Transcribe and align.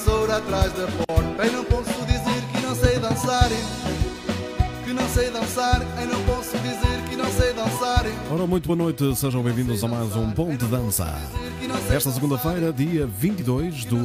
vassoura 0.00 0.36
atrás 0.38 0.72
da 0.72 0.86
porta. 0.86 1.46
E 1.46 1.50
não 1.50 1.64
posso 1.64 2.04
dizer 2.06 2.42
que 2.52 2.60
não 2.62 2.74
sei 2.74 2.98
dançar, 2.98 3.48
que 4.84 4.92
não 4.92 5.08
sei 5.08 5.30
dançar. 5.30 5.82
Eu 6.00 6.06
não 6.06 6.22
posso 6.24 6.56
dizer 6.58 7.02
que 7.08 7.16
não 7.16 7.26
sei 7.26 7.52
dançar. 7.52 8.06
Ora, 8.32 8.46
muito 8.46 8.66
boa 8.66 8.76
noite, 8.76 9.14
sejam 9.16 9.42
bem-vindos 9.42 9.84
a 9.84 9.88
mais 9.88 10.16
um 10.16 10.30
Ponto 10.30 10.56
de 10.56 10.70
Dança. 10.70 11.06
Esta 11.90 12.10
segunda-feira, 12.10 12.72
dia 12.72 13.06
22 13.06 13.84
do, 13.84 13.96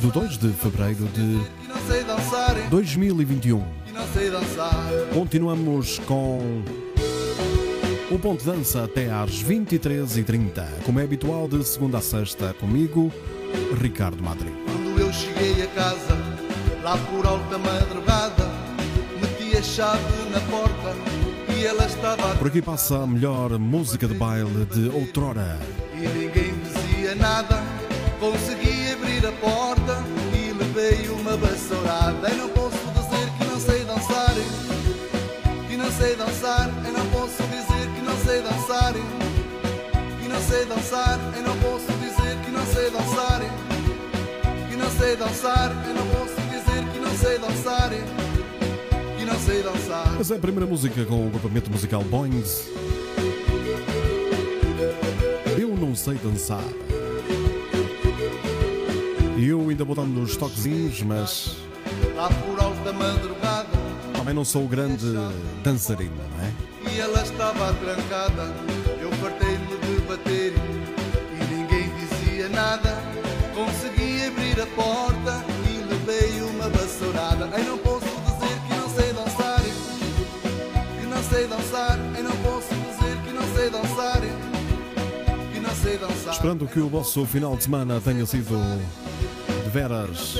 do 0.00 0.10
2 0.10 0.38
de 0.38 0.48
fevereiro 0.52 1.04
de 1.06 1.40
que 1.60 1.68
não 1.68 1.86
sei 1.86 2.02
dançar, 2.04 2.54
2021. 2.70 3.62
que 3.84 3.92
não 3.92 4.06
sei 4.08 4.30
dançar. 4.30 4.90
Continuamos 5.12 5.98
com 6.00 6.62
o 8.10 8.18
Ponto 8.18 8.44
Dança 8.44 8.84
até 8.84 9.10
às 9.10 9.42
23h30, 9.44 10.64
como 10.84 10.98
é 10.98 11.04
habitual 11.04 11.46
de 11.46 11.62
segunda 11.64 11.98
a 11.98 12.02
sexta, 12.02 12.54
comigo, 12.54 13.12
Ricardo 13.80 14.22
Madri. 14.22 14.61
Eu 15.12 15.18
cheguei 15.18 15.62
a 15.62 15.66
casa, 15.68 16.16
lá 16.82 16.96
por 16.96 17.26
alta 17.26 17.58
madrugada, 17.58 18.48
meti 19.20 19.54
a 19.58 19.62
chave 19.62 20.00
na 20.32 20.40
porta 20.40 20.96
e 21.54 21.66
ela 21.66 21.84
estava 21.84 22.34
Por 22.36 22.46
aqui 22.46 22.62
passa 22.62 22.96
a 23.02 23.06
melhor 23.06 23.58
música 23.58 24.08
de 24.08 24.14
baile 24.14 24.64
de 24.72 24.88
outrora. 24.88 25.58
e 25.94 26.08
ninguém 26.08 26.54
dizia 26.64 27.14
nada. 27.14 27.62
Consegui 28.18 28.90
abrir 28.92 29.26
a 29.26 29.32
porta 29.32 30.02
e 30.34 30.50
levei 30.52 31.06
uma 31.10 31.36
vassourada. 31.36 32.28
Eu 32.30 32.36
não 32.38 32.48
posso 32.48 32.78
dizer 32.78 33.28
que 33.38 33.44
não 33.44 33.60
sei 33.60 33.84
dançar, 33.84 34.34
que 35.68 35.76
não 35.76 35.90
sei 35.92 36.16
dançar. 36.16 36.70
Eu 36.86 36.92
não 36.94 37.06
posso 37.10 37.42
dizer 37.42 37.86
que 37.94 38.00
não 38.00 38.16
sei 38.24 38.40
dançar, 38.40 38.94
que 38.94 40.28
não 40.28 40.40
sei 40.40 40.64
dançar. 40.64 41.20
Eu 41.36 41.42
não 41.42 41.56
posso 41.58 41.92
dizer 42.00 42.38
que 42.46 42.50
não 42.50 42.64
sei 42.66 42.90
dançar, 42.90 43.42
sei 44.98 45.16
dançar. 45.16 45.70
Eu 45.86 45.94
não 45.94 46.06
posso 46.08 46.34
dizer 46.50 46.92
que 46.92 46.98
não 46.98 47.16
sei 47.16 47.38
dançar, 47.38 47.90
que 49.18 49.24
não 49.24 49.38
sei 49.38 49.62
dançar. 49.62 50.12
Mas 50.18 50.30
é 50.30 50.36
a 50.36 50.38
primeira 50.38 50.66
música 50.66 51.04
com 51.04 51.24
o 51.24 51.26
agrupamento 51.28 51.70
musical 51.70 52.02
Boings. 52.04 52.64
Eu 55.58 55.76
não 55.76 55.94
sei 55.94 56.14
dançar. 56.14 56.62
E 59.36 59.46
eu 59.48 59.68
ainda 59.68 59.84
vou 59.84 59.94
dando 59.96 60.20
uns 60.20 60.36
toquezinhos, 60.36 61.02
mas 61.02 61.56
Lá 62.14 62.28
por 62.28 62.60
alta 62.62 62.92
madrugada. 62.92 63.68
também 64.14 64.34
não 64.34 64.44
sou 64.44 64.68
grande 64.68 65.06
dançarina, 65.64 66.12
não 66.36 66.44
é? 66.46 66.92
E 66.94 67.00
ela 67.00 67.22
estava 67.22 67.72
trancada, 67.74 68.52
eu 69.00 69.10
fartei-me 69.12 69.66
de 69.66 70.00
bater 70.02 70.52
e 70.52 71.54
ninguém 71.54 71.90
dizia 71.96 72.48
nada. 72.50 72.96
Consegui 73.54 74.01
porta 74.66 75.44
e 75.68 75.82
levei 75.84 76.40
uma 76.42 76.68
vassourada. 76.68 77.46
Eu 77.58 77.64
não 77.64 77.78
posso 77.78 78.06
dizer 78.06 78.60
que 78.68 78.74
não 78.74 78.88
sei 78.90 79.12
dançar, 79.12 79.60
que 81.00 81.06
não 81.06 81.22
sei 81.22 81.46
dançar. 81.46 81.98
Eu 82.16 82.24
não 82.24 82.36
posso 82.36 82.68
dizer 82.68 83.16
que 83.24 83.32
não 83.32 83.54
sei 83.54 83.70
dançar, 83.70 84.20
que 85.52 85.60
não 85.60 85.74
sei 85.74 85.98
dançar. 85.98 86.32
Esperando 86.34 86.66
que 86.66 86.80
o 86.80 86.88
vosso 86.88 87.24
final 87.26 87.56
de 87.56 87.64
semana 87.64 88.00
tenha 88.00 88.24
sido 88.26 88.58
de 89.64 89.70
veras 89.70 90.36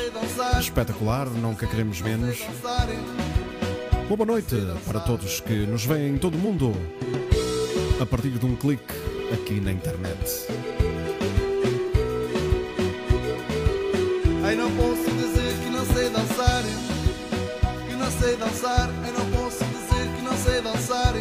espetacular, 0.61 1.27
nunca 1.27 1.67
queremos 1.67 2.01
menos. 2.01 2.39
Uma 4.07 4.17
boa 4.17 4.27
noite 4.27 4.57
para 4.87 5.01
todos 5.01 5.41
que 5.41 5.67
nos 5.67 5.85
veem 5.85 6.15
em 6.15 6.19
todo 6.19 6.35
o 6.35 6.39
mundo 6.39 6.73
a 8.01 8.05
partir 8.05 8.31
de 8.31 8.45
um 8.45 8.57
clique 8.57 8.93
aqui 9.33 9.61
na 9.61 9.73
internet. 9.73 10.62
Eu 14.53 14.59
não 14.59 14.71
posso 14.73 15.11
dizer 15.17 15.57
que 15.63 15.71
não 15.71 15.87
sei 15.87 16.11
dançar, 16.11 16.63
que 17.89 17.95
não 17.95 18.11
sei 18.21 18.37
dançar. 18.37 18.91
Eu 19.07 19.13
não 19.19 19.31
posso 19.31 19.65
dizer 19.65 20.15
que 20.15 20.23
não 20.23 20.37
sei 20.37 20.61
dançar, 20.61 21.15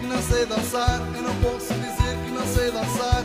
que 0.00 0.06
não 0.06 0.22
sei 0.22 0.46
dançar. 0.46 1.00
Eu 1.14 1.22
não 1.22 1.34
posso 1.34 1.74
dizer 1.74 2.16
que 2.24 2.30
não 2.30 2.46
sei 2.46 2.70
dançar, 2.70 3.24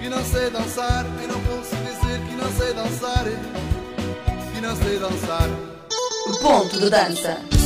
que 0.00 0.08
não 0.08 0.24
sei 0.24 0.50
dançar. 0.50 1.04
Eu 1.20 1.28
não 1.28 1.40
posso 1.42 1.76
dizer 1.76 2.20
que 2.26 2.34
não 2.34 2.50
sei 2.56 2.72
dançar, 2.72 3.24
que 4.54 4.60
não 4.62 4.76
sei 4.76 4.98
dançar. 4.98 5.50
Ponto 6.40 6.80
de 6.80 6.88
dança. 6.88 7.59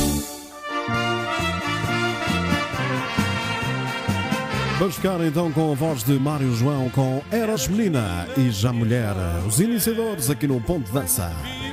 Vamos 4.77 4.95
ficar 4.95 5.21
então 5.21 5.51
com 5.53 5.71
a 5.71 5.75
voz 5.75 6.03
de 6.03 6.19
Mário 6.19 6.53
João 6.53 6.89
com 6.89 7.23
Eras 7.31 7.65
Menina 7.67 8.27
e 8.37 8.51
Já 8.51 8.73
Mulher, 8.73 9.15
os 9.47 9.59
iniciadores 9.61 10.29
aqui 10.29 10.45
no 10.47 10.59
Ponto 10.59 10.91
Dança. 10.91 11.31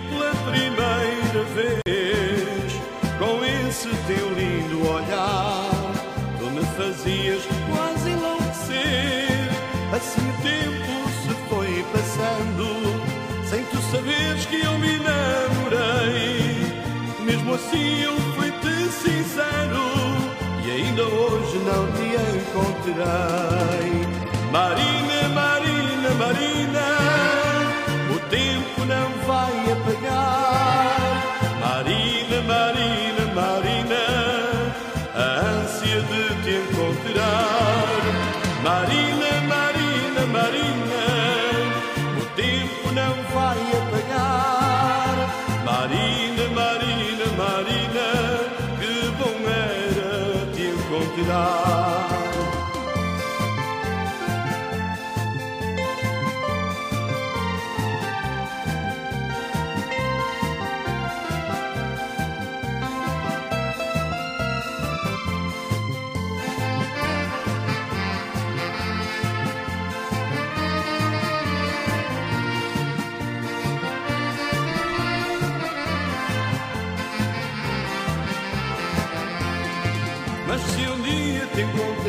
pela 0.08 0.30
primeira 0.50 1.44
vez 1.52 2.72
com 3.18 3.44
esse 3.44 3.88
teu 4.06 4.28
lindo 4.34 4.88
olhar 4.88 5.70
tu 6.38 6.46
me 6.50 6.62
fazias 6.76 7.42
quase 7.74 8.10
enlouquecer 8.10 9.48
assim 9.92 10.20
o 10.20 10.42
tempo 10.42 10.92
se 11.22 11.34
foi 11.48 11.84
passando 11.92 12.66
sem 13.48 13.64
tu 13.64 13.78
saberes 13.90 14.46
que 14.46 14.60
eu 14.60 14.78
me 14.78 14.98
namorei 14.98 16.56
mesmo 17.26 17.54
assim 17.54 18.00
eu 18.02 18.16
fui-te 18.36 18.92
sincero 18.92 19.82
e 20.64 20.70
ainda 20.70 21.02
hoje 21.02 21.58
não 21.58 21.92
te 21.92 22.11
Marina, 24.50 25.28
Marina, 25.28 26.10
Marina 26.18 26.86
o 28.10 28.18
tempo 28.28 28.84
não 28.84 29.08
vai 29.24 29.54
apagar 29.70 31.22
Marina, 31.60 32.42
Marina, 32.42 33.24
Marina 33.34 34.02
A 35.14 35.18
ânsia 35.46 36.00
de 36.02 36.22
te 36.42 36.50
encontrar. 36.58 38.02
Marina, 38.64 39.30
Marina, 39.46 40.26
Marina 40.26 41.02
O 42.20 42.24
tempo 42.34 42.90
não 42.92 43.14
vai 43.32 43.60
apagar 43.80 45.14
Marina, 45.64 46.44
Marina, 46.52 47.26
Marina 47.38 48.06
Que 48.80 48.92
bom 49.18 49.38
era 49.48 50.46
te 50.52 50.62
encontrar 50.62 52.11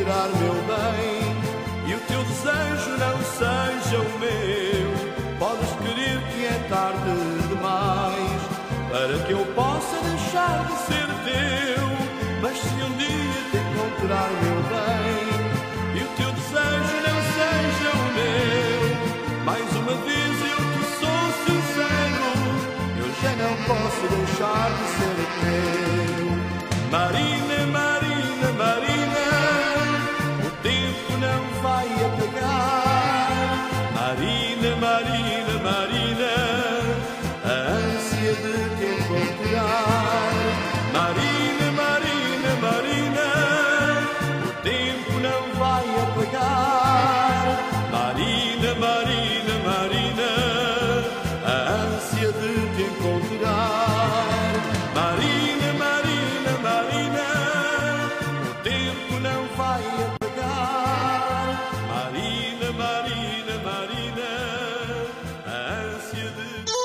encontrar, 0.04 0.28
meu 0.38 0.54
bem, 0.68 1.16
e 1.86 1.94
o 1.94 2.00
teu 2.00 2.22
desejo 2.24 2.90
não 2.98 3.18
seja 3.24 3.98
o 3.98 4.18
meu, 4.18 5.38
podes 5.38 5.70
querer 5.82 6.20
que 6.28 6.44
é 6.44 6.66
tarde 6.68 7.48
demais 7.48 8.42
para 8.90 9.18
que 9.26 9.32
eu 9.32 9.44
possa 9.54 9.96
deixar 10.02 10.66
de 10.66 10.76
ser 10.86 11.08
teu. 11.24 11.84
Mas 12.42 12.58
se 12.58 12.74
um 12.74 12.96
dia 12.98 13.40
te 13.50 13.56
encontrar, 13.56 14.30
meu 14.42 14.60
bem, 14.74 15.24
e 15.94 16.02
o 16.02 16.08
teu 16.16 16.30
desejo 16.32 16.96
não 17.06 17.18
seja 17.38 17.90
o 17.96 18.06
meu, 18.14 19.44
mais 19.44 19.68
uma 19.76 19.94
vez 20.04 20.34
eu 20.52 20.60
te 20.74 20.84
sou 21.00 21.22
sincero, 21.46 22.30
eu 22.98 23.08
já 23.22 23.32
não 23.42 23.54
posso 23.64 24.04
deixar 24.08 24.70
de 24.70 24.86
ser 24.98 25.16
teu. 25.40 26.24
Marina, 26.90 27.66
Marina, 27.72 27.93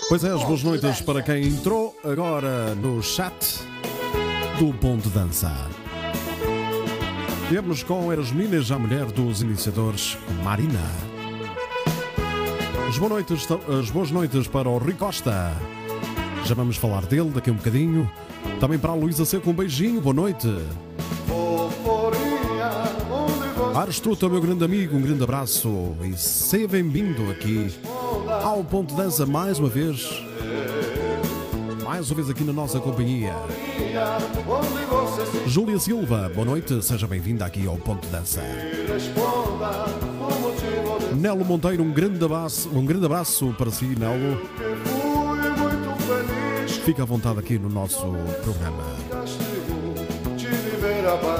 Pois 0.09 0.23
é, 0.23 0.31
as 0.31 0.43
boas 0.43 0.63
noites 0.63 1.01
para 1.01 1.21
quem 1.21 1.43
entrou 1.43 1.95
agora 2.03 2.73
no 2.73 2.99
chat 3.03 3.59
do 4.57 4.73
Ponto 4.73 5.07
Dança. 5.07 5.51
Viemos 7.47 7.83
com 7.83 8.11
Erasminas, 8.11 8.71
a 8.71 8.79
mulher 8.79 9.05
dos 9.05 9.43
iniciadores, 9.43 10.17
Marina. 10.43 10.81
As 12.87 12.97
boas 12.97 13.11
noites, 13.11 13.47
as 13.79 13.91
boas 13.91 14.09
noites 14.09 14.47
para 14.47 14.67
o 14.67 14.79
Rui 14.79 14.93
Costa. 14.93 15.53
Já 16.43 16.55
vamos 16.55 16.77
falar 16.77 17.05
dele 17.05 17.29
daqui 17.29 17.51
a 17.51 17.53
um 17.53 17.57
bocadinho. 17.57 18.11
Também 18.59 18.79
para 18.79 18.89
a 18.89 18.95
Luísa 18.95 19.25
Seco, 19.25 19.51
um 19.51 19.53
beijinho, 19.53 20.01
boa 20.01 20.15
noite. 20.15 20.47
Arestruta, 23.75 24.27
meu 24.27 24.41
grande 24.41 24.65
amigo, 24.65 24.97
um 24.97 25.01
grande 25.03 25.21
abraço 25.21 25.95
e 26.03 26.17
seja 26.17 26.67
bem-vindo 26.67 27.29
aqui 27.29 27.71
ao 28.49 28.63
Ponto 28.63 28.95
Dança 28.95 29.27
mais 29.27 29.59
uma 29.59 29.69
vez. 29.69 30.09
Mais 31.83 32.09
uma 32.09 32.15
vez 32.15 32.29
aqui 32.31 32.43
na 32.43 32.51
nossa 32.51 32.79
companhia. 32.79 33.31
Júlia 35.45 35.77
Silva, 35.77 36.31
boa 36.33 36.45
noite, 36.45 36.81
seja 36.83 37.05
bem-vinda 37.05 37.45
aqui 37.45 37.67
ao 37.67 37.77
Ponto 37.77 38.07
Dança. 38.07 38.41
Nelo 41.15 41.45
Monteiro, 41.45 41.83
um 41.83 41.91
grande 41.91 42.25
abraço, 42.25 42.69
um 42.69 42.83
grande 42.83 43.05
abraço 43.05 43.53
para 43.55 43.69
si, 43.69 43.85
Nelo. 43.85 44.41
Fica 46.83 47.03
à 47.03 47.05
vontade 47.05 47.37
aqui 47.37 47.59
no 47.59 47.69
nosso 47.69 48.01
programa. 48.43 48.83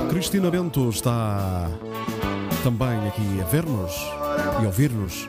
Cristina 0.09 0.51
Bento 0.51 0.89
está 0.89 1.71
também 2.63 3.07
aqui 3.07 3.41
a 3.41 3.45
ver-nos 3.45 3.95
e 4.61 4.65
ouvir-nos. 4.67 5.27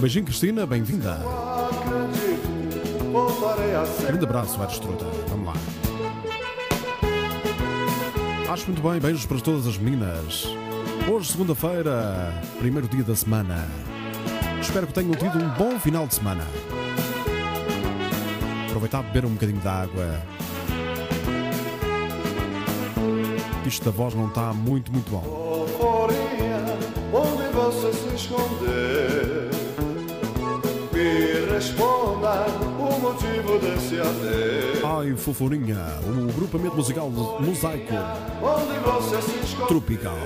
Beijinho, 0.00 0.24
Cristina, 0.24 0.66
bem-vinda. 0.66 1.18
Grande 4.06 4.24
abraço, 4.24 4.60
Aristruta. 4.62 5.04
Vamos 5.28 5.46
lá. 5.46 5.54
Acho 8.52 8.66
muito 8.66 8.82
bem, 8.82 9.00
beijos 9.00 9.24
para 9.26 9.40
todas 9.40 9.66
as 9.66 9.78
meninas. 9.78 10.46
Hoje, 11.10 11.32
segunda-feira, 11.32 12.32
primeiro 12.58 12.86
dia 12.88 13.02
da 13.02 13.16
semana. 13.16 13.66
Espero 14.60 14.86
que 14.86 14.92
tenham 14.92 15.12
tido 15.12 15.38
um 15.38 15.48
bom 15.50 15.78
final 15.78 16.06
de 16.06 16.14
semana. 16.14 16.46
Aproveitar 18.66 19.02
beber 19.02 19.24
um 19.24 19.30
bocadinho 19.30 19.60
de 19.60 19.68
água. 19.68 20.22
Isto 23.66 23.84
da 23.86 23.90
voz 23.90 24.14
não 24.14 24.28
está 24.28 24.52
muito, 24.52 24.92
muito 24.92 25.10
bom. 25.10 25.42
onde 27.12 27.48
você 27.52 27.92
se 27.92 28.14
esconder? 28.14 29.21
Responda 31.66 32.44
o 32.76 32.98
motivo 33.00 33.56
desse 33.60 33.94
adeus. 34.00 34.82
Ai, 34.84 35.14
foforinha, 35.16 35.78
o 36.04 36.32
grupamento 36.32 36.74
musical 36.74 37.08
Mosaico 37.08 37.94
Onde 38.42 38.78
você 38.80 39.22
se 39.22 39.38
esconder? 39.44 39.66
Tropical. 39.68 40.16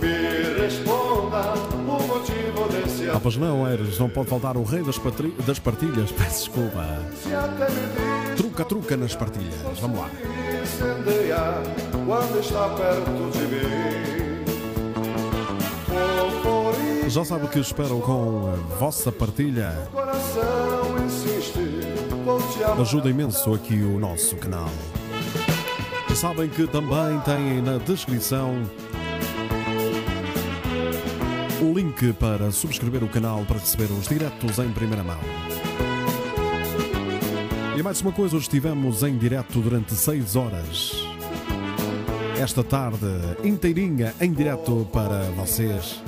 Me 0.00 0.60
responda 0.60 1.54
o 1.72 2.02
motivo 2.08 2.68
desse 2.72 3.08
Ah, 3.10 3.20
pois 3.22 3.36
não, 3.36 3.64
Eres, 3.70 3.96
não 4.00 4.08
pode 4.08 4.28
faltar 4.28 4.56
o 4.56 4.64
rei 4.64 4.82
das, 4.82 4.98
patri- 4.98 5.32
das 5.46 5.60
partilhas. 5.60 6.10
Peço 6.18 6.46
desculpa. 6.46 6.84
Se 7.22 7.32
até 7.32 7.70
me 7.70 8.26
diz 8.26 8.36
Truca, 8.36 8.64
truca 8.64 8.96
nas 8.96 9.14
partilhas. 9.14 9.54
Vamos 9.80 10.00
lá. 10.00 10.10
incendiar 10.64 11.62
quando 12.04 12.40
está 12.40 12.68
perto 12.70 13.30
de 13.38 13.44
mim. 13.54 14.27
Já 17.08 17.24
sabe 17.24 17.46
o 17.46 17.48
que 17.48 17.58
espero 17.58 18.00
com 18.00 18.52
a 18.52 18.76
vossa 18.76 19.10
partilha. 19.10 19.88
Ajuda 22.78 23.08
imenso 23.08 23.54
aqui 23.54 23.82
o 23.82 23.98
nosso 23.98 24.36
canal. 24.36 24.68
Sabem 26.14 26.50
que 26.50 26.66
também 26.66 27.18
têm 27.24 27.62
na 27.62 27.78
descrição 27.78 28.62
o 31.62 31.72
link 31.72 32.12
para 32.14 32.50
subscrever 32.52 33.02
o 33.02 33.08
canal 33.08 33.42
para 33.46 33.58
receber 33.58 33.90
os 33.90 34.06
diretos 34.06 34.58
em 34.58 34.70
primeira 34.72 35.02
mão. 35.02 35.20
E 37.76 37.82
mais 37.82 38.02
uma 38.02 38.12
coisa, 38.12 38.36
hoje 38.36 38.44
estivemos 38.46 39.02
em 39.02 39.16
direto 39.16 39.60
durante 39.60 39.94
6 39.94 40.36
horas. 40.36 41.07
Esta 42.40 42.62
tarde, 42.62 43.06
inteirinha 43.42 44.14
em 44.20 44.32
direto 44.32 44.86
para 44.92 45.22
vocês, 45.36 46.00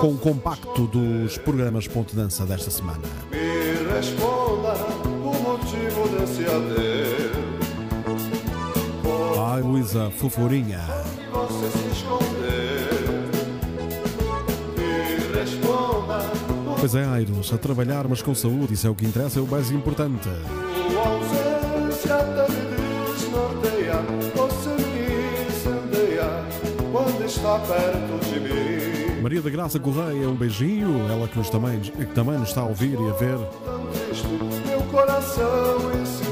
com 0.00 0.08
o 0.08 0.18
compacto 0.18 0.86
dos 0.86 1.38
programas 1.38 1.88
Ponto 1.88 2.14
Dança 2.14 2.44
desta 2.44 2.70
semana. 2.70 3.00
Me 3.30 3.94
responda 3.94 4.74
o 4.74 5.32
motivo 5.42 6.06
desse 6.08 6.44
adeus. 6.44 7.34
Ai, 9.40 9.62
Luísa, 9.62 10.10
foforinha. 10.10 10.80
Você 11.32 11.78
se 11.78 11.88
esconder. 11.92 12.90
Me 14.76 15.38
responda 15.40 16.30
Pois 16.78 16.94
é, 16.94 17.06
Airos, 17.06 17.50
a 17.54 17.56
trabalhar, 17.56 18.06
mas 18.06 18.20
com 18.20 18.34
saúde, 18.34 18.74
isso 18.74 18.86
é 18.86 18.90
o 18.90 18.94
que 18.94 19.06
interessa, 19.06 19.38
é 19.38 19.42
o 19.42 19.46
mais 19.46 19.70
importante. 19.70 20.28
tua 20.28 21.08
ausência 21.08 22.16
até 22.16 22.63
está 27.44 27.58
perto 27.58 28.24
de 28.24 28.40
mim. 28.40 29.20
Maria 29.20 29.42
da 29.42 29.50
Graça 29.50 29.78
Correia, 29.78 30.28
um 30.28 30.34
beijinho, 30.34 31.06
ela 31.10 31.28
que, 31.28 31.36
nos 31.36 31.50
também, 31.50 31.78
que 31.78 32.06
também 32.06 32.38
nos 32.38 32.48
está 32.48 32.62
a 32.62 32.64
ouvir 32.64 32.98
e 32.98 33.10
a 33.10 33.12
ver. 33.12 33.38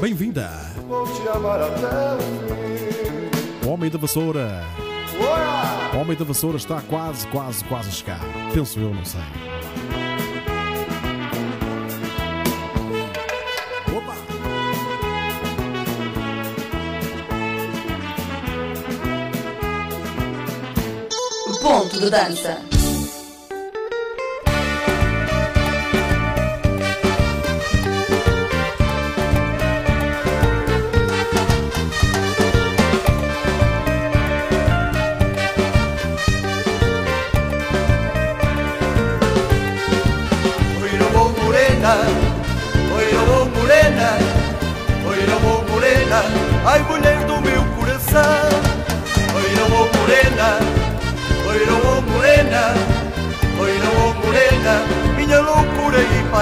Bem-vinda! 0.01 0.49
Vou 0.87 1.05
te 1.05 1.27
amar 1.29 1.61
até 1.61 2.15
o 2.15 2.19
fim. 2.49 3.69
Homem 3.69 3.91
da 3.91 3.97
Vassoura. 3.99 4.63
Homem 5.99 6.17
da 6.17 6.25
Vassoura 6.25 6.57
está 6.57 6.81
quase, 6.81 7.27
quase, 7.27 7.63
quase 7.65 7.89
a 7.89 7.91
chegar. 7.91 8.19
Penso 8.51 8.79
eu, 8.79 8.93
não 8.93 9.05
sei. 9.05 9.21
Ponto 22.03 22.09
de 22.09 22.09
dança. 22.09 22.57
Oira 22.59 22.72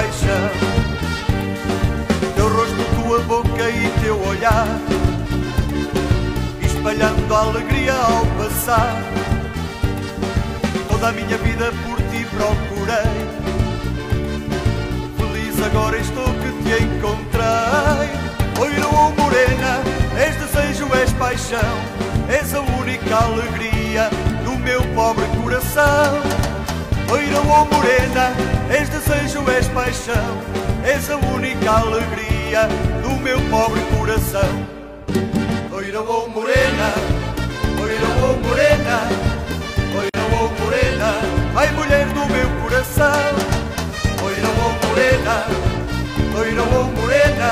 paixão. 0.02 0.50
Teu 2.36 2.50
rosto, 2.50 2.84
tua 2.96 3.20
boca 3.20 3.70
e 3.70 4.02
teu 4.02 4.20
olhar, 4.28 4.68
espalhando 6.62 7.36
alegria 7.36 7.94
ao 7.94 8.26
passar. 8.38 9.04
Toda 10.90 11.10
a 11.10 11.12
minha 11.12 11.38
vida 11.38 11.72
por 11.84 11.98
ti 12.10 12.26
procurei. 12.36 13.22
Feliz 15.18 15.64
agora 15.64 15.98
estou 15.98 16.26
que 16.26 16.52
te 16.64 16.84
encontrei 16.84 18.10
Oira 18.60 18.88
ou 18.88 19.12
morena, 19.16 19.82
és 20.18 20.36
desejo, 20.36 20.88
és 20.94 21.12
paixão 21.14 21.60
És 22.30 22.54
a 22.54 22.62
única 22.62 23.16
alegria 23.16 24.10
do 24.44 24.58
meu 24.60 24.82
pobre 24.94 25.26
coração 25.42 26.22
Oira 27.12 27.40
ou 27.40 27.66
morena, 27.66 28.61
és 28.72 28.90
desejo, 28.90 29.44
és 29.52 29.68
paixão 29.68 30.34
És 30.84 31.10
a 31.10 31.18
única 31.34 31.72
alegria 31.72 32.68
do 33.04 33.12
meu 33.22 33.40
pobre 33.50 33.82
coração 33.96 34.52
Oira 35.72 36.02
ou 36.02 36.30
morena, 36.30 36.90
oira 37.82 38.10
ou 38.28 38.38
morena 38.46 38.98
Oira 40.00 40.24
ou 40.40 40.50
morena, 40.60 41.12
ai 41.56 41.72
mulher 41.72 42.06
do 42.08 42.26
meu 42.34 42.50
coração 42.62 43.62
Oira 44.24 44.48
ou 44.48 44.72
morena, 44.88 45.46
oira 46.38 46.62
ou 46.62 46.86
morena, 46.86 47.52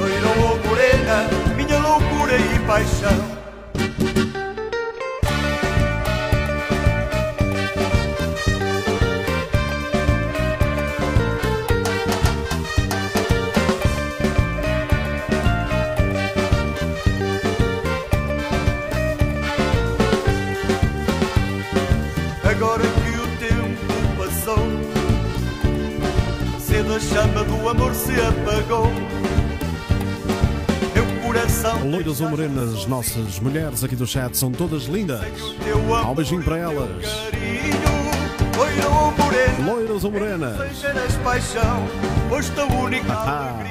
oira 0.00 0.28
ou 0.40 0.56
morena, 0.68 1.26
minha 1.56 1.78
loucura 1.78 2.36
e 2.36 2.58
paixão. 2.60 3.43
agora 22.54 22.82
que 22.82 23.18
o 23.18 23.26
tempo 23.38 23.94
passou. 24.16 24.58
Cedo 26.60 26.94
a 26.94 27.00
chama 27.00 27.44
do 27.44 27.68
amor 27.68 27.92
se 27.94 28.12
apagou. 28.20 28.90
Loiras 31.90 32.20
ou 32.20 32.28
morenas, 32.30 32.86
nossas 32.86 33.40
mulheres 33.40 33.82
aqui 33.82 33.96
do 33.96 34.06
chat 34.06 34.36
são 34.36 34.52
todas 34.52 34.84
lindas. 34.84 35.20
Há 36.04 36.10
um 36.10 36.14
beijinho 36.14 36.42
para 36.44 36.58
elas. 36.58 37.04
Loiras 39.66 40.04
ou 40.04 40.12
morenas. 40.12 40.56
Ah, 43.08 43.56
ah. 43.58 43.64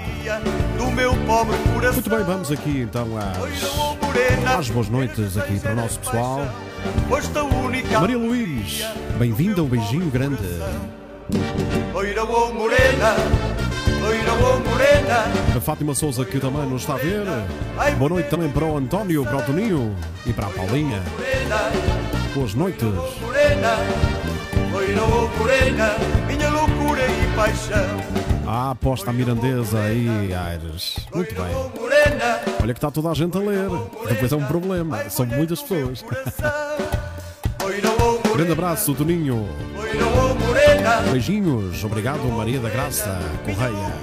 Muito 1.94 2.10
bem, 2.10 2.24
vamos 2.24 2.52
aqui 2.52 2.82
então 2.82 3.08
às, 3.18 4.60
às 4.60 4.70
boas 4.70 4.90
noites 4.90 5.38
aqui 5.38 5.60
para 5.60 5.72
o 5.72 5.76
nosso 5.76 6.00
pessoal. 6.00 6.42
Maria 8.00 8.18
Luís, 8.18 8.86
bem-vinda, 9.18 9.64
um 9.64 9.68
beijinho 9.68 10.10
grande. 10.10 10.44
Loira 11.94 12.24
ou 12.24 12.54
morena, 12.54 13.16
loira 14.02 14.34
ou 14.34 14.60
morena. 14.60 15.26
A 15.56 15.62
Fátima 15.62 15.96
Souza 15.96 16.26
que 16.26 16.40
também 16.40 16.66
nos 16.66 16.82
está 16.82 16.96
a 16.96 16.98
ver. 16.98 17.24
Boa 17.98 18.10
noite 18.10 18.30
também 18.30 18.50
para 18.50 18.66
o 18.66 18.78
António, 18.78 19.24
para 19.24 19.38
o 19.38 19.42
Toninho 19.44 19.96
e 20.26 20.34
para 20.34 20.48
a 20.48 20.50
Paulinha. 20.50 21.02
Boas 22.36 22.54
noites. 22.54 22.84
loira 24.72 25.04
ou 25.04 25.30
morena, 25.38 25.96
minha 26.28 26.50
loucura 26.50 27.02
paixão. 27.36 28.24
Ah, 28.48 28.72
aposta 28.72 29.10
a 29.10 29.14
mirandesa 29.14 29.80
aí, 29.80 30.34
Aires. 30.34 30.98
Muito 31.14 31.34
bem. 31.34 31.54
Olha 32.62 32.74
que 32.74 32.78
está 32.78 32.92
toda 32.92 33.10
a 33.10 33.14
gente 33.14 33.38
a 33.38 33.40
ler. 33.40 33.70
Depois 34.08 34.32
é 34.32 34.36
um 34.36 34.46
problema. 34.46 35.10
São 35.10 35.26
muitas 35.26 35.62
pessoas. 35.62 36.04
Grande 38.36 38.52
abraço, 38.52 38.94
Toninho. 38.94 39.48
Beijinhos. 41.12 41.84
Obrigado, 41.84 42.24
Maria 42.32 42.60
da 42.60 42.70
Graça 42.70 43.20
Correia. 43.46 43.94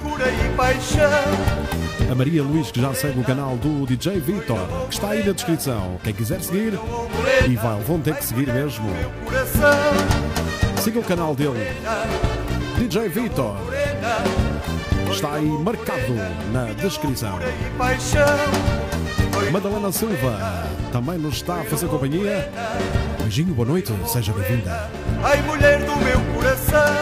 A 2.09 2.15
Maria 2.15 2.43
Luís, 2.43 2.71
que 2.71 2.81
já 2.81 2.93
segue 2.93 3.19
o 3.19 3.23
canal 3.23 3.55
do 3.57 3.85
DJ 3.85 4.19
Vitor, 4.19 4.57
que 4.87 4.95
está 4.95 5.09
aí 5.09 5.23
na 5.25 5.31
descrição. 5.31 5.97
Quem 6.03 6.13
quiser 6.13 6.41
seguir, 6.41 6.73
e 7.47 7.55
vai, 7.55 7.79
vão 7.81 7.99
ter 7.99 8.15
que 8.15 8.25
seguir 8.25 8.51
mesmo. 8.51 8.89
Siga 10.81 10.99
o 10.99 11.03
canal 11.03 11.35
dele, 11.35 11.67
DJ 12.81 13.09
Vitor. 13.09 13.57
Está 15.11 15.35
aí 15.35 15.45
marcado 15.45 16.15
na 16.51 16.65
descrição. 16.73 17.37
E 19.47 19.51
Madalena 19.51 19.91
Silva 19.91 20.67
também 20.91 21.19
nos 21.19 21.35
está 21.35 21.61
a 21.61 21.63
fazer 21.63 21.87
companhia. 21.87 22.51
Beijinho, 23.19 23.53
boa 23.53 23.67
noite, 23.67 23.93
seja 24.07 24.33
bem-vinda. 24.33 24.89
Ai, 25.23 25.39
mulher 25.43 25.77
do 25.85 25.95
meu 25.97 26.19
coração, 26.33 26.95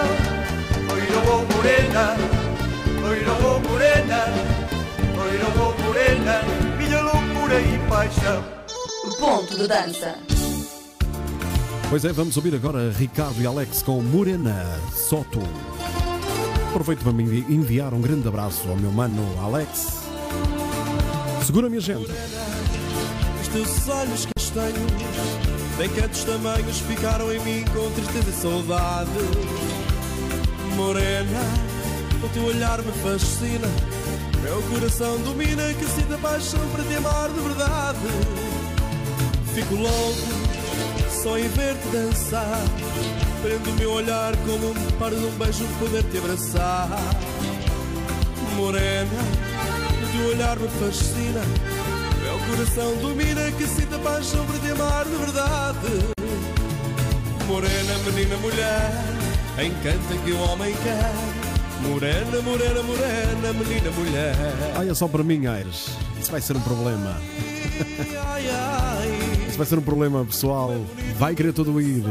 loira 0.89 1.31
ou 1.31 1.45
morena, 1.55 2.17
loira 3.01 3.31
ou 3.31 3.59
morena, 3.61 4.25
loira 5.15 5.63
ou 5.63 5.79
morena, 5.79 6.41
minha 6.77 7.01
loucura 7.01 7.61
e 7.61 7.79
paixão. 7.87 8.43
Ponto 9.17 9.55
de 9.55 9.65
dança. 9.65 10.38
Pois 11.89 12.05
é, 12.05 12.11
vamos 12.13 12.37
ouvir 12.37 12.53
agora 12.53 12.91
Ricardo 12.91 13.41
e 13.41 13.47
Alex 13.47 13.81
com 13.81 14.01
Morena 14.01 14.79
Soto. 14.93 15.39
Aproveito 16.69 16.99
para 17.01 17.11
me 17.11 17.23
envi- 17.23 17.45
enviar 17.49 17.93
um 17.95 18.01
grande 18.01 18.27
abraço 18.27 18.69
ao 18.69 18.75
meu 18.75 18.91
mano 18.91 19.23
Alex. 19.41 20.03
Segura 21.43 21.67
minha 21.67 21.81
gente. 21.81 22.11
Os 23.41 23.47
teus 23.47 23.89
olhos 23.89 24.27
castanhos, 24.37 24.91
nem 25.79 25.89
cantos 25.89 26.23
tamanhos, 26.23 26.79
ficaram 26.81 27.33
em 27.33 27.39
mim 27.39 27.65
com 27.73 27.89
tristeza 27.91 28.29
e 28.29 28.33
saudade. 28.33 29.09
Morena, 30.75 31.41
o 32.23 32.29
teu 32.29 32.43
olhar 32.43 32.79
me 32.83 32.91
fascina, 32.91 33.67
meu 34.43 34.61
coração 34.73 35.17
domina, 35.23 35.73
que 35.73 35.85
sinta 35.85 36.17
paixão 36.19 36.59
para 36.69 36.83
te 36.83 36.93
amar 36.95 37.29
de 37.29 37.39
verdade. 37.39 37.99
Fico 39.55 39.73
louco 39.73 40.48
só 41.09 41.37
em 41.37 41.47
ver-te 41.49 41.87
dançar, 41.89 42.59
prendo 43.41 43.69
o 43.69 43.73
meu 43.73 43.91
olhar 43.91 44.35
como 44.37 44.71
um 44.71 44.91
par 44.97 45.11
de 45.11 45.25
um 45.25 45.31
beijo 45.31 45.65
poder 45.79 46.03
te 46.03 46.17
abraçar. 46.17 46.89
Morena, 48.55 49.21
o 50.03 50.17
teu 50.17 50.27
olhar 50.29 50.59
me 50.59 50.67
fascina. 50.67 51.41
Meu 52.21 52.39
coração 52.47 52.95
domina 53.01 53.51
que 53.51 53.65
sinta 53.65 53.97
paixão 53.99 54.45
por 54.45 54.59
te 54.59 54.71
amar 54.71 55.05
de 55.05 55.15
verdade. 55.15 56.15
Morena, 57.47 57.97
menina, 58.05 58.37
mulher, 58.37 58.91
encanta 59.57 60.23
que 60.23 60.31
o 60.31 60.39
homem 60.41 60.75
quer. 60.83 61.49
Morena, 61.81 62.41
morena, 62.41 62.83
morena, 62.83 63.53
menina, 63.53 63.91
mulher. 63.91 64.35
Ai, 64.75 64.89
é 64.89 64.93
só 64.93 65.07
para 65.07 65.23
mim, 65.23 65.47
Aires. 65.47 65.87
Isso 66.19 66.29
vai 66.29 66.41
ser 66.41 66.57
um 66.57 66.61
problema. 66.61 67.15
Ai, 68.27 68.49
ai, 68.49 68.98
Isso 68.98 68.98
vai 69.59 69.67
ser 69.67 69.77
um 69.77 69.81
problema, 69.81 70.23
pessoal. 70.23 70.73
Vai 71.17 71.35
querer 71.35 71.51
tudo 71.51 71.81
ir. 71.81 72.01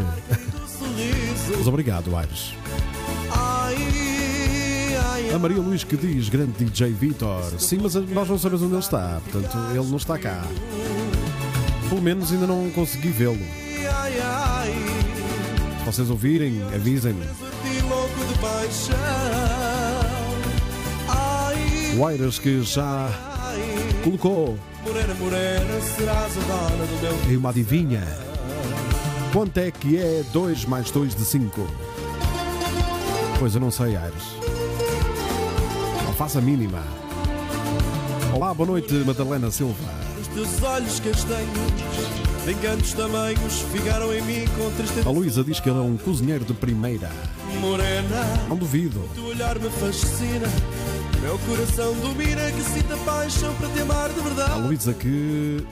Mas 1.56 1.66
obrigado, 1.66 2.14
Aires. 2.14 2.52
Ai, 3.30 4.94
ai, 5.02 5.34
A 5.34 5.38
Maria 5.38 5.56
Luís 5.56 5.82
que 5.82 5.96
diz, 5.96 6.28
grande 6.28 6.62
DJ 6.62 6.92
Vitor. 6.92 7.42
Sim, 7.58 7.78
mas 7.82 7.94
nós 7.94 8.28
não 8.28 8.38
sabemos 8.38 8.62
onde 8.62 8.74
ele 8.74 8.80
está. 8.80 9.18
Portanto, 9.30 9.56
ele 9.70 9.86
não 9.86 9.96
está 9.96 10.18
cá. 10.18 10.44
Pelo 11.88 12.02
menos 12.02 12.30
ainda 12.30 12.46
não 12.46 12.68
consegui 12.70 13.08
vê-lo. 13.08 13.38
Se 15.78 15.84
vocês 15.86 16.10
ouvirem, 16.10 16.62
avisem-me. 16.74 17.24
O 21.96 22.06
Aires 22.06 22.38
que 22.38 22.62
já. 22.62 23.38
Colocou 24.02 24.58
Morena, 24.84 25.14
morena, 25.14 25.80
serás 25.96 26.32
a 26.38 26.40
dona 26.40 26.86
do 26.86 27.02
meu 27.02 27.32
em 27.32 27.36
uma 27.36 27.50
adivinha. 27.50 28.02
Quanto 29.32 29.58
é 29.58 29.70
que 29.70 29.98
é 29.98 30.22
2 30.32 30.64
mais 30.64 30.90
2 30.90 31.14
de 31.14 31.24
5? 31.24 31.66
Pois 33.38 33.54
eu 33.54 33.60
não 33.60 33.70
sei, 33.70 33.96
Aires. 33.96 34.22
Não 36.06 36.12
faça 36.14 36.38
a 36.38 36.42
mínima. 36.42 36.82
Olá, 38.34 38.54
boa 38.54 38.66
noite, 38.68 38.94
Madalena 38.94 39.50
Silva. 39.50 39.74
Os 40.20 40.28
teus 40.28 40.62
olhos 40.62 41.00
castanhos, 41.00 41.48
de 42.46 42.52
encantos 42.52 42.92
tamanhos, 42.94 43.60
ficaram 43.72 44.12
em 44.14 44.22
mim 44.22 44.44
com 44.56 44.70
tristeza. 44.76 45.08
A 45.08 45.12
Luísa 45.12 45.44
diz 45.44 45.60
que 45.60 45.68
ele 45.68 45.78
é 45.78 45.82
um 45.82 45.96
cozinheiro 45.98 46.44
de 46.44 46.54
primeira. 46.54 47.10
Morena, 47.60 48.24
Não 48.48 48.56
duvido. 48.56 49.00
o 49.00 49.08
teu 49.14 49.24
olhar 49.24 49.58
me 49.58 49.68
fascina. 49.68 50.48
Meu 51.20 51.37
coração 51.38 51.94
domina 51.94 52.50
que 52.52 52.62
sinta 52.62 52.96
paixão 52.98 53.52
para 53.54 53.68
te 53.68 53.80
amar 53.80 54.08
de 54.10 54.20
A 54.20 54.22
verdade. 54.22 54.60
Luísa 54.60 54.94
que 54.94 55.64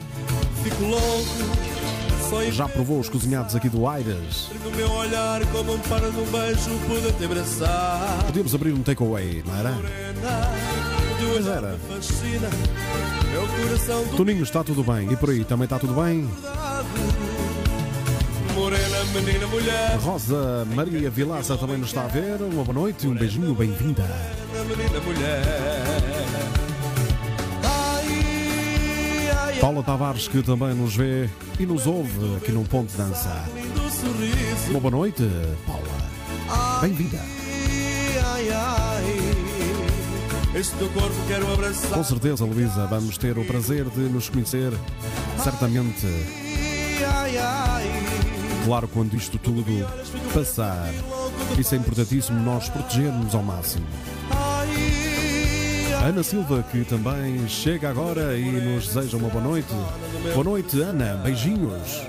Fico 0.63 0.83
louco, 0.83 2.51
já 2.51 2.67
provou 2.67 2.99
os 2.99 3.07
cozinhados 3.07 3.55
aqui 3.55 3.69
do 3.69 3.87
Aires. 3.87 4.49
no 4.63 4.71
meu 4.71 4.91
olhar 4.91 5.45
como 5.47 5.75
um 5.75 5.79
par 5.79 6.01
de 6.01 6.07
um 6.07 6.25
beijo 6.25 6.71
poder 6.87 7.13
te 7.13 7.23
abraçar. 7.23 8.23
Podíamos 8.25 8.53
abrir 8.53 8.73
um 8.73 8.83
takeaway, 8.83 9.43
não 9.45 9.55
era? 9.55 9.71
O 9.71 11.33
Pois 11.33 11.47
era. 11.47 11.77
domina 11.87 12.49
Toninho, 14.17 14.43
está 14.43 14.63
tudo 14.63 14.83
bem. 14.83 15.11
E 15.11 15.15
por 15.15 15.29
aí, 15.29 15.45
também 15.45 15.63
está 15.65 15.79
tudo 15.79 15.93
bem? 15.93 16.29
Morena, 18.53 19.03
menina, 19.13 19.47
mulher. 19.47 19.93
A 19.93 19.97
Rosa 19.97 20.65
Maria 20.75 21.09
Vilaça 21.09 21.55
também 21.57 21.77
nos 21.77 21.89
está 21.89 22.03
a 22.03 22.07
ver. 22.07 22.41
Uma 22.41 22.63
boa 22.63 22.73
noite 22.73 23.05
e 23.05 23.09
um 23.09 23.13
beijinho, 23.13 23.53
bem-vinda. 23.53 24.03
Menina, 24.67 24.99
mulher. 24.99 25.43
Paula 29.61 29.83
Tavares, 29.83 30.27
que 30.27 30.43
também 30.43 30.73
nos 30.73 30.95
vê 30.95 31.29
e 31.59 31.65
nos 31.65 31.87
ouve 31.87 32.37
aqui 32.37 32.51
num 32.51 32.63
ponto 32.63 32.91
de 32.91 32.97
dança. 32.97 33.43
Uma 34.69 34.79
boa 34.79 34.91
noite, 34.91 35.23
Paula. 35.65 36.81
Bem-vinda. 36.81 37.19
Ai, 38.25 38.49
ai, 38.49 39.37
este 40.55 40.75
teu 40.75 40.89
corpo 40.89 41.15
quero 41.27 41.51
abraçar. 41.51 41.91
Com 41.91 42.03
certeza, 42.03 42.45
Luísa, 42.45 42.85
vamos 42.87 43.17
ter 43.17 43.37
o 43.37 43.45
prazer 43.45 43.85
de 43.89 44.01
nos 44.01 44.29
conhecer, 44.29 44.71
certamente, 45.43 46.07
claro, 48.65 48.87
quando 48.87 49.15
isto 49.15 49.37
tudo 49.37 49.65
passar. 50.33 50.93
Isso 51.57 51.75
é 51.75 51.77
importantíssimo, 51.77 52.39
nós 52.39 52.69
protegermos 52.69 53.33
ao 53.33 53.43
máximo. 53.43 53.85
Ana 56.07 56.23
Silva, 56.23 56.63
que 56.71 56.85
também 56.85 57.45
chega 57.49 57.89
agora 57.89 58.37
e 58.37 58.49
nos 58.49 58.87
deseja 58.87 59.17
uma 59.17 59.27
boa 59.27 59.43
noite. 59.43 59.73
Boa 60.33 60.43
noite, 60.45 60.79
Ana. 60.79 61.15
Beijinhos. 61.17 62.01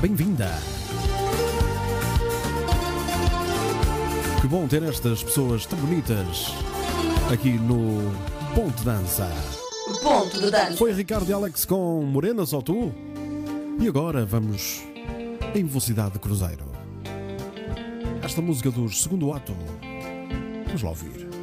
Bem-vinda. 0.00 0.48
Que 4.40 4.46
bom 4.46 4.68
ter 4.68 4.84
estas 4.84 5.24
pessoas 5.24 5.66
tão 5.66 5.76
bonitas 5.80 6.52
aqui 7.32 7.54
no 7.54 8.14
Ponto 8.54 8.84
Dança. 8.84 9.28
Ponto 10.00 10.40
de 10.40 10.52
dança. 10.52 10.76
Foi 10.76 10.92
Ricardo 10.92 11.28
e 11.28 11.32
Alex 11.32 11.64
com 11.64 12.04
Morena 12.04 12.46
Só 12.46 12.62
Tu. 12.62 12.94
E 13.80 13.88
agora 13.88 14.24
vamos 14.24 14.80
em 15.56 15.64
velocidade 15.64 16.12
de 16.12 16.18
cruzeiro. 16.20 16.66
Esta 18.22 18.40
música 18.40 18.70
do 18.70 18.88
segundo 18.90 19.32
ato. 19.32 19.56
Vamos 20.66 20.82
lá 20.84 20.90
ouvir. 20.90 21.33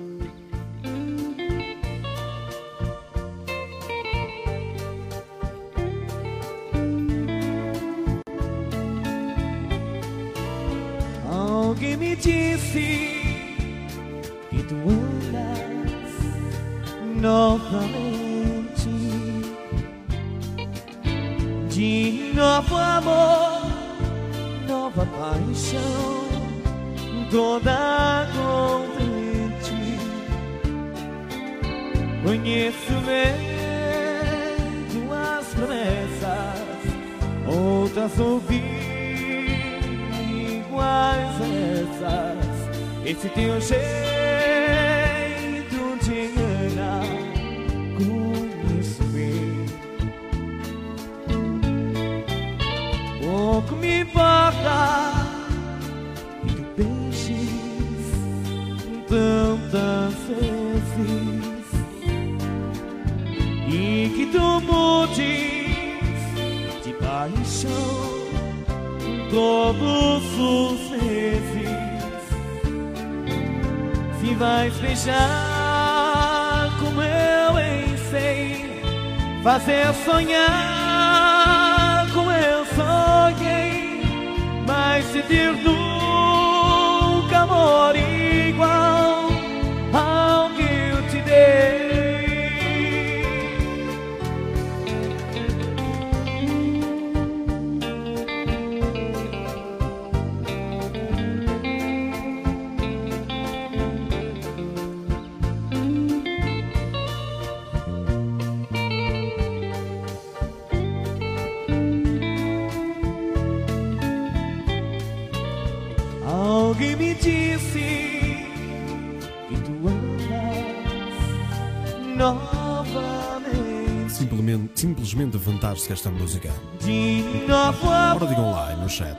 Simplesmente, 125.11 125.37
fantástica 125.39 125.93
esta 125.93 126.09
música. 126.09 126.49
De 126.79 127.45
novo 127.45 127.85
Ora 127.89 128.11
amor, 128.11 128.27
digam 128.29 128.49
lá 128.49 128.73
no 128.77 128.87
chat. 128.87 129.17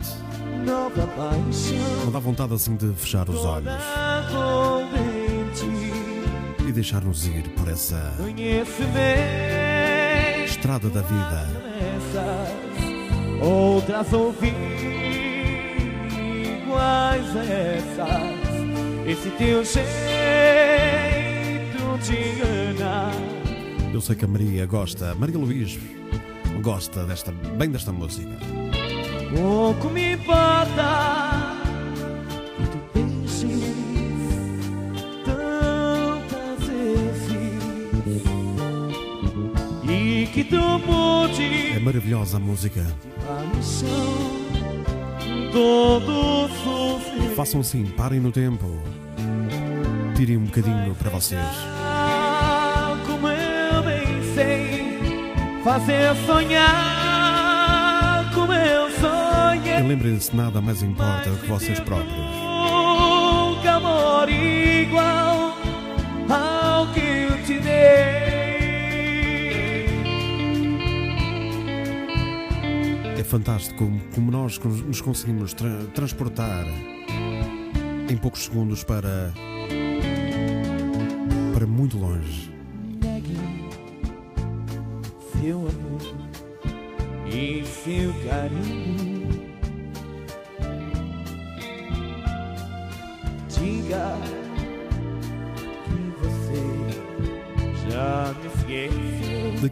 Não 0.65 2.11
dá 2.11 2.19
vontade 2.19 2.55
assim 2.55 2.77
de 2.77 2.95
fechar 2.95 3.29
os 3.29 3.45
olhos 3.45 3.75
e 6.67 6.73
deixar-nos 6.73 7.27
ir 7.27 7.47
por 7.51 7.69
essa 7.69 8.15
estrada 10.47 10.89
da 10.89 11.03
vida. 11.03 11.47
outras 13.43 14.11
ouvi 14.15 14.55
iguais 16.65 17.37
essas. 17.37 18.43
Esse 19.07 19.29
teu 19.33 19.63
jeito 19.63 20.72
sei 24.03 24.17
que 24.17 24.25
a 24.25 24.29
Maria 24.29 24.67
gosta, 24.67 25.15
Maria 25.15 25.39
Luís 25.39 25.79
gosta 26.61 27.05
desta, 27.05 27.31
bem 27.31 27.71
desta 27.71 27.93
música. 27.93 28.33
Pouco 29.33 29.89
me 29.91 30.15
importa 30.15 31.57
tantas 35.25 36.67
vezes 36.67 37.33
e 39.89 40.27
que 40.35 40.45
tu 40.45 40.57
É 40.57 40.79
mudes 40.79 41.83
maravilhosa 41.83 42.39
a 42.39 42.41
música. 42.41 42.85
Façam 47.37 47.61
assim, 47.61 47.87
parem 47.97 48.19
no 48.19 48.33
tempo. 48.33 48.67
Tirem 50.17 50.39
um 50.39 50.45
bocadinho 50.47 50.93
para 50.97 51.11
vocês. 51.11 51.82
Fazer 55.73 56.15
sonhar 56.27 58.31
como 58.35 58.53
eu 58.53 58.89
E 58.89 58.93
sonhei. 59.01 59.81
lembrem-se, 59.83 60.37
nada 60.37 60.61
mais 60.61 60.83
importa 60.83 61.31
do 61.31 61.39
que 61.39 61.47
vocês 61.49 61.81
próprios. 61.81 62.13
Nunca 62.15 63.73
amor 63.77 64.29
igual 64.29 65.57
ao 66.29 66.87
que 66.93 67.01
eu 67.01 67.43
te 67.47 67.59
dei. 67.59 67.73
É 73.19 73.25
fantástico 73.25 73.79
como, 73.87 73.99
como 74.15 74.31
nós 74.31 74.59
nos 74.59 75.01
conseguimos 75.01 75.55
tra- 75.55 75.71
transportar 75.95 76.67
em 78.11 78.17
poucos 78.19 78.45
segundos 78.45 78.85
para 78.85 79.33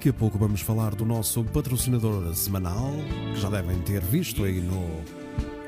Daqui 0.00 0.08
a 0.08 0.14
pouco 0.14 0.38
vamos 0.38 0.62
falar 0.62 0.94
do 0.94 1.04
nosso 1.04 1.44
patrocinador 1.44 2.34
semanal, 2.34 2.90
que 3.34 3.38
já 3.38 3.50
devem 3.50 3.78
ter 3.82 4.00
visto 4.00 4.44
aí 4.44 4.58
no 4.58 5.02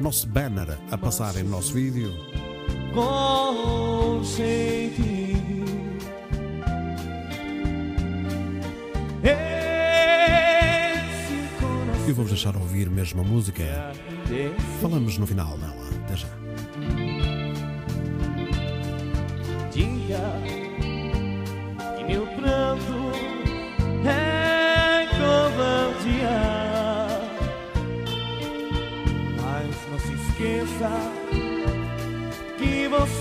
nosso 0.01 0.27
banner 0.27 0.79
a 0.91 0.97
passar 0.97 1.37
em 1.37 1.43
nosso 1.43 1.75
vídeo. 1.75 2.15
com 2.95 4.23
Eu 12.09 12.15
vou-vos 12.15 12.33
deixar 12.33 12.57
ouvir 12.57 12.89
mesmo 12.89 13.21
a 13.21 13.25
música. 13.25 13.93
Falamos 14.81 15.19
no 15.19 15.27
final 15.27 15.59
dela. 15.59 15.91
Até 16.07 16.17
já. 16.17 16.42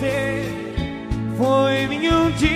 Você 0.01 0.43
foi 1.37 1.85
nenhum 1.87 2.31
dia. 2.31 2.49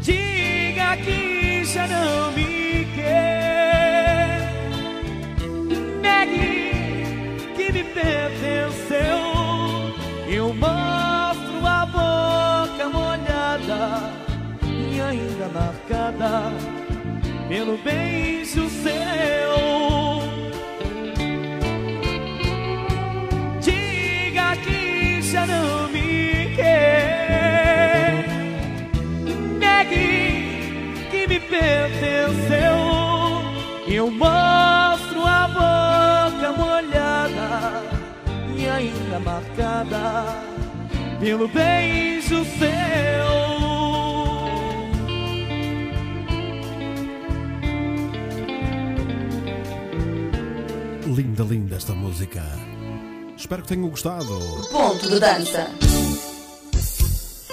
Diga 0.00 0.96
que 1.04 1.64
já 1.66 1.86
não 1.86 2.32
me 2.32 2.86
quer. 2.94 4.40
Negue 6.00 7.04
que 7.56 7.72
me 7.72 7.84
pertenceu. 7.84 9.18
Eu 10.26 10.54
mostro 10.54 11.66
a 11.66 11.84
boca 11.84 12.88
molhada 12.88 14.14
e 14.64 14.98
ainda 14.98 15.48
marcada 15.52 16.52
pelo 17.50 17.76
beijo 17.76 18.05
pelo 41.26 41.48
beijo 41.48 42.44
seu. 42.44 43.26
Linda, 51.12 51.42
linda 51.42 51.74
esta 51.74 51.92
música. 51.94 52.44
Espero 53.36 53.62
que 53.62 53.68
tenham 53.70 53.88
gostado. 53.88 54.38
Ponto 54.70 55.10
de 55.10 55.18
dança. 55.18 55.68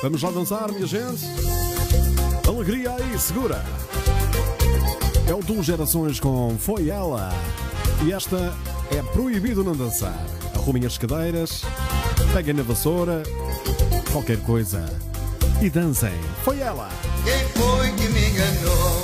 Vamos 0.03 0.21
lá 0.21 0.29
dançar, 0.29 0.71
minha 0.71 0.85
gente. 0.85 1.23
Alegria 2.47 2.91
aí, 2.91 3.17
segura. 3.17 3.65
É 5.27 5.33
o 5.33 5.41
Duas 5.41 5.65
Gerações 5.65 6.19
com 6.19 6.55
Foi 6.59 6.89
Ela. 6.89 7.31
E 8.05 8.13
esta 8.13 8.53
é 8.95 9.01
proibido 9.13 9.63
não 9.63 9.75
dançar. 9.75 10.23
Arrumem 10.53 10.85
as 10.85 10.99
cadeiras, 10.99 11.63
peguem 12.35 12.53
na 12.53 12.61
vassoura, 12.61 13.23
qualquer 14.13 14.37
coisa. 14.41 14.85
E 15.59 15.69
dancem. 15.71 16.13
Foi 16.43 16.59
ela. 16.59 16.87
Quem 17.23 17.47
foi 17.61 17.91
que 17.93 18.07
me 18.09 18.29
enganou? 18.29 19.02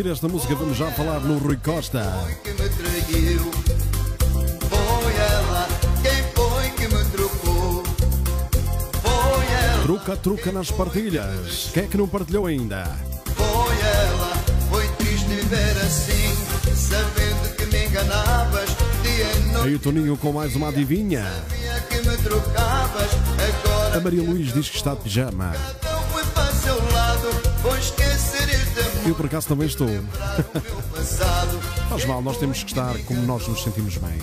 Pois 0.00 0.08
seguir 0.08 0.12
esta 0.12 0.28
música 0.28 0.54
vamos 0.54 0.78
já 0.78 0.90
falar 0.92 1.20
no 1.20 1.36
Rui 1.36 1.58
Costa. 1.62 2.00
Truca, 9.82 10.16
truca 10.16 10.52
nas 10.52 10.70
partilhas. 10.70 11.70
Quem 11.74 11.84
é 11.84 11.86
que 11.86 11.98
não 11.98 12.08
partilhou 12.08 12.46
ainda? 12.46 12.84
Foi 13.36 13.46
ela. 13.46 14.32
Foi 14.70 14.88
triste 14.96 15.26
viver 15.26 15.76
assim, 15.82 16.34
sabendo 16.74 17.56
que 17.56 17.66
me 17.66 17.86
enganavas. 17.86 18.70
Aí 19.62 19.74
o 19.74 19.78
Toninho 19.78 20.16
com 20.16 20.32
mais 20.32 20.56
uma 20.56 20.68
adivinha. 20.68 21.26
A 23.94 24.00
Maria 24.00 24.22
Luís 24.22 24.50
diz 24.54 24.70
que 24.70 24.76
está 24.76 24.94
de 24.94 25.02
pijama. 25.02 25.52
não 25.84 26.02
foi 26.04 26.24
para 26.24 26.52
seu 26.52 26.76
lado. 26.92 27.50
Amor 27.70 27.99
Eu 29.10 29.14
por 29.16 29.26
acaso 29.26 29.48
também 29.48 29.66
estou. 29.66 29.88
Faz 31.90 32.04
mal, 32.04 32.22
nós 32.22 32.36
temos 32.36 32.62
que 32.62 32.70
estar 32.70 32.96
como 33.06 33.20
nós 33.22 33.44
nos 33.48 33.60
sentimos 33.60 33.96
bem. 33.96 34.16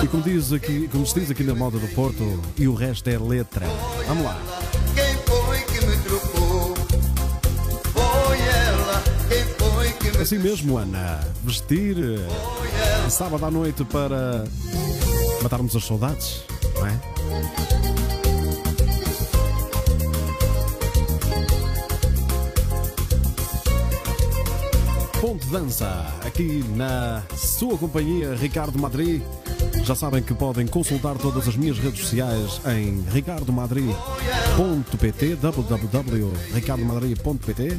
E 0.00 0.06
como, 0.06 0.22
diz 0.22 0.52
aqui, 0.52 0.86
como 0.86 1.04
se 1.04 1.18
diz 1.18 1.28
aqui 1.28 1.42
na 1.42 1.52
moda 1.52 1.76
do 1.76 1.88
Porto, 1.88 2.40
e 2.56 2.68
o 2.68 2.74
resto 2.74 3.10
é 3.10 3.18
letra. 3.18 3.66
Vamos 4.06 4.24
lá. 4.24 4.40
Quem 4.94 5.16
foi 5.26 5.58
que 5.62 5.84
me 5.84 5.96
trocou? 6.04 6.74
Foi 7.92 8.38
ela. 8.38 9.02
Quem 9.28 9.44
foi 9.58 9.90
que 9.90 10.16
me 10.16 10.22
Assim 10.22 10.38
mesmo, 10.38 10.78
Ana. 10.78 11.18
Vestir 11.42 11.96
sábado 13.10 13.44
à 13.44 13.50
noite 13.50 13.84
para 13.86 14.44
matarmos 15.42 15.74
as 15.74 15.84
saudades, 15.84 16.44
Dança, 25.52 25.86
aqui 26.24 26.64
na 26.76 27.22
sua 27.36 27.76
companhia, 27.76 28.34
Ricardo 28.34 28.78
Madri. 28.78 29.22
Já 29.84 29.94
sabem 29.94 30.22
que 30.22 30.32
podem 30.32 30.66
consultar 30.66 31.18
todas 31.18 31.46
as 31.46 31.54
minhas 31.56 31.78
redes 31.78 32.00
sociais 32.00 32.58
em 32.74 33.04
ricardomadri.pt 33.10 35.36
www.ricardomadri.pt 35.36 37.78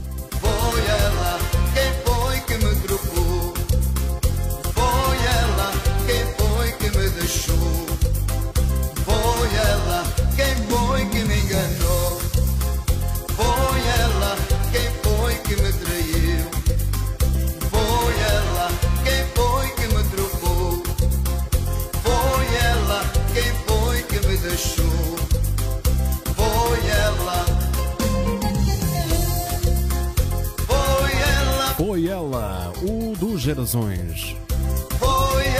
Gerações, 33.54 34.36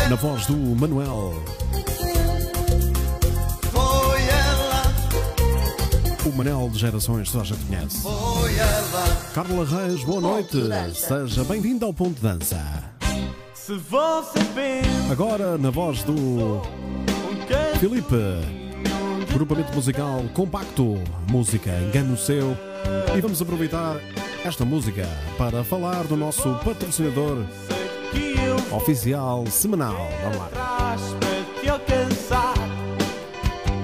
na 0.10 0.16
voz 0.16 0.48
do 0.48 0.58
Manuel. 0.58 1.36
Foi 3.72 4.22
ela. 4.24 4.82
O 6.26 6.36
Manel 6.36 6.72
de 6.72 6.80
Gerações, 6.80 7.32
toda 7.32 7.44
a 7.44 7.46
gente 7.46 7.64
conhece. 7.66 8.02
Foi 8.02 8.56
ela. 8.58 9.18
Carla 9.36 9.64
Reis, 9.64 10.04
boa 10.06 10.20
noite. 10.20 10.58
Seja 10.96 11.44
bem-vindo 11.44 11.86
ao 11.86 11.94
Ponto 11.94 12.16
de 12.16 12.22
Dança. 12.22 12.84
Se 13.54 13.76
você 13.76 14.40
pensa 14.56 15.12
Agora, 15.12 15.56
na 15.60 15.70
voz 15.70 16.02
do 16.02 16.14
um 16.14 17.80
Filipe, 17.80 18.16
grupamento 19.32 19.72
musical 19.72 20.24
compacto, 20.34 20.96
música 21.30 21.70
Engano 21.70 22.18
Seu. 22.18 22.58
E 23.16 23.22
vamos 23.22 23.40
aproveitar 23.40 23.98
esta 24.44 24.66
música 24.66 25.08
para 25.38 25.64
falar 25.64 26.06
do 26.06 26.18
nosso 26.18 26.56
patrocinador 26.66 27.46
oficial 28.74 29.46
semanal. 29.48 30.10
Vamos 30.24 30.38
lá. 30.38 30.48
traz 30.48 31.02
para 31.20 31.62
te 31.62 31.70
alcançar. 31.70 32.54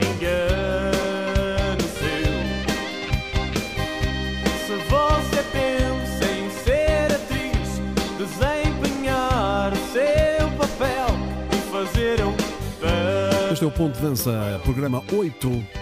Engano 0.02 1.82
seu. 2.00 2.34
Se 4.66 4.76
você 4.90 5.44
pensa 5.52 6.26
em 6.32 6.50
ser 6.64 7.14
atriz, 7.14 7.82
desempenhar 8.18 9.74
o 9.74 9.78
seu 9.92 10.50
papel 10.58 11.08
e 11.52 11.56
fazer 11.72 12.26
um 12.26 12.34
papel. 12.34 13.52
Este 13.52 13.64
é 13.64 13.68
o 13.68 13.72
Ponto 13.72 13.96
de 13.96 14.02
Dança, 14.02 14.60
programa 14.64 15.04
8. 15.12 15.79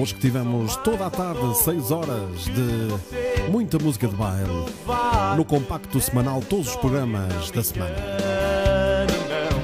Hoje 0.00 0.14
que 0.14 0.20
tivemos 0.20 0.76
toda 0.76 1.04
a 1.04 1.10
tarde, 1.10 1.58
6 1.58 1.90
horas 1.90 2.44
de 2.44 3.50
muita 3.50 3.78
música 3.78 4.08
de 4.08 4.16
baile. 4.16 4.64
No 5.36 5.44
compacto 5.44 6.00
semanal, 6.00 6.40
todos 6.40 6.68
os 6.68 6.76
programas 6.76 7.50
da 7.50 7.62
semana. 7.62 7.94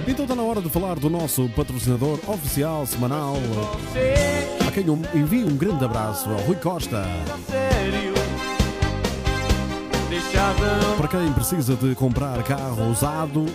Então 0.06 0.26
está 0.26 0.34
na 0.34 0.42
hora 0.42 0.60
de 0.60 0.68
falar 0.68 0.96
do 0.96 1.08
nosso 1.08 1.48
patrocinador 1.56 2.18
oficial 2.26 2.84
semanal, 2.84 3.36
a 4.68 4.70
quem 4.70 4.86
eu 4.86 4.98
envio 5.14 5.46
um 5.46 5.56
grande 5.56 5.86
abraço, 5.86 6.28
ao 6.28 6.36
Rui 6.40 6.56
Costa. 6.56 7.06
Para 10.98 11.08
quem 11.08 11.32
precisa 11.32 11.76
de 11.76 11.94
comprar 11.94 12.42
carro 12.42 12.90
usado, 12.90 13.46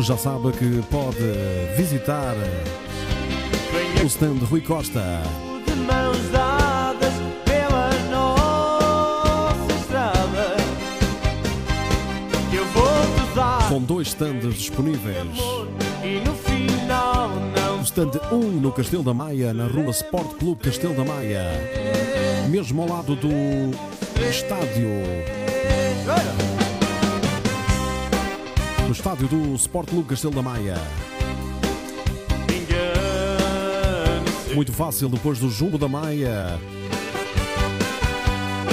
já 0.00 0.16
sabe 0.16 0.52
que 0.52 0.82
pode 0.90 1.18
visitar 1.76 2.34
o 4.02 4.06
stand 4.06 4.38
de 4.38 4.44
Rui 4.44 4.60
Costa. 4.60 5.22
Com 13.68 13.82
dois 13.82 14.08
stands 14.08 14.54
disponíveis. 14.54 15.16
O 17.78 17.82
stand 17.82 18.12
1 18.30 18.34
um 18.34 18.50
no 18.52 18.72
Castelo 18.72 19.02
da 19.02 19.12
Maia, 19.12 19.52
na 19.52 19.66
rua 19.66 19.90
Sport 19.90 20.38
Clube 20.38 20.62
Castelo 20.62 20.94
da 20.94 21.04
Maia. 21.04 21.44
Mesmo 22.48 22.82
ao 22.82 22.88
lado 22.88 23.16
do 23.16 23.28
estádio. 24.28 24.88
Do 28.86 28.92
estádio 28.92 29.28
do 29.28 29.54
Sport 29.56 29.90
Clube 29.90 30.08
Castelo 30.08 30.34
da 30.34 30.42
Maia. 30.42 30.76
Muito 34.54 34.72
fácil 34.72 35.08
depois 35.08 35.38
do 35.38 35.50
Jumbo 35.50 35.78
da 35.78 35.88
Maia 35.88 36.58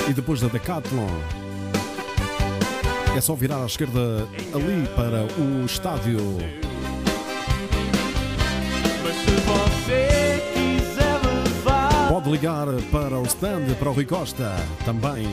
e 0.10 0.14
depois 0.14 0.42
da 0.42 0.48
Decathlon. 0.48 1.08
É 3.16 3.22
só 3.22 3.34
virar 3.34 3.64
à 3.64 3.66
esquerda 3.66 4.28
ali 4.54 4.88
para 4.96 5.26
o 5.42 5.66
estádio. 5.66 6.20
Pode 12.10 12.30
ligar 12.30 12.68
para 12.92 13.20
o 13.20 13.24
stand 13.24 13.76
para 13.80 13.90
o 13.90 13.94
Rui 13.94 14.06
Costa 14.06 14.56
também. 14.86 15.28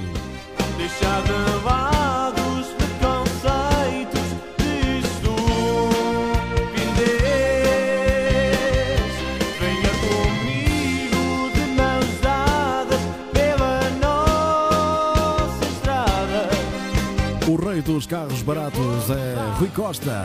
deixar 0.76 1.22
de 1.22 1.91
dos 18.02 18.06
carros 18.06 18.42
baratos 18.42 19.10
é 19.10 19.34
Rui 19.58 19.68
Costa. 19.68 20.24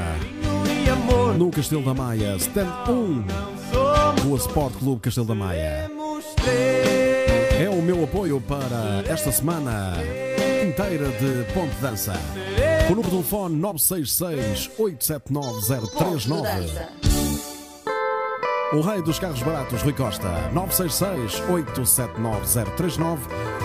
No 1.37 1.51
Castelo 1.51 1.83
da 1.83 1.93
Maia, 1.93 2.35
stand 2.37 2.65
1 2.87 3.25
somos 3.71 4.23
do 4.23 4.35
Sport 4.37 4.73
Clube 4.79 5.01
Castelo 5.01 5.27
da 5.27 5.35
Maia. 5.35 5.91
É 7.59 7.69
o 7.69 7.79
meu 7.81 8.03
apoio 8.03 8.41
para 8.41 9.03
esta 9.07 9.31
semana 9.31 9.93
inteira 10.67 11.09
de 11.09 11.53
Ponte 11.53 11.75
Dança. 11.79 12.13
O 12.87 12.95
número 12.95 13.03
de 13.03 13.11
telefone 13.11 13.55
966 13.55 14.71
879 14.79 15.91
Ponto 15.91 16.17
de 16.17 16.27
039. 16.27 16.41
dança. 16.41 16.89
O 18.73 18.81
rei 18.81 19.01
dos 19.01 19.17
carros 19.19 19.41
baratos, 19.43 19.81
Rui 19.81 19.93
Costa, 19.93 20.27
966-879-039, 20.53 23.17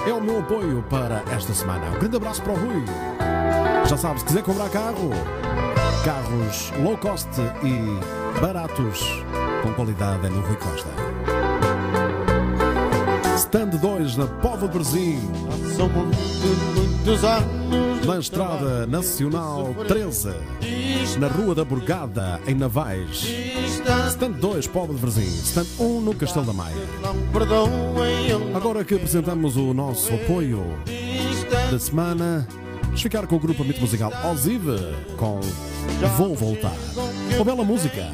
é 0.07 0.13
o 0.13 0.21
meu 0.21 0.39
apoio 0.41 0.85
para 0.91 1.25
esta 1.35 1.53
semana. 1.55 1.97
Um 1.97 1.99
grande 1.99 2.17
abraço 2.17 2.41
para 2.43 2.53
o 2.53 2.57
Rui. 2.57 3.12
Já 3.93 3.99
sabe, 3.99 4.21
se 4.21 4.25
quiser 4.25 4.43
comprar 4.43 4.71
carro, 4.71 5.11
carros 6.03 6.73
low 6.83 6.97
cost 6.97 7.29
e 7.63 8.41
baratos, 8.41 9.01
com 9.63 9.71
qualidade 9.75 10.29
é 10.29 10.31
no 10.31 10.41
Rui 10.41 10.57
Costa. 10.57 10.89
Stand 13.37 13.77
2 13.83 14.17
na 14.17 14.27
Póvoa 14.27 14.67
de 14.71 14.79
Bersim, 14.79 15.21
São 15.77 15.91
muitos 15.91 17.23
anos 17.23 18.07
na 18.07 18.19
Estrada 18.19 18.87
Nacional 18.87 19.75
13, 19.87 20.31
na 21.19 21.29
Rua 21.29 21.55
da 21.55 21.63
Burgada, 21.63 22.41
em 22.47 22.55
Navais. 22.55 23.27
Stand 24.09 24.33
2, 24.41 24.69
Póvoa 24.69 24.95
de 24.97 25.03
Bersim. 25.03 25.43
Stand 25.45 25.67
1 25.79 26.01
no 26.01 26.15
Castelo 26.15 26.47
da 26.47 26.55
Maia. 26.55 26.77
Agora 28.57 28.87
que 28.87 28.95
apresentamos 28.95 29.59
o 29.59 29.75
nosso 29.75 30.15
apoio 30.15 30.65
da 31.71 31.79
semana, 31.79 32.49
vamos 32.93 33.01
ficar 33.01 33.27
com 33.27 33.37
o 33.37 33.39
grupo 33.39 33.63
amigo 33.63 33.81
musical 33.81 34.13
Ozive 34.31 34.77
com 35.17 35.41
Vou 36.19 36.35
Voltar. 36.35 36.77
Uma 37.35 37.45
bela 37.45 37.65
música 37.65 38.07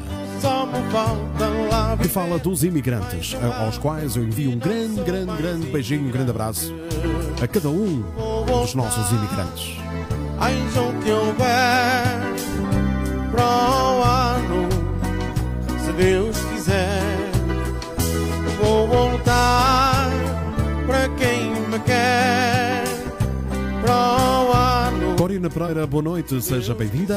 que 2.01 2.07
fala 2.07 2.39
dos 2.39 2.63
imigrantes, 2.63 3.35
aos 3.59 3.77
quais 3.77 4.15
eu 4.15 4.23
envio 4.23 4.51
um 4.51 4.57
grande, 4.57 5.01
grande, 5.01 5.35
grande 5.35 5.67
beijinho, 5.67 6.07
um 6.07 6.11
grande 6.11 6.29
abraço 6.31 6.73
a 7.41 7.47
cada 7.47 7.69
um 7.69 8.01
dos 8.45 8.73
nossos 8.73 9.11
imigrantes. 9.11 9.77
Que 11.03 11.11
houver 11.11 12.15
para 13.31 13.43
o 13.43 14.03
ano, 14.03 14.69
se 15.83 15.91
Deus 15.91 16.37
quiser, 16.53 16.98
Corina 25.49 25.51
Pereira, 25.51 25.87
boa 25.87 26.03
noite, 26.03 26.41
seja 26.41 26.73
bem-vinda. 26.73 27.15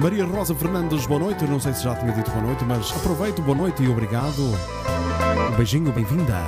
Maria 0.00 0.24
Rosa 0.24 0.54
Fernandes, 0.54 1.06
boa 1.06 1.20
noite. 1.20 1.44
Não 1.44 1.60
sei 1.60 1.72
se 1.72 1.84
já 1.84 1.94
tinha 1.94 2.12
dito 2.12 2.30
boa 2.30 2.42
noite, 2.42 2.64
mas 2.64 2.90
aproveito, 2.96 3.40
boa 3.42 3.56
noite 3.56 3.82
e 3.82 3.88
obrigado. 3.88 4.42
Um 5.52 5.56
beijinho, 5.56 5.92
bem-vinda. 5.92 6.38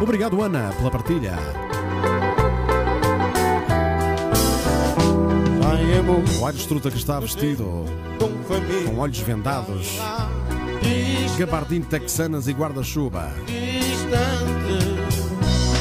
Obrigado, 0.00 0.40
Ana, 0.42 0.72
pela 0.76 0.90
partilha. 0.90 1.38
O 6.40 6.46
Aires 6.46 6.66
Truta 6.66 6.90
que 6.90 6.96
está 6.96 7.20
vestido 7.20 7.84
com 8.86 8.98
olhos 8.98 9.18
vendados, 9.20 9.98
Distante, 10.82 11.38
gabardine 11.38 11.84
texanas 11.84 12.48
e 12.48 12.52
guarda-chuva. 12.52 13.32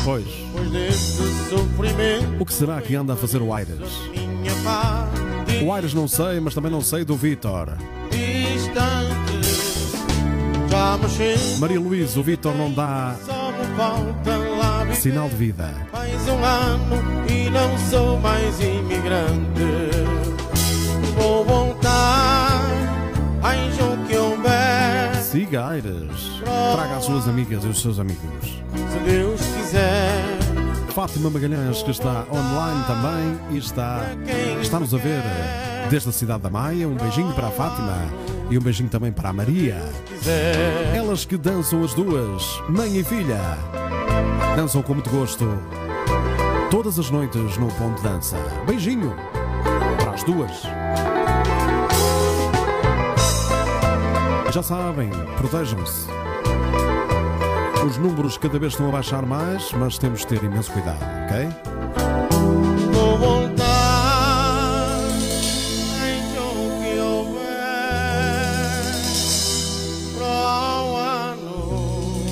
Pois, 0.03 0.25
pois 0.53 1.49
o 2.39 2.45
que 2.45 2.53
será 2.53 2.81
que 2.81 2.95
anda 2.95 3.13
a 3.13 3.15
fazer 3.15 3.41
o 3.41 3.53
Aires? 3.53 3.79
O 5.63 5.73
Aires 5.73 5.93
não 5.93 6.07
sei, 6.07 6.39
mas 6.39 6.53
também 6.53 6.71
não 6.71 6.81
sei 6.81 7.03
do 7.03 7.15
Vitor. 7.15 7.73
Distante, 8.09 9.09
Maria 11.59 11.79
Luísa, 11.79 12.19
o 12.19 12.23
Vitor 12.23 12.55
não 12.55 12.71
dá 12.71 13.15
sinal 14.93 15.29
de 15.29 15.35
vida. 15.35 15.73
Mais 15.93 16.27
um 16.27 16.43
ano 16.43 16.95
e 17.29 17.49
não 17.49 17.77
sou 17.89 18.19
mais 18.19 18.59
imigrante. 18.59 19.89
Vou 21.17 21.45
voltar, 21.45 22.38
Aires. 25.37 26.41
Traga 26.73 26.97
as 26.97 27.05
suas 27.05 27.27
amigas 27.27 27.63
e 27.63 27.67
os 27.67 27.81
seus 27.81 27.99
amigos. 27.99 28.23
se 28.73 28.99
Deus 29.05 29.39
quiser. 29.41 30.39
Fátima 30.93 31.29
Magalhães, 31.29 31.83
que 31.83 31.91
está 31.91 32.25
online 32.31 32.83
também 32.87 33.39
e 33.51 33.57
está, 33.57 34.01
está-nos 34.59 34.93
a 34.93 34.97
ver 34.97 35.21
desde 35.89 36.09
a 36.09 36.11
cidade 36.11 36.41
da 36.41 36.49
Maia. 36.49 36.87
Um 36.87 36.95
beijinho 36.95 37.31
para 37.33 37.47
a 37.47 37.51
Fátima 37.51 37.95
e 38.49 38.57
um 38.57 38.61
beijinho 38.61 38.89
também 38.89 39.11
para 39.11 39.29
a 39.29 39.33
Maria. 39.33 39.77
Elas 40.95 41.25
que 41.25 41.37
dançam 41.37 41.83
as 41.83 41.93
duas, 41.93 42.43
mãe 42.67 42.97
e 42.97 43.03
filha. 43.03 43.39
Dançam 44.55 44.81
com 44.81 44.95
muito 44.95 45.11
gosto. 45.11 45.45
Todas 46.71 46.97
as 46.97 47.11
noites 47.11 47.55
no 47.57 47.67
Ponto 47.73 47.97
de 47.97 48.03
Dança. 48.03 48.37
Beijinho 48.65 49.15
para 49.99 50.11
as 50.11 50.23
duas. 50.23 50.63
Já 54.51 54.63
sabem, 54.63 55.11
protejam-se. 55.37 56.07
Os 57.85 57.97
números 57.97 58.35
cada 58.35 58.57
vez 58.57 58.73
estão 58.73 58.89
a 58.89 58.91
baixar 58.91 59.23
mais, 59.23 59.71
mas 59.73 59.99
temos 59.99 60.21
de 60.21 60.27
ter 60.27 60.43
imenso 60.43 60.71
cuidado, 60.71 60.99
ok? 61.25 61.47
Vou 62.91 63.17
voltar, 63.19 63.65
anjo 66.01 66.81
que 66.81 66.99
houver, 66.99 67.43
para 70.17 70.83
o 70.83 70.97
ano. 70.97 72.23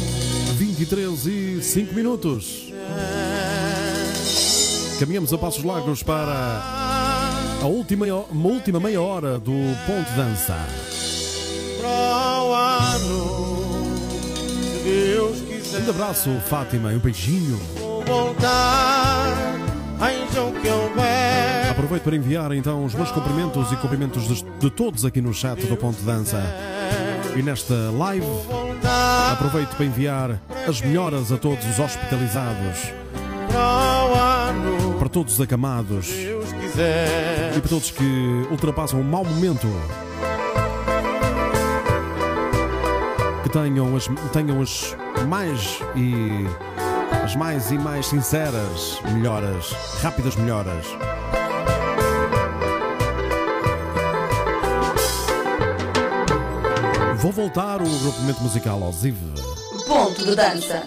23 0.55 1.25
e 1.27 1.61
5 1.61 1.93
minutos. 1.93 2.73
Caminhamos 4.99 5.31
a 5.31 5.37
passos 5.37 5.63
largos 5.63 6.01
para 6.01 6.63
a 7.61 7.67
última, 7.67 8.07
uma 8.31 8.49
última 8.49 8.79
meia 8.79 8.99
hora 9.01 9.37
do 9.37 9.53
Ponto 9.85 10.11
Dança. 10.15 10.86
Deus 14.87 15.41
quiser. 15.41 15.81
Um 15.81 15.89
abraço, 15.89 16.29
Fátima, 16.47 16.93
e 16.93 16.95
um 16.95 16.99
beijinho. 16.99 17.57
Vou 17.77 18.03
voltar, 18.05 19.27
anjo 19.99 20.53
que 20.61 20.69
houver. 20.69 21.69
Aproveito 21.71 22.03
para 22.03 22.15
enviar 22.15 22.51
então 22.53 22.85
os 22.85 22.95
meus 22.95 23.11
cumprimentos 23.11 23.71
e 23.71 23.75
cumprimentos 23.75 24.27
de, 24.27 24.43
de 24.59 24.69
todos 24.69 25.03
aqui 25.03 25.19
no 25.21 25.33
chat 25.33 25.61
do 25.65 25.75
Ponto 25.75 26.01
Dança. 26.03 26.41
E 27.35 27.41
nesta 27.43 27.73
live, 27.91 28.25
aproveito 29.31 29.75
para 29.75 29.85
enviar 29.85 30.41
as 30.67 30.81
melhoras 30.81 31.31
a 31.31 31.37
todos 31.37 31.65
os 31.65 31.77
hospitalizados, 31.77 32.91
para 34.97 35.09
todos 35.09 35.33
os 35.33 35.41
acamados 35.41 36.07
e 36.09 37.59
para 37.59 37.69
todos 37.69 37.91
que 37.91 38.47
ultrapassam 38.49 38.99
um 39.01 39.03
mau 39.03 39.23
momento. 39.23 39.67
Que 43.47 43.53
tenham 43.53 43.95
as, 43.95 44.07
tenham 44.33 44.61
as 44.61 44.93
mais 45.25 45.79
e 45.95 46.45
as 47.23 47.33
mais 47.33 47.71
e 47.71 47.77
mais 47.77 48.07
sinceras 48.07 48.99
melhoras, 49.13 49.71
rápidas 50.01 50.35
melhoras. 50.35 50.85
Vou 57.15 57.31
voltar 57.31 57.81
o 57.81 57.85
agrupamento 57.85 58.43
musical 58.43 58.83
ao 58.83 58.91
Ziv. 58.91 59.15
Ponto 59.87 60.25
de 60.25 60.35
dança. 60.35 60.83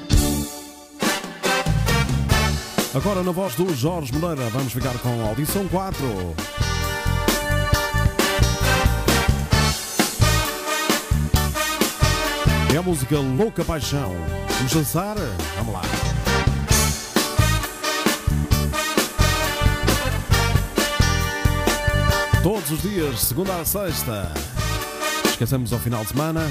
Agora 2.95 3.23
na 3.23 3.33
voz 3.33 3.55
do 3.55 3.75
Jorge 3.75 4.13
Moreira, 4.13 4.51
vamos 4.51 4.75
ficar 4.75 4.99
com 4.99 5.25
a 5.25 5.29
audição 5.31 5.67
4. 5.67 5.97
É 12.73 12.77
a 12.77 12.83
música 12.83 13.19
Louca 13.19 13.65
Paixão. 13.65 14.15
Vamos 14.59 14.73
dançar? 14.73 15.17
Vamos 15.57 15.75
lá. 15.75 15.83
Todos 22.45 22.71
os 22.71 22.83
dias, 22.83 23.21
segunda 23.23 23.57
a 23.57 23.65
sexta. 23.65 24.33
Esqueçamos 25.25 25.73
ao 25.73 25.81
final 25.81 26.03
de 26.03 26.11
semana. 26.11 26.43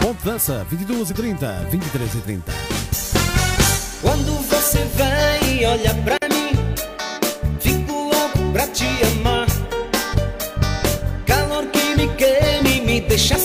Ponte 0.00 0.24
dança, 0.24 0.64
22 0.70 1.10
e 1.10 1.14
30, 1.14 1.66
23 1.68 2.14
e 2.14 2.18
30. 2.18 2.52
Quando 4.02 4.32
você 4.48 4.78
vem 4.94 5.62
e 5.62 5.64
olha 5.64 5.94
pra 5.94 6.16
mim, 6.28 6.52
fico 7.58 7.92
louco 7.92 8.52
pra 8.52 8.68
te 8.68 8.86
amar. 9.18 9.46
Calor 11.26 11.66
que 11.66 11.96
me 11.96 12.08
queima 12.14 12.68
e 12.68 12.80
me 12.82 13.00
deixa 13.00 13.36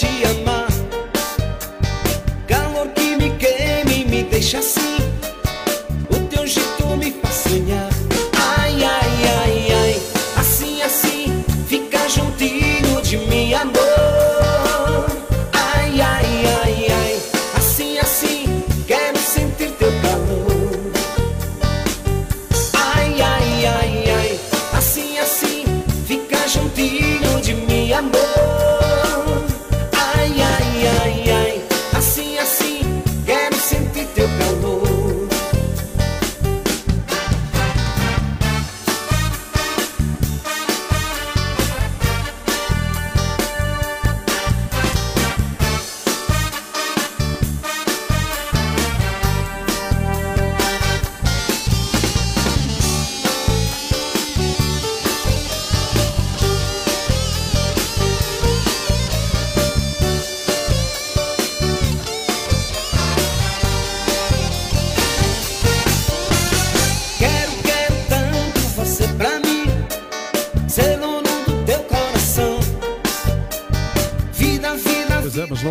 te 0.00 0.06
amar. 0.24 0.47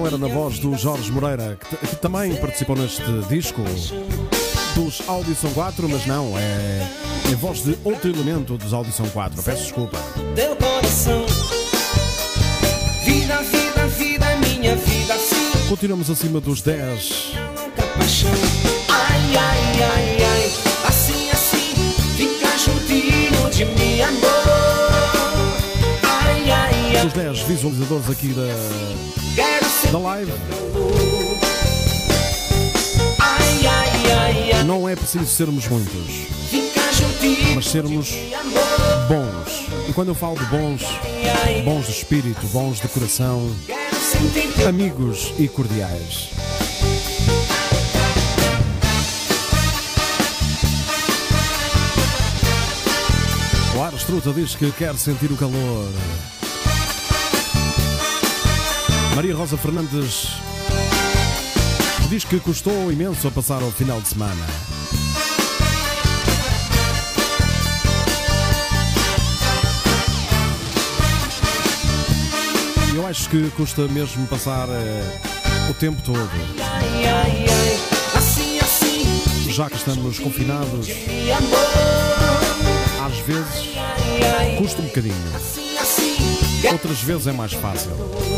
Era 0.07 0.17
na 0.17 0.27
voz 0.27 0.57
do 0.59 0.73
Jorge 0.77 1.11
Moreira, 1.11 1.57
que, 1.69 1.75
que 1.87 1.95
também 1.97 2.33
participou 2.37 2.77
neste 2.77 3.03
disco 3.27 3.61
dos 4.73 5.01
Audição 5.05 5.51
4, 5.51 5.89
mas 5.89 6.05
não, 6.05 6.37
é, 6.37 6.87
é 7.29 7.35
voz 7.35 7.61
de 7.61 7.77
outro 7.83 8.09
elemento 8.09 8.57
dos 8.57 8.71
Audição 8.71 9.05
4. 9.09 9.43
Peço 9.43 9.63
desculpa. 9.63 9.97
teu 10.33 10.55
coração. 10.55 11.25
Vida, 13.03 13.41
vida, 13.41 13.87
vida, 13.87 14.25
minha 14.37 14.77
vida, 14.77 15.13
Continuamos 15.67 16.09
acima 16.09 16.39
dos 16.39 16.61
10. 16.61 17.33
louca 17.59 17.83
paixão. 17.97 18.31
Ai, 18.87 19.35
ai, 19.35 19.83
ai, 19.83 20.17
ai, 20.23 20.51
assim, 20.87 21.29
assim, 21.31 21.73
fica 22.15 22.57
juntinho 22.57 23.49
de 23.51 23.65
mim, 23.65 24.01
amor. 24.01 25.01
Ai, 26.03 26.49
ai, 26.49 26.95
ai, 26.95 27.03
Dos 27.03 27.13
10 27.13 27.39
visualizadores 27.41 28.09
aqui 28.09 28.27
da, 28.27 28.43
da 29.91 29.99
live. 29.99 30.31
Não 34.65 34.87
é 34.87 34.95
preciso 34.95 35.25
sermos 35.25 35.67
muitos, 35.67 36.27
mas 37.55 37.67
sermos 37.69 38.11
bons. 39.07 39.67
E 39.87 39.93
quando 39.93 40.09
eu 40.09 40.15
falo 40.15 40.35
de 40.35 40.45
bons, 40.45 40.81
bons 41.63 41.85
de 41.85 41.91
espírito, 41.91 42.45
bons 42.47 42.79
de 42.81 42.87
coração, 42.89 43.49
amigos 44.67 45.33
e 45.39 45.47
cordiais. 45.47 46.31
O 53.77 53.81
Arestruta 53.81 54.33
diz 54.33 54.55
que 54.55 54.71
quer 54.71 54.95
sentir 54.95 55.31
o 55.31 55.37
calor. 55.37 55.87
Maria 59.17 59.35
Rosa 59.35 59.57
Fernandes 59.57 60.27
diz 62.07 62.23
que 62.23 62.39
custou 62.39 62.91
imenso 62.91 63.27
a 63.27 63.31
passar 63.31 63.63
ao 63.63 63.71
final 63.71 63.99
de 63.99 64.09
semana. 64.09 64.45
Eu 72.95 73.07
acho 73.07 73.27
que 73.27 73.49
custa 73.57 73.87
mesmo 73.87 74.27
passar 74.27 74.69
eh, 74.69 75.19
o 75.71 75.73
tempo 75.73 75.99
todo, 76.03 76.29
já 79.49 79.67
que 79.67 79.77
estamos 79.77 80.19
confinados. 80.19 80.89
Às 83.03 83.17
vezes 83.25 84.59
custa 84.59 84.79
um 84.79 84.85
bocadinho, 84.85 85.15
outras 86.71 87.01
vezes 87.01 87.25
é 87.25 87.31
mais 87.31 87.53
fácil. 87.53 88.36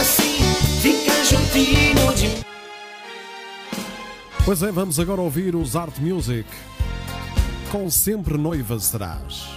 Assim, 0.00 0.38
fica 0.80 1.24
juntinho 1.24 2.14
de 2.14 2.28
mim. 2.28 2.44
Pois 4.44 4.62
é, 4.62 4.72
vamos 4.72 4.98
agora 4.98 5.20
ouvir 5.20 5.54
os 5.54 5.76
Art 5.76 5.98
Music 5.98 6.48
com 7.70 7.90
Sempre 7.90 8.38
Noiva 8.38 8.78
Serás. 8.78 9.48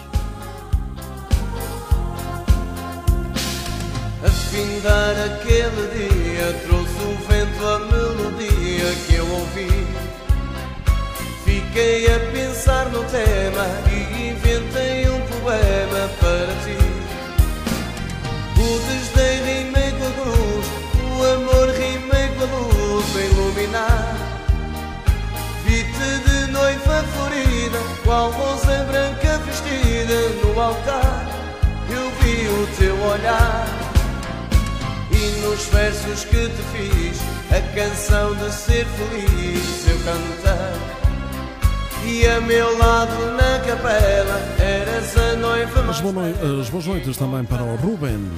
A 4.23 4.29
findar 4.29 5.15
aquele 5.25 5.87
dia 5.95 6.53
trouxe 6.67 6.91
o 6.91 7.15
vento 7.27 7.65
a 7.65 7.79
melodia 7.79 8.95
que 9.07 9.15
eu 9.15 9.27
ouvi. 9.31 9.87
Fiquei 11.45 12.13
a 12.13 12.19
pensar 12.31 12.89
no 12.89 13.03
tema 13.05 13.65
e 13.89 14.29
inventei 14.29 15.09
um 15.09 15.21
poema 15.39 16.09
para 16.19 16.53
ti. 16.65 16.77
O 18.59 18.90
iluminar. 23.61 24.15
Vi-te 25.65 26.29
de 26.29 26.51
noiva 26.51 27.03
florida, 27.13 27.77
qual 28.03 28.31
rosa 28.31 28.83
branca 28.89 29.37
vestida 29.45 30.29
no 30.43 30.59
altar. 30.59 31.27
Eu 31.89 32.09
vi 32.21 32.47
o 32.47 32.67
teu 32.77 32.95
olhar 33.03 33.67
e 35.11 35.41
nos 35.41 35.65
versos 35.67 36.25
que 36.25 36.49
te 36.49 36.63
fiz, 36.73 37.19
a 37.51 37.61
canção 37.75 38.33
de 38.35 38.51
ser 38.51 38.85
feliz 38.85 39.87
eu 39.87 39.97
cantei. 39.99 41.01
E 42.03 42.27
a 42.27 42.41
meu 42.41 42.77
lado 42.79 43.13
na 43.37 43.59
capela 43.59 44.41
eras 44.59 45.15
a 45.15 45.35
noiva 45.35 45.83
mais 45.83 46.01
as 46.59 46.69
boas 46.69 46.85
noites 46.87 47.15
também 47.15 47.43
para 47.43 47.63
o 47.63 47.75
Ruben. 47.75 48.31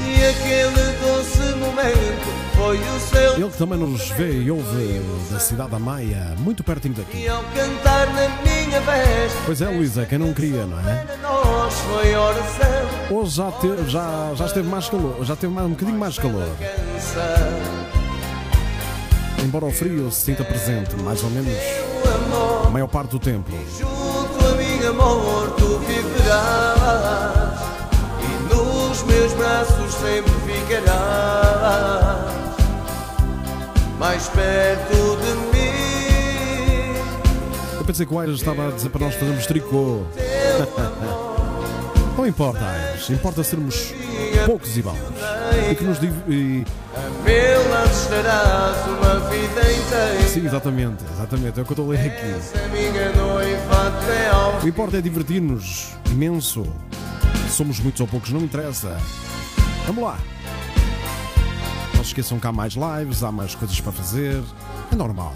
E 0.00 0.26
aquele 0.26 0.92
doce 1.00 1.19
momento 1.60 2.26
foi 2.56 2.78
o 2.78 3.00
seu 3.00 3.34
Ele 3.34 3.48
que 3.50 3.56
também 3.58 3.78
nos 3.78 4.08
vê 4.10 4.32
e 4.42 4.50
ouve 4.50 5.00
da 5.30 5.38
cidade 5.38 5.70
da 5.70 5.78
Maia, 5.78 6.34
muito 6.38 6.64
pertinho 6.64 6.94
daqui. 6.94 7.18
E 7.24 7.28
ao 7.28 7.42
cantar 7.54 8.06
na 8.08 8.28
minha 8.42 8.80
festa 8.82 9.38
Pois 9.46 9.60
é, 9.60 9.68
Luísa, 9.68 10.04
quem 10.06 10.18
não 10.18 10.32
queria, 10.32 10.66
não 10.66 10.78
é? 10.78 11.06
Hoje 13.10 13.36
já, 13.36 13.50
te- 13.52 13.90
já, 13.90 14.32
já 14.34 14.46
esteve 14.46 14.68
mais 14.68 14.88
calor, 14.88 15.24
já 15.24 15.36
teve 15.36 15.52
mais, 15.52 15.66
um 15.66 15.70
bocadinho 15.70 15.98
mais 15.98 16.18
calor. 16.18 16.48
Embora 19.44 19.64
o 19.64 19.72
frio 19.72 20.10
se 20.10 20.20
sinta 20.26 20.44
presente, 20.44 20.94
mais 20.96 21.22
ou 21.24 21.30
menos 21.30 21.52
a 22.66 22.70
maior 22.70 22.86
parte 22.88 23.10
do 23.12 23.18
tempo. 23.18 23.50
Junto 23.78 24.46
a 24.46 24.50
mim, 24.56 24.86
amor, 24.86 25.50
tu 25.58 25.78
viverás 25.78 26.69
meus 29.10 29.32
braços 29.34 29.92
sempre 29.94 30.32
ficarás 30.46 32.30
Mais 33.98 34.28
perto 34.28 35.16
de 35.16 35.32
mim 35.56 36.94
Eu 37.78 37.84
pensei 37.84 38.06
que 38.06 38.14
o 38.14 38.18
Aires 38.18 38.36
estava 38.36 38.68
a 38.68 38.70
dizer 38.70 38.88
para 38.90 39.06
nós 39.06 39.14
fazermos 39.14 39.46
tricô. 39.46 40.02
Não 42.16 42.26
importa, 42.26 42.64
Aires, 42.64 43.08
importa 43.10 43.42
sermos 43.42 43.92
poucos 44.44 44.76
e 44.76 44.82
bons. 44.82 44.98
E 45.70 45.74
que 45.74 45.84
nos 45.84 45.98
div... 45.98 46.12
e- 46.28 46.66
A 46.94 47.00
meu 47.24 47.70
lado 47.70 47.90
estarás 47.90 48.76
uma 48.86 49.20
vida 49.30 49.60
inteira 49.72 50.28
Sim, 50.28 50.44
exatamente, 50.44 51.02
exatamente, 51.14 51.58
é 51.58 51.62
o 51.62 51.64
que 51.64 51.72
eu 51.72 51.74
estou 51.74 51.86
a 51.86 51.90
ler 51.94 52.10
aqui. 52.10 52.34
O 54.56 54.60
que 54.60 54.68
importa 54.68 54.98
é 54.98 55.00
divertir-nos 55.00 55.92
imenso. 56.10 56.66
Somos 57.50 57.80
muitos 57.80 58.00
ou 58.00 58.06
poucos, 58.06 58.30
não 58.30 58.40
interessa. 58.40 58.96
Vamos 59.86 60.04
lá. 60.04 60.18
Não 61.94 62.02
se 62.02 62.10
esqueçam 62.10 62.38
que 62.38 62.46
há 62.46 62.52
mais 62.52 62.74
lives, 62.74 63.22
há 63.22 63.30
mais 63.30 63.54
coisas 63.54 63.78
para 63.80 63.92
fazer. 63.92 64.42
É 64.90 64.96
normal. 64.96 65.34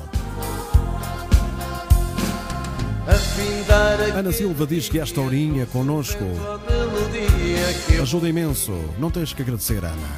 Ana 4.14 4.32
Silva 4.32 4.66
diz 4.66 4.88
que 4.88 4.98
esta 4.98 5.20
horinha 5.20 5.66
connosco 5.66 6.24
ajuda 8.00 8.28
imenso. 8.28 8.72
Não 8.98 9.10
tens 9.10 9.32
que 9.32 9.42
agradecer, 9.42 9.84
Ana. 9.84 10.08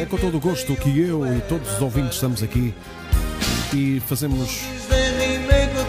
É 0.00 0.06
com 0.06 0.16
todo 0.16 0.36
o 0.36 0.40
gosto 0.40 0.74
que 0.74 0.98
eu 0.98 1.24
e 1.36 1.40
todos 1.42 1.74
os 1.74 1.80
ouvintes 1.80 2.14
estamos 2.14 2.42
aqui 2.42 2.74
e 3.72 4.00
fazemos 4.00 4.62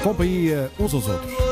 companhia 0.03 0.71
uns 0.79 0.93
aos 0.93 1.07
outros. 1.07 1.44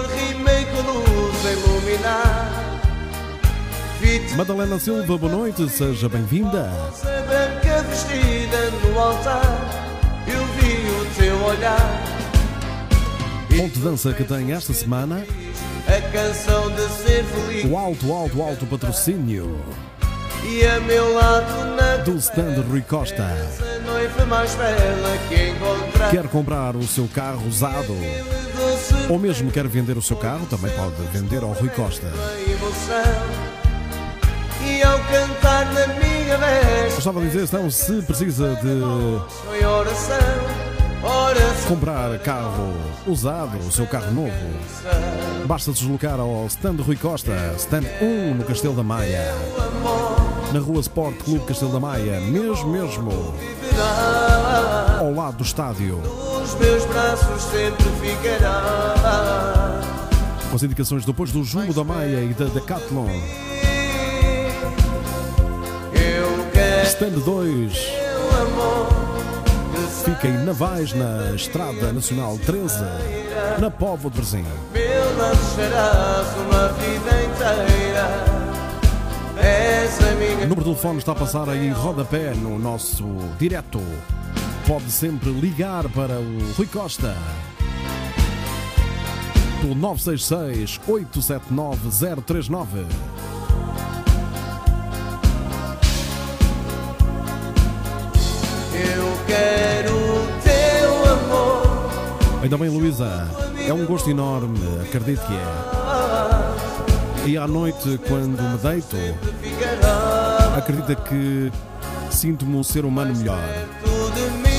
Vi-te 4.04 4.36
Madalena 4.36 4.78
Silva, 4.78 5.18
boa 5.18 5.32
noite, 5.32 5.70
seja 5.70 6.10
bem-vinda. 6.10 6.70
moça 6.72 7.24
branca 7.26 7.84
vestida 7.84 8.70
no 8.72 8.99
altar 8.99 9.41
Eu 10.28 10.45
vi 10.58 10.89
o 10.89 11.06
teu 11.16 11.41
olhar. 11.41 12.04
Ponto 13.47 13.74
de 13.74 13.80
dança 13.80 14.12
que 14.12 14.26
tem 14.26 14.51
esta 14.51 14.74
semana. 14.74 15.26
A 15.88 16.12
canção 16.12 16.70
de 16.72 16.82
ser 16.89 17.24
feliz. 17.24 17.72
O 17.72 17.78
alto, 17.78 18.12
alto, 18.12 18.41
alto 18.41 18.66
patrocínio. 18.66 19.58
E 20.43 20.66
a 20.66 20.82
meu 20.82 21.14
lado 21.14 21.76
na 21.78 21.95
do 22.04 22.18
stand 22.18 22.62
Rui 22.70 22.82
Costa. 22.82 23.26
Noiva 23.86 24.26
mais 24.26 24.54
bela 24.56 25.18
que 25.30 25.49
encontrar. 25.49 26.12
Quer 26.12 26.28
comprar 26.28 26.76
o 26.76 26.86
seu 26.86 27.08
carro 27.08 27.47
usado? 27.47 27.95
Ou 29.10 29.18
mesmo 29.18 29.49
quer 29.49 29.66
vender 29.66 29.97
o 29.97 30.01
seu 30.01 30.18
carro, 30.18 30.45
também 30.47 30.72
pode 30.76 31.01
vender 31.14 31.41
ao 31.41 31.54
Rui 31.54 31.70
Costa. 31.70 32.12
Cantar 35.14 35.66
na 35.74 35.88
minha 35.88 36.38
veste 36.38 36.95
Gostava 36.95 37.22
de 37.22 37.28
dizer, 37.28 37.43
então, 37.43 37.70
se 37.70 38.01
precisa 38.01 38.55
de 38.55 38.82
Foi 39.45 39.64
oração 39.64 40.64
Oração 41.03 41.68
comprar 41.68 42.18
carro 42.20 42.74
usado, 43.05 43.57
o 43.57 43.72
seu 43.72 43.86
carro 43.86 44.09
novo, 44.14 44.32
basta 45.45 45.74
deslocar 45.74 46.18
ao 46.18 46.45
stand 46.47 46.78
Rui 46.82 46.95
Costa, 46.95 47.34
stand 47.57 47.84
1 48.01 48.36
no 48.36 48.45
Castelo 48.45 48.74
da 48.74 48.84
Maia, 48.84 49.36
na 50.53 50.59
rua 50.61 50.80
Sport 50.80 51.18
Clube 51.24 51.45
Castelo 51.45 51.74
da 51.74 51.80
Maia, 51.82 52.22
mesmo, 52.22 52.70
mesmo, 52.70 53.34
ao 54.97 55.14
lado 55.14 55.38
do 55.38 55.43
estádio. 55.43 55.97
Os 55.97 56.55
meus 56.55 56.86
braços 56.86 57.43
sempre 57.43 57.86
ficará 58.01 59.82
Com 60.49 60.55
as 60.55 60.64
indicações 60.64 61.03
depois 61.03 61.34
do 61.34 61.43
Jumbo 61.43 61.74
da 61.74 61.84
Maia 61.84 62.24
e 62.24 62.34
da 62.34 62.45
Decathlon. 62.45 63.09
Stand 66.94 67.22
2 67.26 67.74
teu 67.74 68.41
amor 68.41 68.88
fica 70.06 70.28
em 70.28 70.46
Navais, 70.46 70.94
na 70.94 71.34
Estrada 71.34 71.91
Nacional 71.91 72.38
13, 72.38 72.84
na 73.60 73.72
Póvoa 73.72 74.12
de 74.12 74.18
serás 75.56 76.28
uma 76.38 76.68
vida 76.74 77.24
inteira 77.24 78.08
O 80.44 80.48
número 80.48 80.62
de 80.62 80.66
telefone 80.66 81.00
está 81.00 81.14
a 81.14 81.16
passar 81.16 81.50
aí 81.50 81.66
em 81.66 81.72
rodapé 81.72 82.36
no 82.36 82.60
nosso 82.60 83.04
direto. 83.39 83.82
Pode 84.68 84.91
sempre 84.91 85.32
ligar 85.32 85.89
para 85.89 86.20
o 86.20 86.54
Rui 86.56 86.68
Costa. 86.68 87.18
Pelo 89.62 89.74
966 89.74 90.80
879 90.88 92.22
039. 92.22 93.12
Quero 99.34 99.96
o 99.96 100.28
teu 100.44 101.14
amor 101.14 102.42
Ainda 102.44 102.58
bem, 102.58 102.70
Luísa, 102.70 103.28
é 103.68 103.74
um 103.74 103.86
gosto 103.86 104.10
enorme, 104.10 104.60
acredito 104.82 105.26
que 105.26 105.34
é. 105.34 105.84
E 107.26 107.38
à 107.38 107.48
noite, 107.48 107.98
quando 108.08 108.42
me 108.42 108.58
deito, 108.58 108.98
acredita 110.58 110.94
que 110.94 111.50
sinto-me 112.12 112.58
um 112.58 112.64
ser 112.64 112.84
humano 112.84 113.16
melhor. 113.16 113.40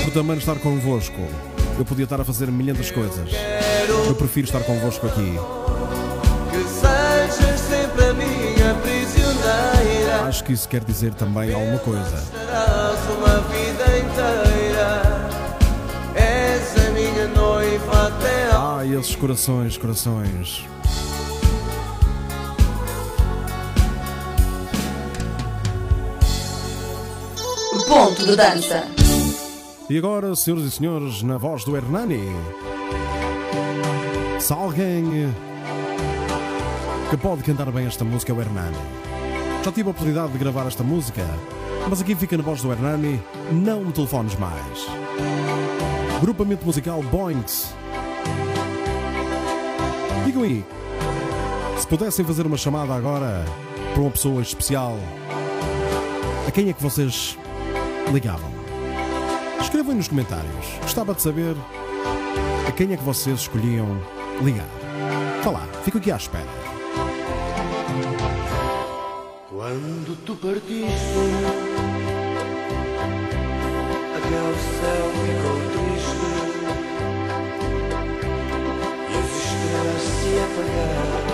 Por 0.05 0.13
também 0.13 0.39
estar 0.39 0.57
convosco. 0.57 1.21
Eu 1.79 1.85
podia 1.85 2.05
estar 2.05 2.21
a 2.21 2.25
fazer 2.25 2.51
milhares 2.51 2.87
de 2.87 2.93
coisas. 2.93 3.31
Eu 4.07 4.15
prefiro 4.15 4.47
estar 4.47 4.61
convosco 4.61 5.07
aqui. 5.07 5.39
Que 6.51 6.65
sejas 6.69 7.61
sempre 7.61 8.05
a 8.05 8.15
minha 8.15 8.75
prisioneira 8.83 10.23
Acho 10.27 10.45
que 10.45 10.53
isso 10.53 10.69
quer 10.69 10.83
dizer 10.85 11.13
também 11.15 11.53
alguma 11.53 11.79
coisa. 11.79 12.17
Esses 18.99 19.17
corações, 19.17 19.77
corações. 19.77 20.65
Ponto 27.89 28.27
de 28.27 28.37
dança. 28.37 28.87
E 29.91 29.99
agora, 29.99 30.35
senhoras 30.35 30.65
e 30.65 30.71
senhores, 30.71 31.23
na 31.23 31.37
voz 31.37 31.65
do 31.65 31.77
Hernani. 31.77 32.23
Se 34.39 34.53
alguém 34.53 35.33
que 37.11 37.17
pode 37.17 37.43
cantar 37.43 37.71
bem 37.71 37.87
esta 37.87 38.05
música 38.05 38.33
é 38.33 38.35
o 38.35 38.41
Hernani. 38.41 38.77
Já 39.65 39.73
tive 39.73 39.89
a 39.89 39.91
oportunidade 39.91 40.33
de 40.33 40.39
gravar 40.39 40.67
esta 40.67 40.83
música, 40.83 41.23
mas 41.89 42.01
aqui 42.01 42.15
fica 42.15 42.37
na 42.37 42.43
voz 42.43 42.63
do 42.63 42.71
Hernani, 42.71 43.23
não 43.53 43.85
me 43.85 43.93
telefones 43.93 44.37
mais. 44.37 44.87
Grupamento 46.21 46.65
musical 46.65 47.03
Boinks. 47.03 47.75
Digam 50.25 50.43
aí, 50.43 50.65
se 51.79 51.87
pudessem 51.87 52.25
fazer 52.25 52.47
uma 52.47 52.57
chamada 52.57 52.95
agora 52.95 53.45
para 53.93 54.01
uma 54.01 54.11
pessoa 54.11 54.41
especial, 54.41 54.99
a 56.49 56.51
quem 56.51 56.71
é 56.71 56.73
que 56.73 56.83
vocês 56.83 57.39
ligavam? 58.13 58.51
Escrevam 59.61 59.95
nos 59.95 60.09
comentários. 60.09 60.67
Gostava 60.83 61.15
de 61.15 61.21
saber 61.21 61.55
a 62.67 62.73
quem 62.73 62.93
é 62.93 62.97
que 62.97 63.03
vocês 63.03 63.41
escolhiam 63.41 64.01
ligar. 64.43 64.69
Vá 65.45 65.51
lá, 65.51 65.69
fico 65.85 65.99
aqui 65.99 66.11
à 66.11 66.17
espera. 66.17 66.49
Quando 69.51 70.17
tu 70.25 70.35
partiste 70.37 70.85
Até 74.17 74.41
o 74.41 74.55
céu 74.81 75.07
ficou 75.25 75.57
triste 75.71 75.84
estrelas 80.37 81.09
se 81.29 81.34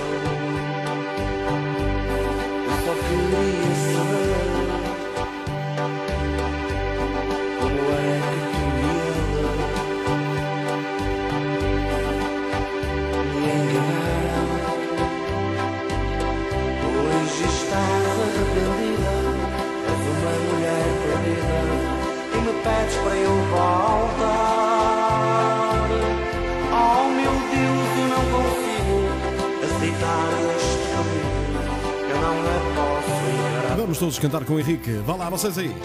todos 34.01 34.18
cantar 34.18 34.44
com 34.46 34.55
o 34.55 34.59
Henrique. 34.61 34.92
Vá 35.07 35.14
lá, 35.14 35.28
vocês 35.28 35.59
aí. 35.59 35.76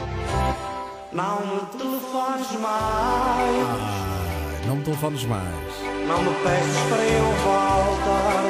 Não 1.11 1.39
me 1.45 1.59
telefones 1.77 2.51
mais, 2.61 3.65
Ah, 3.67 4.61
não 4.65 4.77
me 4.77 4.83
telefones 4.83 5.25
mais. 5.25 5.45
não 6.07 6.23
me 6.23 6.29
peças 6.35 6.77
para 6.89 7.03
eu 7.03 7.25
voltar. 7.43 8.45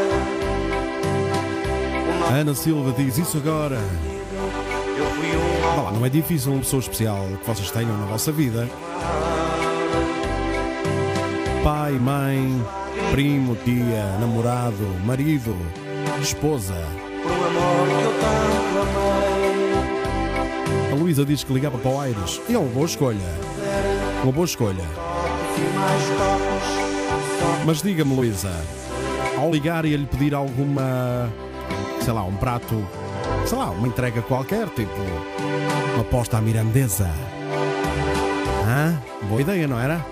Ana 2.31 2.53
Silva 2.53 2.93
diz 2.95 3.17
isso 3.17 3.37
agora. 3.37 3.79
Eu 4.97 5.05
fui 5.07 5.27
um 5.35 5.75
Vá 5.75 5.81
lá, 5.81 5.91
não 5.91 6.05
é 6.05 6.09
difícil 6.09 6.51
uma 6.51 6.59
pessoa 6.61 6.79
especial 6.79 7.25
que 7.41 7.47
vocês 7.47 7.71
tenham 7.71 7.97
na 7.97 8.05
vossa 8.05 8.31
vida. 8.31 8.69
Pai, 11.63 11.93
mãe, 11.93 12.63
primo, 13.11 13.55
tia, 13.55 14.15
namorado, 14.19 14.85
marido, 15.03 15.55
esposa. 16.21 16.75
por 17.23 17.31
um 17.31 17.35
amor 17.35 17.87
que 17.87 18.03
eu 18.03 18.11
tanto 18.21 18.81
amei. 18.99 19.04
Luísa 21.05 21.23
diz 21.23 21.43
que 21.43 21.53
ligava 21.53 21.77
para 21.77 21.91
o 21.91 21.99
Aires. 21.99 22.41
É 22.49 22.57
uma 22.57 22.67
boa 22.67 22.87
escolha. 22.87 23.19
Uma 24.23 24.31
boa 24.31 24.45
escolha. 24.45 24.83
Mas 27.63 27.83
diga-me, 27.83 28.15
Luísa, 28.15 28.51
ao 29.37 29.51
ligar 29.51 29.85
e 29.85 29.95
lhe 29.95 30.07
pedir 30.07 30.33
alguma, 30.33 31.31
sei 32.01 32.11
lá, 32.11 32.23
um 32.23 32.35
prato, 32.35 32.83
sei 33.45 33.55
lá, 33.55 33.69
uma 33.69 33.87
entrega 33.87 34.23
qualquer, 34.23 34.67
tipo 34.69 34.89
uma 35.93 36.03
posta 36.05 36.39
à 36.39 36.41
mirandesa. 36.41 37.07
Hã? 38.65 38.99
Boa 39.29 39.41
ideia, 39.41 39.67
não 39.67 39.79
era? 39.79 40.01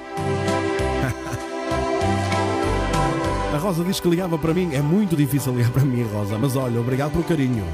A 3.51 3.57
Rosa 3.57 3.83
diz 3.83 3.99
que 3.99 4.07
ligava 4.07 4.37
para 4.37 4.53
mim. 4.53 4.75
É 4.75 4.81
muito 4.81 5.15
difícil 5.15 5.55
ligar 5.55 5.71
para 5.71 5.83
mim, 5.83 6.03
Rosa, 6.03 6.37
mas 6.37 6.55
olha, 6.55 6.79
obrigado 6.79 7.13
pelo 7.13 7.23
carinho. 7.23 7.65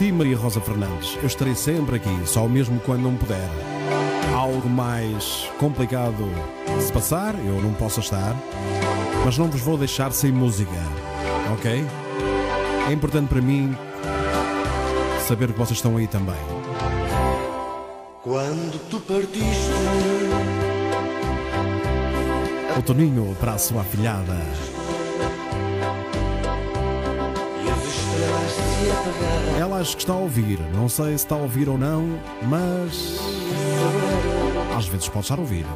Sim, 0.00 0.12
Maria 0.12 0.34
Rosa 0.34 0.62
Fernandes, 0.62 1.18
eu 1.20 1.26
estarei 1.26 1.54
sempre 1.54 1.96
aqui, 1.96 2.08
só 2.24 2.48
mesmo 2.48 2.80
quando 2.80 3.02
não 3.02 3.14
puder. 3.16 3.50
Algo 4.34 4.66
mais 4.66 5.46
complicado 5.58 6.24
de 6.74 6.82
se 6.82 6.90
passar, 6.90 7.34
eu 7.34 7.60
não 7.60 7.74
posso 7.74 8.00
estar, 8.00 8.34
mas 9.22 9.36
não 9.36 9.50
vos 9.50 9.60
vou 9.60 9.76
deixar 9.76 10.10
sem 10.12 10.32
música, 10.32 10.70
ok? 11.52 11.84
É 12.88 12.92
importante 12.94 13.28
para 13.28 13.42
mim 13.42 13.76
saber 15.28 15.52
que 15.52 15.58
vocês 15.58 15.76
estão 15.76 15.98
aí 15.98 16.06
também. 16.06 16.40
Quando 18.22 18.80
tu 18.88 19.00
partiste, 19.00 19.70
O 22.78 22.82
Toninho 22.82 23.36
para 23.38 23.52
a 23.52 23.58
sua 23.58 23.82
afilhada. 23.82 24.79
Ela 29.58 29.78
acho 29.78 29.96
que 29.96 30.02
está 30.02 30.12
a 30.12 30.16
ouvir, 30.16 30.58
não 30.74 30.88
sei 30.88 31.08
se 31.08 31.24
está 31.24 31.34
a 31.34 31.38
ouvir 31.38 31.68
ou 31.68 31.76
não, 31.76 32.18
mas 32.42 33.18
às 34.76 34.86
vezes 34.86 35.08
pode 35.08 35.24
estar 35.24 35.38
a 35.38 35.40
ouvir. 35.40 35.66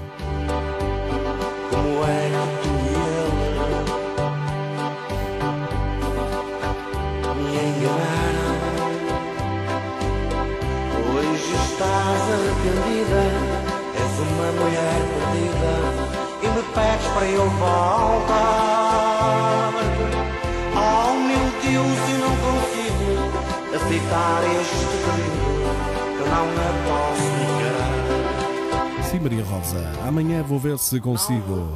Não 26.35 26.47
a 26.51 26.71
posso 26.85 27.31
encarar. 27.45 29.05
Sim, 29.05 29.21
Maria 29.21 29.45
Rosa, 29.45 29.93
amanhã 30.07 30.43
vou 30.43 30.59
ver 30.59 30.79
se 30.79 31.01
consigo 31.01 31.69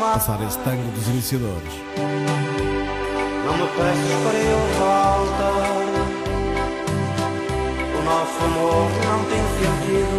passar 0.00 0.42
esse 0.42 0.58
tango 0.58 0.90
dos 0.90 1.06
iniciadores. 1.06 1.72
Não 3.44 3.56
me 3.56 3.66
peças 3.68 4.16
para 4.24 4.38
eu 4.38 4.58
voltar. 4.78 5.68
O 7.94 8.00
nosso 8.04 8.44
amor 8.44 8.90
não 9.06 9.20
tem 9.30 9.42
sentido. 9.58 10.18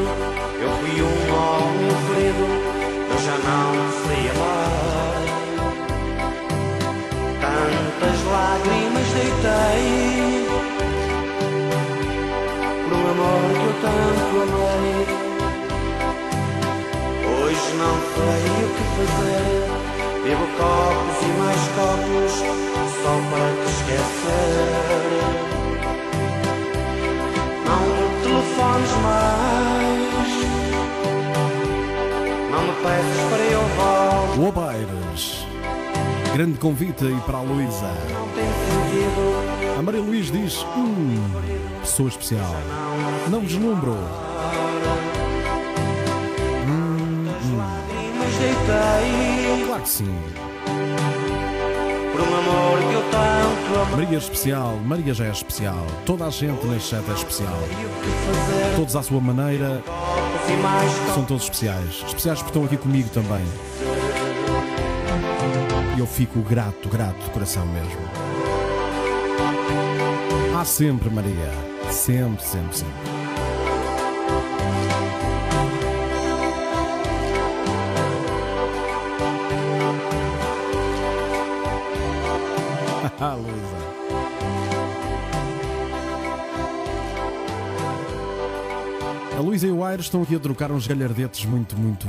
Eu 0.62 0.72
fui 0.80 1.02
um 1.02 1.06
homem 1.36 1.92
ferido. 2.08 2.46
Eu 3.12 3.18
já 3.20 3.38
não 3.38 3.70
sei 4.06 4.22
amar. 4.32 5.20
Tantas 7.42 8.20
lágrimas 8.26 9.08
deitei. 9.14 10.39
Amor 13.20 13.52
que 13.52 13.66
eu 13.66 13.74
tanto 13.82 14.34
amei. 14.44 15.04
Hoje 17.28 17.70
não 17.76 17.96
sei 18.16 18.48
o 18.64 18.70
que 18.76 18.84
fazer. 18.96 19.60
Bebo 20.24 20.48
copos 20.58 21.20
e 21.22 21.26
mais 21.38 21.64
copos 21.76 22.34
só 23.04 23.14
para 23.30 23.50
te 23.56 23.68
esquecer. 23.72 24.70
Não 27.66 27.82
me 27.82 28.06
telefones 28.24 28.94
mais. 29.04 30.32
Não 32.52 32.62
me 32.64 32.74
peças 32.84 33.22
para 33.30 33.44
eu 33.44 33.64
voltar. 33.76 34.40
O 34.40 34.42
Obaires, 34.48 35.24
grande 36.34 36.58
convite 36.58 37.04
aí 37.06 37.20
para 37.26 37.38
a 37.40 37.42
Luísa. 37.42 37.92
Não 38.14 38.28
tem 38.30 38.46
sentido. 38.46 39.49
A 39.80 39.82
Maria 39.82 40.02
Luís 40.02 40.30
diz: 40.30 40.62
Hum, 40.76 41.16
pessoa 41.80 42.10
especial. 42.10 42.54
Não 43.30 43.40
vislumbro. 43.40 43.96
Mas 48.18 48.36
deitei 48.36 49.66
Claro 49.66 49.82
que 49.82 49.90
sim. 49.90 50.20
Maria 53.92 54.18
especial, 54.18 54.76
Maria 54.84 55.14
já 55.14 55.28
é 55.28 55.32
especial. 55.32 55.88
Toda 56.06 56.26
a 56.26 56.30
gente 56.30 56.66
neste 56.68 56.90
chat 56.90 57.10
é 57.10 57.14
especial. 57.14 57.60
Todos 58.76 58.98
à 58.98 59.02
sua 59.02 59.22
maneira 59.22 59.82
são 61.14 61.24
todos 61.24 61.44
especiais. 61.44 62.04
Especiais 62.06 62.40
porque 62.40 62.50
estão 62.50 62.66
aqui 62.66 62.76
comigo 62.76 63.08
também. 63.12 63.46
E 65.96 66.00
eu 66.02 66.06
fico 66.06 66.42
grato, 66.42 66.90
grato 66.90 67.24
de 67.24 67.30
coração 67.30 67.66
mesmo. 67.68 68.29
Há 70.60 70.66
sempre, 70.66 71.10
Maria. 71.10 71.54
Sempre, 71.90 72.44
sempre, 72.44 72.78
sempre. 72.78 72.94
Ah, 83.22 83.36
Luísa. 83.36 83.78
A 89.38 89.42
Luísa 89.42 89.68
e 89.68 89.72
o 89.72 89.84
Aires 89.84 90.08
estão 90.08 90.24
aqui 90.24 90.36
a 90.36 90.40
trocar 90.40 90.74
uns 90.74 90.86
galhardetes 90.88 91.46
muito, 91.46 91.78
muito. 91.78 92.06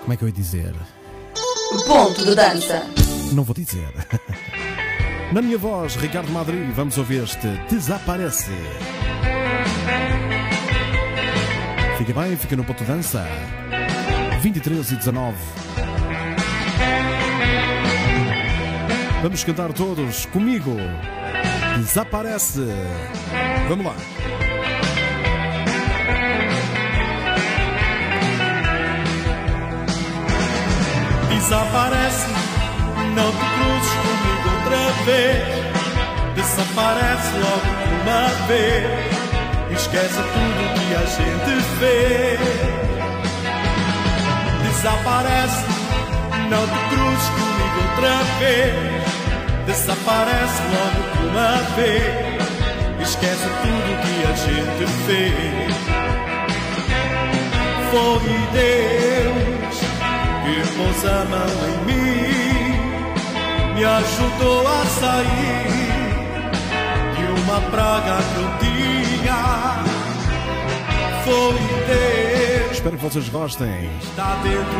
Como 0.00 0.12
é 0.12 0.16
que 0.16 0.24
eu 0.24 0.28
ia 0.28 0.34
dizer? 0.34 0.74
Ponto 1.86 2.24
de 2.24 2.34
dança. 2.34 2.86
Não 3.32 3.44
vou 3.44 3.54
dizer. 3.54 3.92
Na 5.32 5.40
minha 5.40 5.56
voz, 5.56 5.94
Ricardo 5.94 6.32
Madri, 6.32 6.60
vamos 6.74 6.98
ouvir 6.98 7.22
este 7.22 7.46
Desaparece. 7.68 8.50
Fica 11.98 12.12
bem, 12.12 12.36
fica 12.36 12.56
no 12.56 12.64
ponto 12.64 12.82
de 12.82 12.90
dança. 12.90 13.24
23 14.42 14.90
e 14.90 14.96
19. 14.96 15.36
Vamos 19.22 19.44
cantar 19.44 19.72
todos 19.72 20.26
comigo. 20.26 20.76
Desaparece. 21.76 22.66
Vamos 23.68 23.86
lá. 23.86 23.94
Desaparece, 31.28 32.39
não 33.14 33.30
te 33.30 33.38
cruzes 33.38 33.92
comigo 34.04 34.46
outra 34.56 34.84
vez. 35.04 35.42
Desaparece 36.34 37.32
logo 37.38 37.70
de 37.80 37.92
uma 38.02 38.24
vez. 38.46 38.86
Esquece 39.72 40.20
tudo 40.34 40.60
que 40.74 40.88
a 40.94 41.04
gente 41.16 41.52
fez. 41.78 42.40
Desaparece, 44.62 45.64
não 46.48 46.64
te 46.66 46.80
cruzes 46.90 47.28
comigo 47.30 47.76
outra 47.90 48.16
vez. 48.38 48.74
Desaparece 49.66 50.60
logo 50.74 51.00
de 51.12 51.20
uma 51.28 51.52
vez. 51.76 52.30
Esquece 53.02 53.48
tudo 53.62 53.88
que 54.02 54.16
a 54.24 54.34
gente 54.36 54.84
fez. 55.06 55.74
Foi 57.90 58.30
Deus 58.52 59.20
que 60.44 60.62
pôs 60.76 61.04
a 61.04 61.24
mão 61.24 61.50
em 61.68 61.78
mim, 61.86 62.29
me 63.80 63.86
ajudou 63.86 64.66
a 64.68 64.84
sair 64.84 65.64
de 67.16 67.24
uma 67.40 67.60
praga 67.70 68.18
que 68.28 68.36
eu 68.36 68.48
tinha. 68.60 69.40
Foi 71.24 71.58
Deus 71.86 72.72
Espero 72.72 72.96
que 72.96 73.02
vocês 73.02 73.28
gostem. 73.30 73.90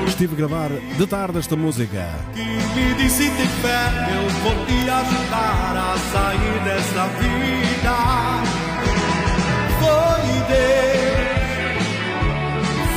Estive 0.06 0.34
a 0.34 0.36
gravar 0.36 0.68
de 0.70 1.06
tarde 1.06 1.38
esta 1.38 1.56
música. 1.56 2.06
que 2.34 2.42
me 2.42 2.94
disse 2.94 3.30
tem 3.30 3.46
fé, 3.46 3.88
eu 4.14 4.28
vou 4.42 4.66
te 4.66 4.90
ajudar 4.90 5.76
a 5.76 5.96
sair 6.12 6.60
dessa 6.64 7.06
vida. 7.20 7.96
Foi 9.80 10.22
Deus, 10.50 11.88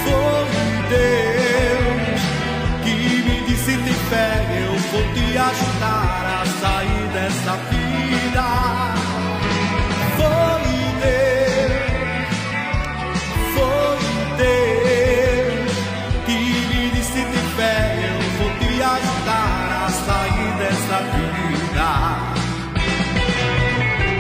foi 0.03 0.47
Deus 0.89 1.32
fé, 4.14 4.32
eu 4.64 4.74
vou 4.91 5.03
te 5.14 5.26
ajudar 5.38 6.41
a 6.41 6.45
sair 6.61 7.05
dessa 7.14 7.53
vida. 7.72 8.45
Foi 10.18 10.64
Deus, 11.03 12.34
foi 13.55 13.97
Deus 14.38 15.74
que 16.26 16.38
me 16.70 16.84
disse 16.91 17.22
tem 17.32 17.45
fé, 17.57 17.80
eu 18.09 18.20
vou 18.38 18.51
te 18.59 18.72
ajudar 18.82 19.66
a 19.86 19.89
sair 20.07 20.51
dessa 20.61 20.97
vida. 21.16 21.89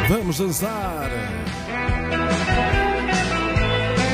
Vamos 0.09 0.37
dançar! 0.39 1.09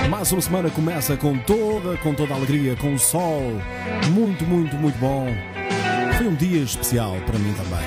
Mais 0.09 0.31
uma 0.33 0.41
semana 0.41 0.69
começa 0.69 1.15
com 1.15 1.37
toda, 1.37 1.95
com 1.97 2.13
toda 2.13 2.33
a 2.33 2.37
alegria, 2.37 2.75
com 2.75 2.93
o 2.93 2.99
sol. 2.99 3.43
Muito, 4.11 4.43
muito, 4.43 4.75
muito 4.75 4.97
bom. 4.97 5.27
Foi 6.19 6.27
um 6.27 6.35
dia 6.35 6.61
especial 6.61 7.15
para 7.25 7.39
mim 7.39 7.53
também. 7.53 7.79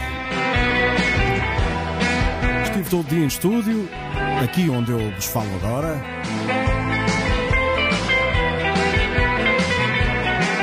Estive 2.64 2.88
todo 2.88 3.06
dia 3.06 3.24
em 3.24 3.26
estúdio, 3.26 3.86
aqui 4.42 4.70
onde 4.70 4.90
eu 4.90 5.10
vos 5.10 5.26
falo 5.26 5.54
agora. 5.56 6.02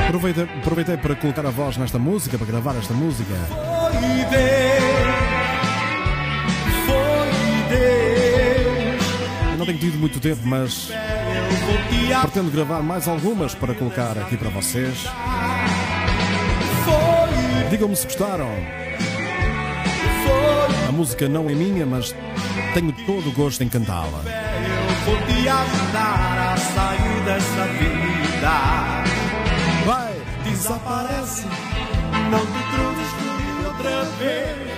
Aproveitei, 0.07 0.45
aproveitei 0.45 0.97
para 0.97 1.15
colocar 1.15 1.45
a 1.45 1.51
voz 1.51 1.77
nesta 1.77 1.99
música, 1.99 2.39
para 2.39 2.47
gravar 2.47 2.75
esta 2.75 2.95
música. 2.95 3.35
Foi 3.35 3.91
Deus, 4.31 5.05
foi 6.87 6.97
Deus. 7.69 9.03
Eu 9.51 9.57
não 9.59 9.65
tenho 9.67 9.77
tido 9.77 9.99
muito 9.99 10.19
tempo, 10.19 10.41
mas 10.43 10.89
pretendo 12.21 12.49
gravar 12.49 12.81
mais 12.81 13.07
algumas 13.07 13.53
para 13.53 13.75
colocar 13.75 14.17
aqui 14.17 14.35
para 14.37 14.49
vocês. 14.49 15.05
Digam-me 17.69 17.95
se 17.95 18.05
gostaram. 18.05 18.49
A 20.87 20.91
música 20.91 21.29
não 21.29 21.49
é 21.49 21.53
minha, 21.53 21.85
mas 21.85 22.15
tenho 22.73 22.91
todo 23.05 23.29
o 23.29 23.31
gosto 23.31 23.63
em 23.63 23.69
cantá-la. 23.69 24.21
Eu 24.25 24.95
vou 25.05 25.15
te 25.27 25.47
ajudar 25.47 26.53
a 26.53 26.57
sair 26.57 27.23
dessa 27.25 27.65
vida. 27.77 28.51
Vai! 29.85 30.13
Desaparece, 30.43 31.45
não 32.31 32.39
te 32.39 32.63
cruzes 32.73 33.11
comigo 33.13 33.67
outra 33.67 34.03
vez. 34.17 34.69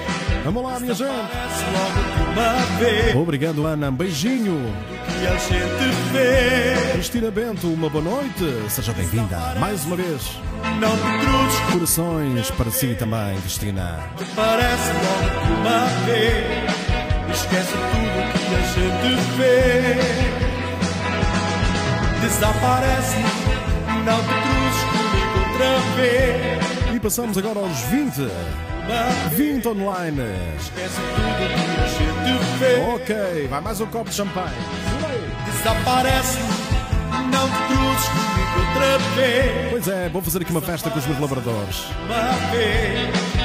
Vamos 0.43 0.63
lá, 0.63 0.79
minha 0.79 0.93
gente! 0.93 1.11
Obrigado, 3.15 3.65
Ana. 3.65 3.89
Um 3.89 3.93
beijinho. 3.93 4.73
Que 5.19 5.27
a 5.27 5.37
gente 5.37 5.95
vê. 6.11 6.91
Cristina 6.93 7.31
Bento, 7.31 7.67
uma 7.67 7.89
boa 7.89 8.03
noite. 8.03 8.69
Seja 8.69 8.93
bem-vinda 8.93 9.37
mais 9.59 9.85
uma 9.85 9.95
vez. 9.95 10.39
Não 10.79 10.95
te 10.95 11.71
Corações 11.73 12.51
para 12.51 12.69
si 12.71 12.95
também, 12.97 13.39
Cristina. 13.41 13.99
parece 14.35 14.91
logo 14.93 15.59
uma 15.59 15.85
vez. 16.05 16.71
Esquece 17.33 17.71
tudo 17.71 18.19
que 18.33 18.55
a 18.55 18.61
gente 18.73 19.15
vê. 19.37 19.97
Desaparece, 22.21 23.17
não 24.05 24.19
te 24.19 24.33
cruzes 24.41 24.83
comigo 24.91 25.39
outra 25.49 25.79
vez. 25.95 26.95
E 26.95 26.99
passamos 26.99 27.37
agora 27.37 27.59
aos 27.59 27.79
20. 27.83 28.21
Uma 28.21 29.29
20 29.35 29.67
online. 29.69 30.21
Esquece 30.59 30.95
tudo 31.15 31.37
que 31.37 31.81
a 31.81 31.87
gente 31.87 32.57
vê. 32.59 32.73
Ok, 32.95 33.47
vai 33.47 33.61
mais 33.61 33.79
um 33.81 33.85
copo 33.87 34.09
de 34.09 34.15
champanhe. 34.15 35.00
Desaparece, 35.61 36.39
não 37.31 37.47
te 37.47 37.57
cruzes 37.67 38.09
comigo 38.09 38.67
outra 38.67 38.97
vez. 39.15 39.69
Pois 39.69 39.87
é, 39.87 40.09
vou 40.09 40.19
fazer 40.19 40.41
aqui 40.41 40.49
uma 40.49 40.61
festa 40.61 40.89
com 40.89 40.97
os 40.97 41.05
meus 41.05 41.19
labradores. 41.19 41.83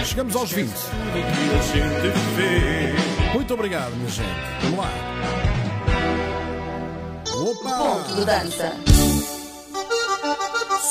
Chegamos 0.02 0.34
aos 0.34 0.50
20. 0.50 0.70
tudo 0.72 0.82
que 1.12 1.54
a 1.54 1.60
gente 1.60 2.18
vê. 2.34 3.34
Muito 3.34 3.52
obrigado, 3.52 3.94
minha 3.96 4.08
gente. 4.08 4.30
Vamos 4.62 4.78
lá. 4.78 4.90
Opa! 7.50 7.76
Ponto 7.76 8.14
de 8.14 8.24
dança. 8.24 8.72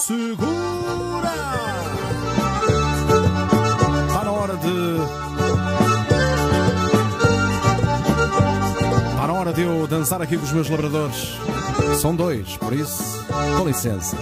Segura! 0.05 1.74
De 9.55 9.61
eu 9.61 9.87
dançar 9.87 10.21
aqui 10.21 10.37
com 10.37 10.43
os 10.43 10.51
meus 10.51 10.69
labradores. 10.69 11.37
São 12.01 12.13
dois, 12.13 12.57
por 12.57 12.73
isso, 12.73 13.25
com 13.57 13.65
licença. 13.65 14.17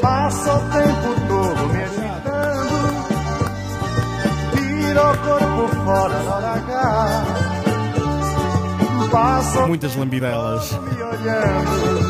Passa 0.00 0.54
o 0.54 0.60
tempo 0.60 1.14
todo 1.28 1.68
me 1.68 1.82
agitando 1.82 2.76
Tira 4.52 5.12
o 5.12 5.16
corpo 5.18 5.68
fora 5.84 6.14
da 6.14 6.34
hora 6.34 6.48
H 6.54 7.24
Passa 9.10 9.66
Muitas 9.66 9.96
lambidelas. 9.96 10.72
me 10.72 11.02
olhando 11.02 12.00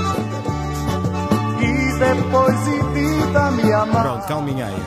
E 1.60 1.98
depois 1.98 2.68
evita 2.68 3.50
me 3.50 3.72
amar 3.72 4.02
Pronto, 4.02 4.26
calminha 4.26 4.66
aí. 4.66 4.82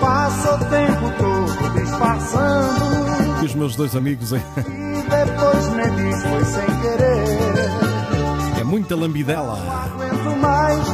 Passa 0.00 0.54
o 0.54 0.58
tempo 0.58 1.10
todo 1.18 1.27
disfarçando 1.70 3.42
E 3.42 3.46
os 3.46 3.54
meus 3.54 3.76
dois 3.76 3.94
amigos 3.96 4.32
aí. 4.32 4.42
E 4.58 5.02
depois 5.02 5.68
me 5.70 5.90
diz 5.90 6.22
foi 6.22 6.44
sem 6.44 6.66
querer 6.80 8.60
É 8.60 8.64
muita 8.64 8.96
lambidela. 8.96 9.54
Aguento 9.54 10.36
mais, 10.40 10.88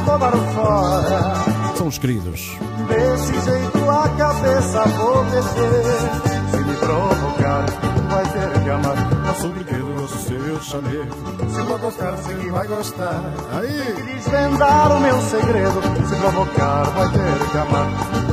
fora 0.53 1.75
São 1.75 1.87
os 1.87 1.97
queridos. 1.97 2.57
Desse 2.87 3.33
jeito 3.41 3.89
a 3.89 4.09
cabeça 4.09 4.85
vou 4.85 5.23
descer. 5.25 6.35
Se 6.51 6.57
me 6.57 6.75
provocar, 6.77 7.65
vai 8.09 8.25
ter 8.25 8.63
que 8.63 8.69
amar. 8.69 8.95
Não 9.25 9.35
sou 9.35 9.49
brinquedo, 9.49 10.07
sou 10.07 10.19
seu 10.19 10.61
chamego. 10.61 11.15
Se 11.49 11.61
vou 11.61 11.79
gostar, 11.79 12.17
sei 12.17 12.35
que 12.35 12.49
vai 12.51 12.67
gostar. 12.67 13.21
Aí! 13.53 14.03
Desvendar 14.13 14.91
o 14.91 14.99
meu 14.99 15.21
segredo. 15.21 15.81
Se 16.07 16.15
provocar, 16.15 16.83
vai 16.91 17.09
ter 17.11 17.49
que 17.51 17.57
amar. 17.57 17.89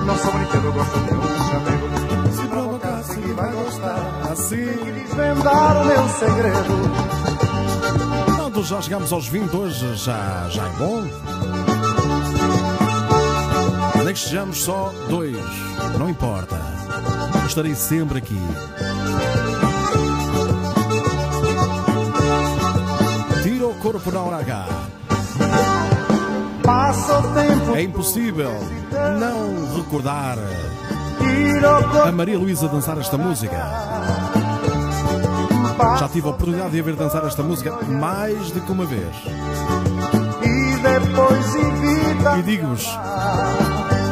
Não 0.07 0.16
sou 0.18 0.32
brinquedo, 0.32 0.72
gosto 0.72 0.99
de 1.01 1.14
um 1.14 1.51
chamego. 1.51 2.01
Sei 3.83 4.64
que. 4.66 4.78
Assim. 4.78 5.03
Desvendar 5.03 5.83
o 5.83 5.85
meu 5.87 6.09
segredo. 6.09 6.93
Pronto, 8.37 8.62
já 8.62 8.80
chegamos 8.80 9.12
aos 9.12 9.26
20 9.28 9.57
hoje, 9.57 9.97
já, 9.97 10.49
já 10.49 10.66
é 10.66 10.70
bom. 10.70 11.03
Nem 14.05 14.14
que 14.14 14.20
sejamos 14.20 14.62
só 14.62 14.93
dois, 15.09 15.37
não 15.99 16.09
importa. 16.09 16.61
Eu 17.41 17.47
estarei 17.47 17.74
sempre 17.74 18.18
aqui. 18.18 18.41
Tira 23.43 23.66
o 23.66 23.74
corpo 23.74 24.11
na 24.12 24.20
hora 24.20 24.37
H. 24.37 24.66
Passa 26.62 27.18
o 27.18 27.22
tempo, 27.35 27.74
É 27.74 27.83
impossível 27.83 28.53
não 29.18 29.76
recordar. 29.76 30.39
A 32.07 32.12
Maria 32.12 32.39
Luísa 32.39 32.68
dançar 32.68 32.99
esta 32.99 33.16
música. 33.16 33.57
Já 35.99 36.09
tive 36.09 36.26
a 36.26 36.30
oportunidade 36.30 36.70
de 36.70 36.80
a 36.80 36.83
ver 36.83 36.97
dançar 36.97 37.24
esta 37.24 37.43
música 37.43 37.72
mais 37.89 38.51
do 38.51 38.61
que 38.61 38.72
uma 38.72 38.85
vez. 38.85 39.16
E 40.43 40.76
depois 40.83 41.55
E 42.39 42.43
digo-vos, 42.43 42.87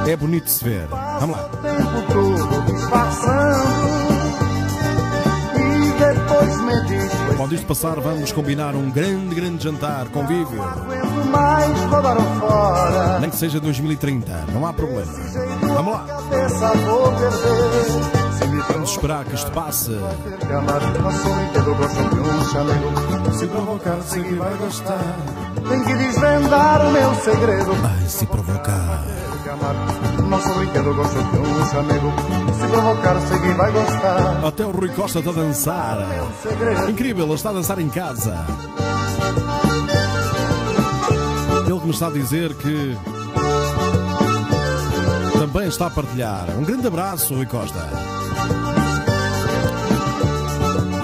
é 0.07 0.17
bonito 0.17 0.51
se 0.51 0.65
ver. 0.65 0.87
Vamos 0.89 1.37
lá. 1.37 1.45
o 1.45 1.57
tempo 1.57 2.13
todo 2.13 2.65
disfarçando. 2.73 4.11
E 5.57 5.93
depois 5.99 6.61
me 6.63 6.83
diz 6.87 7.13
Quando 7.37 7.55
isto 7.55 7.67
passar, 7.67 8.01
vamos 8.01 8.33
combinar 8.33 8.75
um 8.75 8.91
grande, 8.91 9.35
grande 9.35 9.65
jantar, 9.65 10.09
convívio. 10.09 10.63
Nem 13.21 13.31
que 13.31 13.37
seja 13.37 13.61
2030, 13.61 14.47
não 14.53 14.67
há 14.67 14.73
problema. 14.73 15.13
Vamos 15.81 15.95
lá. 15.95 16.05
Cabeça 16.05 16.73
vou 16.75 17.13
perder. 17.13 18.39
Se 18.39 18.47
me 18.49 18.61
Vamos 18.61 18.91
esperar 18.91 19.25
que 19.25 19.35
isto 19.35 19.51
passe. 19.53 19.99
Se 23.33 23.47
provocar, 23.47 24.03
sei 24.03 24.23
que 24.23 24.35
vai 24.35 24.55
gostar. 24.59 25.17
Tem 25.67 25.85
que 25.85 25.95
desvendar 25.95 26.87
o 26.87 26.93
meu 26.93 27.15
segredo. 27.15 27.71
Ai, 27.83 28.09
se 28.09 28.27
provocar. 28.27 29.05
Gostar. 33.73 34.47
Até 34.47 34.67
o 34.67 34.71
Rui 34.71 34.91
Costa 34.91 35.21
está 35.21 35.31
a 35.31 35.35
dançar. 35.35 35.99
Segredo. 36.43 36.91
Incrível, 36.91 37.25
ele 37.25 37.35
está 37.35 37.49
a 37.49 37.53
dançar 37.55 37.79
em 37.79 37.89
casa. 37.89 38.45
Ele 41.67 41.81
que 41.81 41.87
me 41.87 41.91
está 41.93 42.09
a 42.09 42.11
dizer 42.11 42.53
que 42.55 42.99
também 45.53 45.69
está 45.69 45.87
a 45.87 45.91
partilhar. 45.91 46.49
Um 46.57 46.65
grande 46.65 46.87
abraço, 46.87 47.35
Rui 47.35 47.47
Costa. 47.47 47.79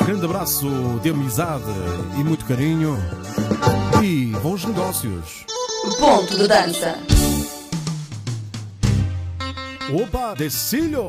Um 0.01 0.05
grande 0.05 0.25
abraço 0.25 0.69
de 1.03 1.11
amizade 1.11 1.65
e 2.17 2.23
muito 2.23 2.45
carinho. 2.45 2.97
E 4.03 4.27
bons 4.41 4.65
negócios. 4.65 5.45
Ponto 5.99 6.39
de 6.39 6.47
dança. 6.47 6.97
Opa, 9.93 10.35
Decilho 10.35 11.09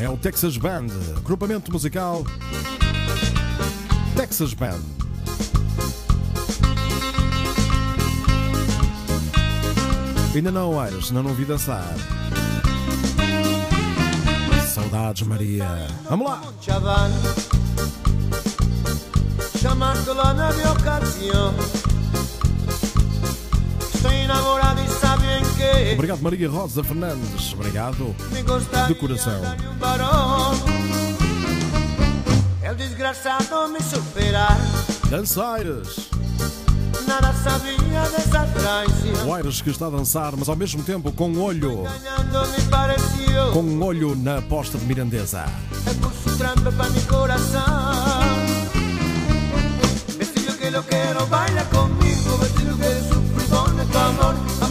é 0.00 0.08
o 0.08 0.16
Texas 0.16 0.56
Band, 0.56 0.86
agrupamento 1.16 1.70
musical 1.72 2.24
Texas 4.16 4.54
Band. 4.54 4.80
Ainda 10.34 10.50
não, 10.50 10.78
Aires, 10.78 11.10
não 11.10 11.22
não 11.22 11.34
vi 11.34 11.44
dançar. 11.44 11.94
Saudades, 14.88 15.22
Maria. 15.22 15.86
Vamos 16.08 16.30
lá! 16.30 16.42
Estou 23.94 24.10
enamorado 24.10 24.80
e 24.80 24.88
sabem 24.88 25.42
que 25.56 25.92
Obrigado, 25.92 26.22
Maria 26.22 26.48
Rosa 26.48 26.82
Fernandes. 26.82 27.52
Obrigado. 27.52 28.16
De 28.86 28.94
coração. 28.94 29.42
um 29.70 29.78
barão. 29.78 30.52
El 32.62 32.74
desgraçado 32.74 33.68
me 33.68 33.80
superar, 33.82 34.56
Dança, 35.10 35.52
Aires. 35.52 36.17
Nada 37.08 37.32
sabia 37.32 38.02
dessa 38.10 38.46
traição. 38.46 39.28
O 39.28 39.34
Aires 39.34 39.62
que 39.62 39.70
está 39.70 39.86
a 39.86 39.90
dançar, 39.90 40.36
mas 40.36 40.48
ao 40.48 40.54
mesmo 40.54 40.82
tempo 40.82 41.10
com 41.10 41.30
um 41.30 41.42
olho, 41.42 41.84
com 43.52 43.62
um 43.62 43.82
olho 43.82 44.14
na 44.14 44.38
aposta 44.38 44.76
de 44.76 44.84
Mirandesa. 44.84 45.46
me 45.86 45.94
puso 45.94 46.36
trampa 46.36 46.70
para 46.70 46.90
mi 46.90 47.00
corazón. 47.02 47.62
Vestido 50.18 50.56
que 50.58 50.70
lo 50.70 50.82
quiero, 50.82 51.26
baila 51.26 51.64
conmigo. 51.64 52.36
Vestido 52.38 52.76
que 52.76 52.90
sufro 53.08 53.42
y 53.42 53.48
pone 53.48 53.84
tu 53.86 53.98
amor. 53.98 54.67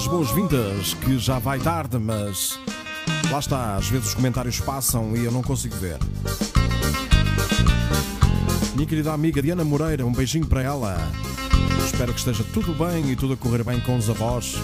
As 0.00 0.06
boas-vindas, 0.06 0.94
que 0.94 1.18
já 1.18 1.38
vai 1.38 1.58
tarde, 1.58 1.98
mas 1.98 2.58
lá 3.30 3.38
está, 3.38 3.76
às 3.76 3.86
vezes 3.86 4.08
os 4.08 4.14
comentários 4.14 4.58
passam 4.58 5.14
e 5.14 5.26
eu 5.26 5.30
não 5.30 5.42
consigo 5.42 5.76
ver. 5.76 5.98
Minha 8.74 8.86
querida 8.86 9.12
amiga 9.12 9.42
Diana 9.42 9.62
Moreira, 9.62 10.06
um 10.06 10.12
beijinho 10.12 10.46
para 10.46 10.62
ela. 10.62 10.96
Espero 11.84 12.14
que 12.14 12.18
esteja 12.18 12.42
tudo 12.44 12.72
bem 12.72 13.10
e 13.10 13.16
tudo 13.16 13.34
a 13.34 13.36
correr 13.36 13.62
bem 13.62 13.78
com 13.80 13.98
os 13.98 14.08
avós 14.08 14.54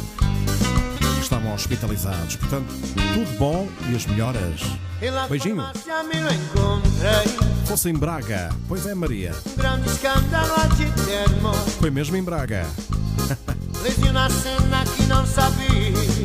que 1.16 1.20
estavam 1.20 1.52
hospitalizados. 1.52 2.36
Portanto, 2.36 2.72
tudo 2.94 3.38
bom 3.38 3.68
e 3.90 3.94
as 3.94 4.06
melhoras. 4.06 4.62
Beijinho. 5.28 5.62
Fosse 7.66 7.90
em 7.90 7.94
Braga. 7.94 8.48
Pois 8.66 8.86
é, 8.86 8.94
Maria. 8.94 9.34
Foi 11.78 11.90
mesmo 11.90 12.16
em 12.16 12.22
Braga. 12.22 12.66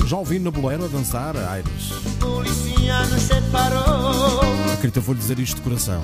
Já 0.08 0.18
ouvi 0.18 0.40
na 0.40 0.52
boleira 0.52 0.86
a 0.86 0.88
dançar, 0.88 1.36
Aires. 1.38 1.92
Polícia 2.20 3.06
nos 3.06 3.22
separou. 3.22 4.42
Acredito, 4.74 4.98
eu 4.98 5.02
vou-lhe 5.02 5.20
dizer 5.20 5.40
isto 5.40 5.56
de 5.56 5.62
coração. 5.62 6.02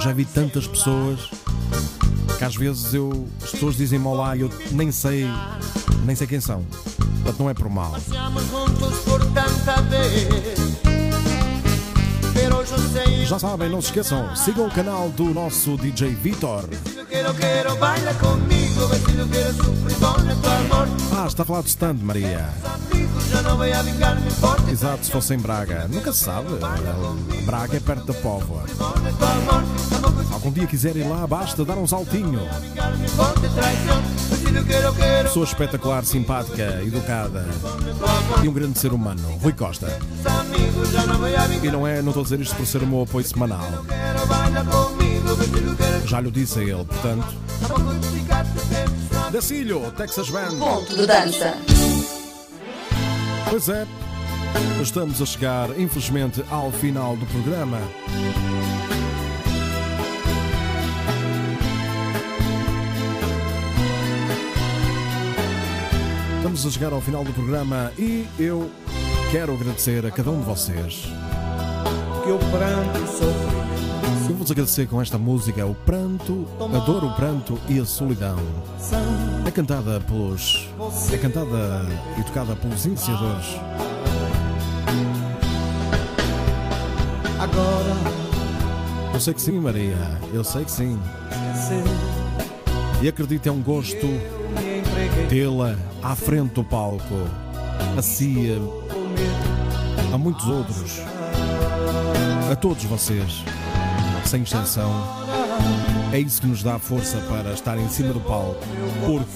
Já 0.00 0.12
vi 0.12 0.24
tantas 0.24 0.66
pessoas 0.66 1.30
que 2.38 2.44
às 2.44 2.54
vezes 2.54 2.94
eu, 2.94 3.26
as 3.42 3.50
pessoas 3.50 3.76
dizem-me 3.76 4.06
olá 4.06 4.36
e 4.36 4.42
eu 4.42 4.50
nem 4.70 4.92
sei, 4.92 5.26
nem 6.04 6.14
sei 6.14 6.26
quem 6.26 6.40
são. 6.40 6.64
Portanto, 7.22 7.38
não 7.40 7.50
é 7.50 7.54
por 7.54 7.68
mal. 7.68 7.94
Já 13.26 13.38
sabem, 13.38 13.68
não 13.68 13.82
se 13.82 13.88
esqueçam, 13.88 14.34
sigam 14.36 14.66
o 14.66 14.70
canal 14.70 15.10
do 15.10 15.24
nosso 15.34 15.76
DJ 15.76 16.14
Vitor. 16.14 16.64
Quero, 17.28 17.34
quero, 17.34 17.76
baila 17.76 18.14
comigo. 18.14 18.86
Vestido 18.86 19.28
quero, 19.28 19.52
sufre, 19.52 19.94
pone 19.94 20.34
tu 20.34 20.48
amor. 20.48 20.88
Ah, 21.14 21.26
está 21.26 21.42
a 21.42 21.46
falar 21.46 21.62
de 21.62 21.68
stand, 21.68 21.98
Maria. 22.00 22.48
Exato, 24.70 25.04
se 25.04 25.10
fosse 25.10 25.34
em 25.34 25.38
Braga. 25.38 25.86
Nunca 25.88 26.12
se 26.12 26.24
sabe. 26.24 26.48
Braga 27.44 27.76
é 27.76 27.80
perto 27.80 28.06
da 28.06 28.14
Póvoa. 28.14 28.62
Con 28.78 30.32
Algum 30.32 30.52
dia 30.52 30.66
quiser 30.66 30.96
ir 30.96 31.06
lá, 31.06 31.26
basta 31.26 31.64
dar 31.64 31.76
um 31.76 31.86
saltinho. 31.86 32.40
quero, 34.66 34.94
Pessoa 35.24 35.44
espetacular, 35.44 36.04
simpática, 36.04 36.80
educada 36.82 37.44
e 38.42 38.48
um 38.48 38.52
grande 38.52 38.78
ser 38.78 38.92
humano. 38.92 39.38
Rui 39.42 39.52
Costa. 39.52 39.98
E 41.62 41.70
não 41.70 41.86
é, 41.86 42.00
não 42.00 42.08
estou 42.08 42.22
a 42.22 42.24
dizer 42.24 42.40
isto 42.40 42.54
por 42.54 42.66
ser 42.66 42.82
o 42.82 42.86
meu 42.86 43.02
apoio 43.02 43.26
semanal. 43.26 43.66
Já 46.06 46.20
lhe 46.20 46.30
disse 46.30 46.58
a 46.60 46.62
ele, 46.62 46.84
portanto. 46.84 47.26
Dacilho, 49.30 49.90
Texas 49.96 50.30
Band. 50.30 50.58
Ponto 50.58 50.96
de 50.96 51.06
dança. 51.06 51.54
Pois 53.50 53.68
é, 53.68 53.86
estamos 54.82 55.20
a 55.20 55.26
chegar, 55.26 55.78
infelizmente, 55.78 56.44
ao 56.50 56.70
final 56.70 57.16
do 57.16 57.26
programa. 57.26 57.78
Estamos 66.36 66.66
a 66.66 66.70
chegar 66.70 66.92
ao 66.92 67.00
final 67.00 67.24
do 67.24 67.32
programa 67.32 67.92
e 67.98 68.26
eu 68.38 68.70
quero 69.30 69.54
agradecer 69.54 70.06
a 70.06 70.10
cada 70.10 70.30
um 70.30 70.40
de 70.40 70.46
vocês. 70.46 71.04
Que 72.24 72.30
o 72.32 72.38
pranto 72.38 73.06
sofre 73.06 73.67
Eu 74.08 74.34
vou-vos 74.34 74.50
agradecer 74.50 74.86
com 74.86 75.02
esta 75.02 75.18
música, 75.18 75.66
o 75.66 75.74
pranto, 75.74 76.46
a 76.60 76.78
dor, 76.78 77.04
o 77.04 77.12
pranto 77.14 77.58
e 77.68 77.78
a 77.78 77.84
solidão. 77.84 78.38
É 79.46 79.50
cantada 79.50 80.00
pelos. 80.00 80.68
É 81.12 81.18
cantada 81.18 81.86
e 82.18 82.22
tocada 82.22 82.56
pelos 82.56 82.86
iniciadores. 82.86 83.56
agora 87.38 88.18
Eu 89.12 89.20
sei 89.20 89.34
que 89.34 89.42
sim, 89.42 89.60
Maria. 89.60 89.96
Eu 90.32 90.44
sei 90.44 90.64
que 90.64 90.70
sim. 90.70 90.98
E 93.02 93.08
acredito 93.08 93.48
é 93.48 93.52
um 93.52 93.62
gosto 93.62 94.06
tê-la 95.28 95.76
à 96.02 96.14
frente 96.14 96.54
do 96.54 96.64
palco. 96.64 97.02
Assim, 97.96 98.56
a, 100.10 100.14
a 100.14 100.18
muitos 100.18 100.46
outros. 100.46 101.00
A 102.50 102.56
todos 102.56 102.84
vocês. 102.84 103.44
Sem 104.28 104.42
exceção. 104.42 104.92
É 106.12 106.18
isso 106.20 106.42
que 106.42 106.46
nos 106.46 106.62
dá 106.62 106.78
força 106.78 107.16
para 107.30 107.54
estar 107.54 107.78
em 107.78 107.88
cima 107.88 108.12
do 108.12 108.20
palco. 108.20 108.62
Porque 109.06 109.26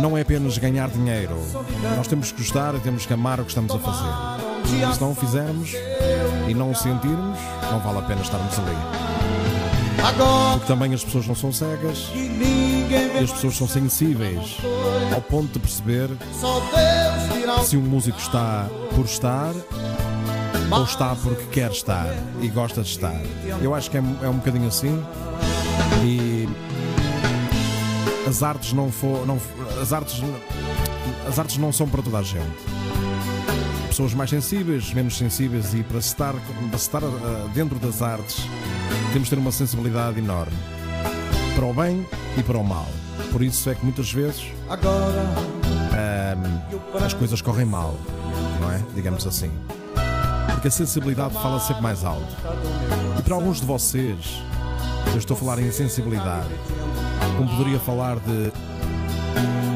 não 0.00 0.16
é 0.16 0.20
apenas 0.20 0.56
ganhar 0.56 0.88
dinheiro. 0.88 1.36
Nós 1.96 2.06
temos 2.06 2.30
que 2.30 2.38
gostar 2.38 2.76
e 2.76 2.78
temos 2.78 3.04
que 3.04 3.12
amar 3.12 3.40
o 3.40 3.42
que 3.44 3.50
estamos 3.50 3.74
a 3.74 3.78
fazer. 3.80 4.94
Se 4.94 5.00
não 5.00 5.10
o 5.10 5.14
fizermos 5.16 5.72
e 6.46 6.54
não 6.54 6.70
o 6.70 6.74
sentirmos, 6.76 7.36
não 7.68 7.80
vale 7.80 7.98
a 7.98 8.02
pena 8.02 8.22
estarmos 8.22 8.56
ali. 8.60 8.76
Porque 10.52 10.66
também 10.66 10.94
as 10.94 11.02
pessoas 11.02 11.26
não 11.26 11.34
são 11.34 11.52
cegas 11.52 12.12
e 12.14 13.24
as 13.24 13.32
pessoas 13.32 13.56
são 13.56 13.66
sensíveis 13.66 14.58
ao 15.12 15.20
ponto 15.20 15.52
de 15.54 15.58
perceber 15.58 16.10
se 17.64 17.76
um 17.76 17.82
músico 17.82 18.18
está 18.20 18.68
por 18.94 19.04
estar 19.04 19.52
ou 20.70 20.84
está 20.84 21.14
porque 21.16 21.44
quer 21.46 21.70
estar 21.70 22.06
e 22.40 22.48
gosta 22.48 22.82
de 22.82 22.88
estar. 22.88 23.20
Eu 23.62 23.74
acho 23.74 23.90
que 23.90 23.96
é, 23.96 24.02
é 24.22 24.28
um 24.28 24.36
bocadinho 24.36 24.68
assim 24.68 25.02
e 26.04 26.48
as 28.28 28.42
artes 28.42 28.72
não 28.72 28.90
for, 28.90 29.26
não 29.26 29.38
as 29.80 29.92
artes 29.92 30.20
as 31.28 31.38
artes 31.38 31.56
não 31.58 31.72
são 31.72 31.88
para 31.88 32.02
toda 32.02 32.18
a 32.18 32.22
gente. 32.22 32.46
Pessoas 33.88 34.12
mais 34.14 34.28
sensíveis, 34.28 34.92
menos 34.92 35.16
sensíveis 35.16 35.72
e 35.74 35.82
para 35.82 35.98
estar, 35.98 36.34
para 36.34 36.76
estar 36.76 37.02
ah, 37.02 37.48
dentro 37.54 37.78
das 37.78 38.02
artes 38.02 38.44
temos 39.12 39.28
de 39.28 39.34
ter 39.34 39.40
uma 39.40 39.52
sensibilidade 39.52 40.18
enorme 40.18 40.56
para 41.54 41.64
o 41.64 41.72
bem 41.72 42.06
e 42.36 42.42
para 42.42 42.58
o 42.58 42.64
mal. 42.64 42.86
Por 43.32 43.42
isso 43.42 43.70
é 43.70 43.74
que 43.74 43.82
muitas 43.82 44.12
vezes 44.12 44.52
agora 44.68 45.24
ahm, 45.92 47.04
as 47.04 47.14
coisas 47.14 47.40
correm 47.40 47.64
mal. 47.64 47.94
não 48.60 48.70
é? 48.70 48.82
Digamos 48.94 49.26
assim. 49.26 49.50
Porque 50.56 50.68
a 50.68 50.70
sensibilidade 50.70 51.34
fala 51.34 51.60
sempre 51.60 51.82
mais 51.82 52.02
alto. 52.02 52.34
E 53.18 53.22
para 53.22 53.34
alguns 53.34 53.60
de 53.60 53.66
vocês, 53.66 54.42
eu 55.12 55.18
estou 55.18 55.36
a 55.36 55.38
falar 55.38 55.58
em 55.58 55.70
sensibilidade, 55.70 56.48
como 57.36 57.46
poderia 57.50 57.78
falar 57.78 58.16
de 58.16 58.50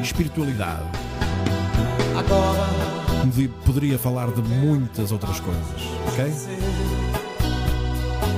espiritualidade, 0.02 0.82
poderia 3.66 3.98
falar 3.98 4.32
de 4.32 4.40
muitas 4.40 5.12
outras 5.12 5.38
coisas, 5.38 5.82
ok? 6.08 6.32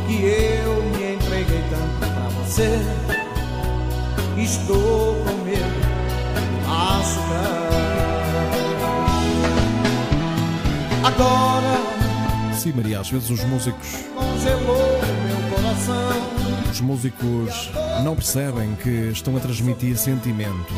que 0.08 0.24
eu 0.24 0.82
me 0.82 1.14
entreguei 1.14 1.62
tanto 1.70 1.98
pra 1.98 2.28
você, 2.44 2.80
estou 4.36 5.14
com 5.24 5.44
medo 5.44 5.92
machucar. 6.66 7.52
Agora 11.04 11.91
Sim, 12.62 12.74
Maria, 12.76 13.00
às 13.00 13.10
vezes 13.10 13.28
os 13.28 13.42
músicos, 13.42 13.88
os 16.70 16.80
músicos 16.80 17.70
não 18.04 18.14
percebem 18.14 18.76
que 18.76 18.88
estão 19.10 19.36
a 19.36 19.40
transmitir 19.40 19.98
sentimento. 19.98 20.72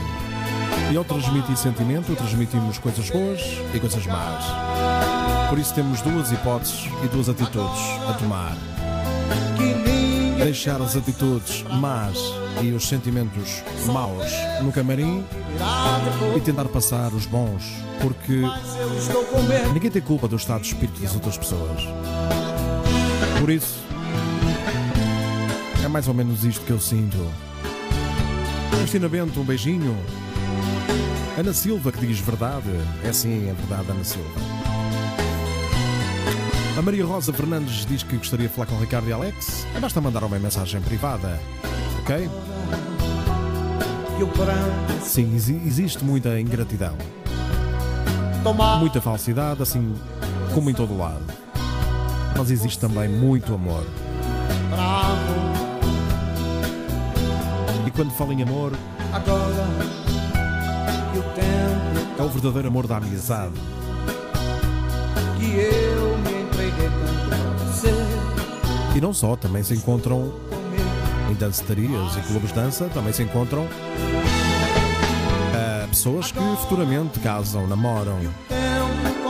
E 0.90 0.96
ao 0.96 1.04
transmitir 1.04 1.54
sentimento, 1.58 2.16
transmitimos 2.16 2.78
coisas 2.78 3.10
boas 3.10 3.42
e 3.74 3.78
coisas 3.78 4.06
más. 4.06 4.46
Por 5.50 5.58
isso 5.58 5.74
temos 5.74 6.00
duas 6.00 6.32
hipóteses 6.32 6.88
e 7.04 7.08
duas 7.08 7.28
atitudes 7.28 7.82
a 8.08 8.14
tomar. 8.14 8.56
Deixar 10.38 10.80
as 10.80 10.96
atitudes 10.96 11.64
más 11.64 12.16
e 12.62 12.72
os 12.72 12.88
sentimentos 12.88 13.62
maus 13.86 14.30
no 14.62 14.72
camarim 14.72 15.24
e 16.36 16.40
tentar 16.40 16.66
passar 16.66 17.12
os 17.12 17.26
bons, 17.26 17.64
porque 18.00 18.42
ninguém 19.72 19.90
tem 19.90 20.02
culpa 20.02 20.28
do 20.28 20.36
estado 20.36 20.62
de 20.62 20.68
espírito 20.68 21.00
das 21.00 21.14
outras 21.14 21.36
pessoas. 21.36 21.82
Por 23.40 23.50
isso, 23.50 23.78
é 25.84 25.88
mais 25.88 26.08
ou 26.08 26.14
menos 26.14 26.44
isto 26.44 26.64
que 26.64 26.70
eu 26.70 26.80
sinto. 26.80 27.18
Cristina 28.78 29.08
Bento, 29.08 29.40
um 29.40 29.44
beijinho. 29.44 29.96
Ana 31.36 31.52
Silva, 31.52 31.90
que 31.90 32.06
diz 32.06 32.20
verdade. 32.20 32.70
É 33.02 33.12
sim, 33.12 33.48
é 33.48 33.52
verdade, 33.52 33.90
Ana 33.90 34.04
Silva. 34.04 34.30
A 36.76 36.82
Maria 36.82 37.04
Rosa 37.04 37.32
Fernandes 37.32 37.86
diz 37.86 38.02
que 38.02 38.16
gostaria 38.16 38.48
de 38.48 38.54
falar 38.54 38.66
com 38.66 38.74
o 38.74 38.80
Ricardo 38.80 39.08
e 39.08 39.12
Alex. 39.12 39.66
Basta 39.80 40.00
mandar 40.00 40.24
uma 40.24 40.38
mensagem 40.38 40.80
privada. 40.80 41.40
Ok? 42.04 42.28
Sim, 45.02 45.34
exi- 45.34 45.60
existe 45.66 46.04
muita 46.04 46.38
ingratidão. 46.40 46.96
muita 48.78 49.00
falsidade, 49.00 49.62
assim 49.62 49.94
como 50.52 50.68
em 50.70 50.74
todo 50.74 50.96
lado. 50.96 51.22
Mas 52.36 52.50
existe 52.50 52.78
também 52.78 53.08
muito 53.08 53.54
amor. 53.54 53.84
E 57.86 57.90
quando 57.90 58.10
falo 58.12 58.32
em 58.32 58.42
amor, 58.42 58.72
é 62.18 62.22
o 62.22 62.28
verdadeiro 62.28 62.68
amor 62.68 62.86
da 62.86 62.96
amizade. 62.98 63.52
que 65.38 65.44
eu 65.46 66.18
me 66.18 66.42
entreguei 66.42 66.88
tanto 66.88 67.28
pra 67.28 67.66
você, 67.66 67.88
E 68.96 69.00
não 69.00 69.12
só, 69.12 69.36
também 69.36 69.62
se 69.62 69.74
encontram. 69.74 70.32
Em 71.30 71.34
dancetarias 71.34 72.16
e 72.16 72.20
clubes 72.22 72.50
de 72.50 72.54
dança, 72.54 72.88
também 72.92 73.12
se 73.12 73.22
encontram 73.22 73.66
ah, 75.54 75.86
pessoas 75.88 76.30
que 76.30 76.38
futuramente 76.60 77.18
casam, 77.20 77.66
namoram. 77.66 78.18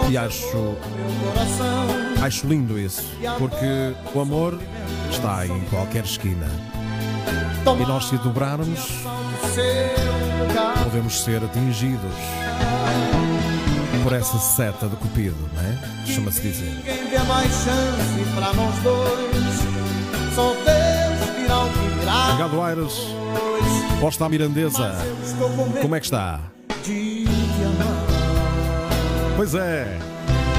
E 0.09 0.18
acho, 0.18 0.76
acho 2.22 2.47
lindo 2.47 2.78
isso, 2.78 3.03
porque 3.38 3.95
o 4.14 4.20
amor 4.20 4.59
está 5.11 5.47
em 5.47 5.61
qualquer 5.70 6.05
esquina. 6.05 6.47
E 7.80 7.86
nós, 7.86 8.09
se 8.09 8.18
dobrarmos, 8.18 9.03
podemos 10.84 11.24
ser 11.24 11.42
atingidos 11.42 12.12
por 14.03 14.12
essa 14.12 14.38
seta 14.38 14.86
de 14.86 14.97
cupido, 14.97 15.49
não 15.55 15.62
é? 15.62 16.07
Chama-se 16.07 16.42
dizer. 16.42 16.70
Ninguém 16.84 17.24
mais 17.26 17.51
chance 17.51 18.34
pra 18.34 18.53
nós 18.53 18.74
dois. 18.82 20.84
Obrigado, 22.35 22.61
Aires. 22.62 22.95
À 24.20 24.28
Mirandesa. 24.28 24.93
Como 25.80 25.95
é 25.95 26.01
que 26.01 26.07
está? 26.07 26.41
Pois 29.37 29.55
é. 29.55 29.97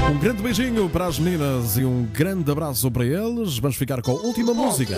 Um 0.09 0.17
grande 0.17 0.41
beijinho 0.41 0.89
para 0.89 1.07
as 1.07 1.19
meninas 1.19 1.76
e 1.76 1.84
um 1.84 2.05
grande 2.13 2.49
abraço 2.49 2.89
para 2.89 3.03
eles. 3.05 3.57
Vamos 3.57 3.76
ficar 3.76 4.01
com 4.01 4.11
a 4.11 4.15
última 4.21 4.53
música. 4.53 4.95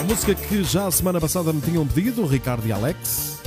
A 0.00 0.04
música 0.04 0.34
que 0.34 0.64
já 0.64 0.88
a 0.88 0.90
semana 0.90 1.20
passada 1.20 1.52
me 1.52 1.60
tinham 1.60 1.86
pedido, 1.86 2.26
Ricardo 2.26 2.66
e 2.66 2.72
Alex, 2.72 3.38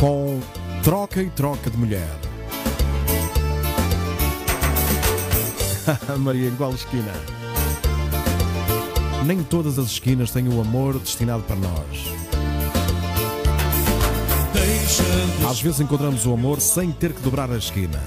com 0.00 0.40
Troca 0.82 1.20
e 1.20 1.28
Troca 1.28 1.68
de 1.68 1.76
Mulher. 1.76 2.08
Maria, 6.18 6.48
em 6.48 6.56
qual 6.56 6.72
esquina? 6.72 7.12
Nem 9.24 9.42
todas 9.42 9.78
as 9.78 9.86
esquinas 9.86 10.30
têm 10.30 10.48
o 10.48 10.60
amor 10.60 10.98
destinado 10.98 11.42
para 11.44 11.56
nós. 11.56 12.24
Às 15.48 15.60
vezes 15.60 15.80
encontramos 15.80 16.26
o 16.26 16.32
amor 16.32 16.60
sem 16.60 16.92
ter 16.92 17.12
que 17.12 17.22
dobrar 17.22 17.50
a 17.50 17.56
esquina. 17.56 18.00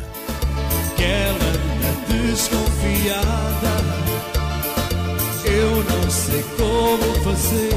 aquela 0.94 1.58
desconfiada. 2.08 3.28
Eu 5.46 5.84
não 5.84 6.12
sei 6.12 6.44
como 6.58 7.24
fazer. 7.24 7.74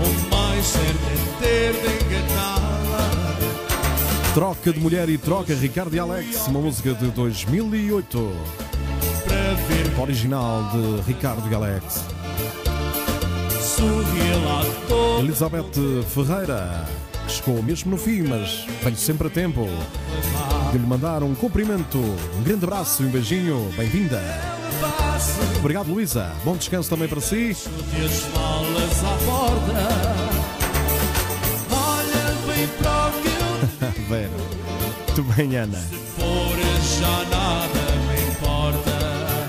O 0.00 0.34
mais 0.34 0.66
certo 0.66 1.06
é 1.10 1.16
ter 1.40 1.72
de 1.72 2.04
enganá-la. 2.04 3.04
Troca 4.34 4.72
de 4.72 4.80
Mulher 4.80 5.08
e 5.08 5.18
Troca, 5.18 5.54
Ricardo 5.54 5.94
e 5.94 5.98
Alex, 5.98 6.48
uma 6.48 6.60
música 6.60 6.94
de 6.94 7.10
2008. 7.10 8.73
Para 9.24 9.54
ver 9.66 10.00
Original 10.00 10.70
de 10.72 11.00
Ricardo 11.02 11.54
Alex. 11.54 12.04
sorrir 13.60 14.44
lá 14.44 14.64
todo. 14.88 15.20
Elizabeth 15.20 15.72
Ferreira, 16.08 16.84
que 17.26 17.32
chegou 17.32 17.62
mesmo 17.62 17.92
no 17.92 17.98
fim, 17.98 18.22
mas 18.22 18.66
venho 18.82 18.96
sempre 18.96 19.28
a 19.28 19.30
tempo 19.30 19.66
de 20.72 20.78
lhe 20.78 20.86
mandar 20.86 21.22
um 21.22 21.34
cumprimento, 21.34 21.98
um 21.98 22.42
grande 22.42 22.64
abraço 22.64 23.02
e 23.02 23.06
um 23.06 23.10
beijinho. 23.10 23.72
Bem-vinda. 23.76 24.20
Obrigado, 25.58 25.88
Luísa. 25.88 26.32
Bom 26.44 26.56
descanso 26.56 26.90
também 26.90 27.08
para 27.08 27.20
si. 27.20 27.54
de 27.54 28.04
as 28.04 28.26
malas 28.34 29.04
à 29.04 29.16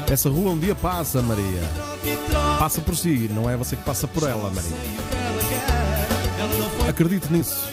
Essa 0.09 0.29
rua 0.29 0.51
um 0.51 0.57
dia 0.57 0.75
passa, 0.75 1.21
Maria. 1.21 1.61
Passa 2.59 2.79
por 2.81 2.95
si, 2.95 3.29
não 3.33 3.49
é 3.49 3.57
você 3.57 3.75
que 3.75 3.83
passa 3.83 4.07
por 4.07 4.23
ela, 4.23 4.51
Maria. 4.51 4.71
Acredite 6.87 7.31
nisso. 7.33 7.67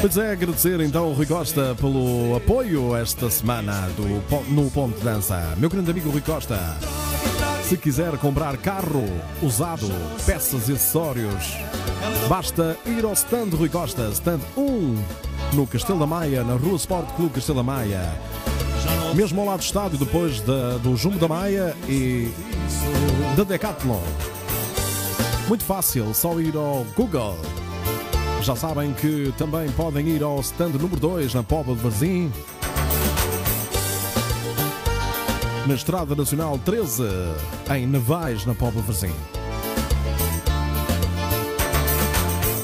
Pois 0.00 0.16
é, 0.18 0.32
agradecer 0.32 0.80
então 0.80 1.04
ao 1.04 1.12
Rui 1.12 1.26
Costa 1.26 1.74
pelo 1.80 2.36
apoio 2.36 2.94
esta 2.94 3.28
semana 3.30 3.88
do, 3.96 4.52
no 4.52 4.70
Ponto 4.70 4.98
de 4.98 5.04
Dança. 5.04 5.54
Meu 5.56 5.68
grande 5.68 5.90
amigo 5.90 6.10
Rui 6.10 6.20
Costa, 6.20 6.58
se 7.64 7.76
quiser 7.76 8.16
comprar 8.18 8.56
carro 8.58 9.04
usado, 9.42 9.90
peças 10.26 10.68
e 10.68 10.72
acessórios, 10.72 11.54
basta 12.28 12.76
ir 12.84 13.04
ao 13.04 13.14
stand 13.14 13.48
Rui 13.56 13.70
Costa, 13.70 14.10
stand 14.12 14.40
1, 14.56 14.96
no 15.52 15.66
Castelo 15.66 15.98
da 15.98 16.06
Maia, 16.06 16.42
na 16.42 16.54
Rua 16.54 16.76
Sport 16.76 17.08
Clube 17.16 17.34
Castelo 17.34 17.58
da 17.58 17.62
Maia. 17.62 18.18
Mesmo 19.14 19.40
ao 19.40 19.46
lado 19.46 19.58
do 19.58 19.64
estádio, 19.64 19.98
depois 19.98 20.40
do 20.40 20.96
Jumbo 20.96 21.18
da 21.18 21.28
Maia 21.28 21.76
e 21.88 22.32
da 23.36 23.44
Decathlon. 23.44 24.02
Muito 25.48 25.64
fácil, 25.64 26.12
só 26.14 26.40
ir 26.40 26.56
ao 26.56 26.84
Google. 26.96 27.38
Já 28.42 28.56
sabem 28.56 28.92
que 28.92 29.32
também 29.38 29.70
podem 29.70 30.08
ir 30.08 30.22
ao 30.22 30.40
stand 30.40 30.72
número 30.72 31.00
2 31.00 31.34
na 31.34 31.42
Póvoa 31.42 31.76
de 31.76 31.82
Varzim. 31.82 32.32
Na 35.66 35.74
Estrada 35.74 36.14
Nacional 36.14 36.58
13, 36.58 37.04
em 37.74 37.86
Nevais, 37.86 38.44
na 38.44 38.54
Póvoa 38.54 38.82
de 38.82 38.88
Varzim. 38.88 39.14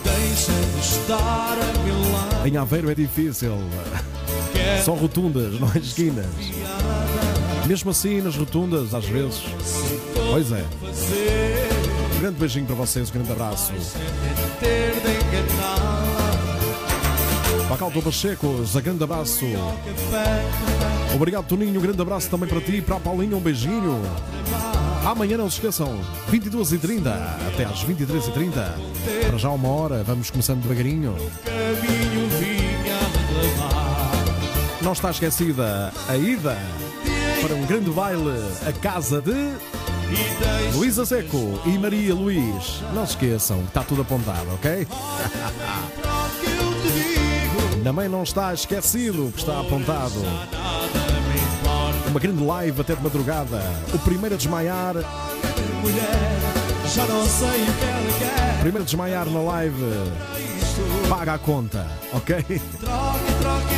Deixa 0.04 0.52
de 0.52 0.80
estar. 0.80 1.79
Em 2.44 2.56
Aveiro 2.56 2.90
é 2.90 2.94
difícil, 2.94 3.52
só 4.84 4.94
rotundas, 4.94 5.60
não 5.60 5.70
é 5.74 5.78
esquinas. 5.78 6.26
Mesmo 7.66 7.90
assim, 7.90 8.20
nas 8.20 8.34
rotundas, 8.34 8.94
às 8.94 9.04
vezes. 9.04 9.42
Pois 10.30 10.50
é. 10.50 10.64
grande 12.18 12.38
beijinho 12.38 12.66
para 12.66 12.74
vocês, 12.74 13.10
um 13.10 13.12
grande 13.12 13.32
abraço. 13.32 13.72
Pacalto 17.68 18.02
Pachecos, 18.02 18.74
um 18.74 18.80
grande 18.80 19.04
abraço. 19.04 19.44
Obrigado, 21.14 21.46
Toninho. 21.46 21.78
Um 21.78 21.82
grande 21.82 22.00
abraço 22.00 22.28
também 22.30 22.48
para 22.48 22.60
ti 22.60 22.76
e 22.76 22.82
para 22.82 22.96
a 22.96 23.00
Paulinha. 23.00 23.36
Um 23.36 23.40
beijinho. 23.40 24.00
Amanhã 25.04 25.38
não 25.38 25.48
se 25.48 25.56
esqueçam, 25.56 25.98
22h30 26.30 27.06
até 27.48 27.64
às 27.64 27.84
23h30. 27.84 28.52
Para 29.28 29.38
já 29.38 29.50
uma 29.50 29.68
hora, 29.68 30.02
vamos 30.02 30.30
começando 30.30 30.62
devagarinho. 30.62 31.16
Não 34.82 34.92
está 34.92 35.10
esquecida 35.10 35.92
a 36.08 36.16
ida 36.16 36.56
para 37.42 37.54
um 37.54 37.66
grande 37.66 37.90
baile, 37.90 38.32
a 38.66 38.72
casa 38.72 39.20
de 39.20 39.34
Luísa 40.74 41.04
Seco 41.04 41.60
e 41.66 41.78
Maria 41.78 42.14
Luís. 42.14 42.82
Não 42.94 43.04
se 43.06 43.12
esqueçam, 43.12 43.62
está 43.64 43.82
tudo 43.82 44.02
apontado, 44.02 44.54
ok? 44.54 44.86
Também 47.84 48.08
não 48.08 48.22
está 48.22 48.54
esquecido 48.54 49.30
que 49.32 49.40
está 49.40 49.60
apontado. 49.60 50.22
Uma 52.08 52.18
grande 52.18 52.42
live 52.42 52.80
até 52.80 52.94
de 52.94 53.02
madrugada. 53.02 53.62
O 53.92 53.98
primeiro 53.98 54.34
a 54.34 54.38
desmaiar, 54.38 54.96
o 54.96 55.02
primeiro 58.60 58.82
a 58.82 58.84
desmaiar 58.84 59.26
na 59.26 59.40
live, 59.40 59.84
paga 61.08 61.34
a 61.34 61.38
conta, 61.38 61.86
ok? 62.12 62.44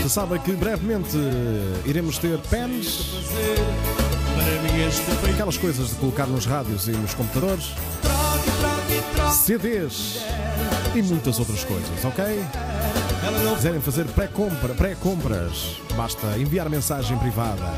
Você 0.00 0.09
sabe 0.09 0.38
que 0.40 0.53
brevemente 0.53 1.16
iremos 1.84 2.18
ter 2.18 2.38
pens, 2.50 3.12
aquelas 5.32 5.57
coisas 5.57 5.90
de 5.90 5.94
colocar 5.96 6.26
nos 6.26 6.46
rádios 6.46 6.88
e 6.88 6.92
nos 6.92 7.14
computadores. 7.14 7.74
CDs 9.32 10.20
e 10.94 11.03
muitas 11.03 11.38
outras 11.38 11.64
coisas, 11.64 12.05
ok? 12.05 12.24
Não 13.44 13.55
quiserem 13.55 13.80
fazer 13.80 14.05
pré-compra, 14.07 14.74
pré-compras, 14.74 15.76
basta 15.96 16.36
enviar 16.38 16.68
mensagem 16.68 17.16
privada 17.18 17.72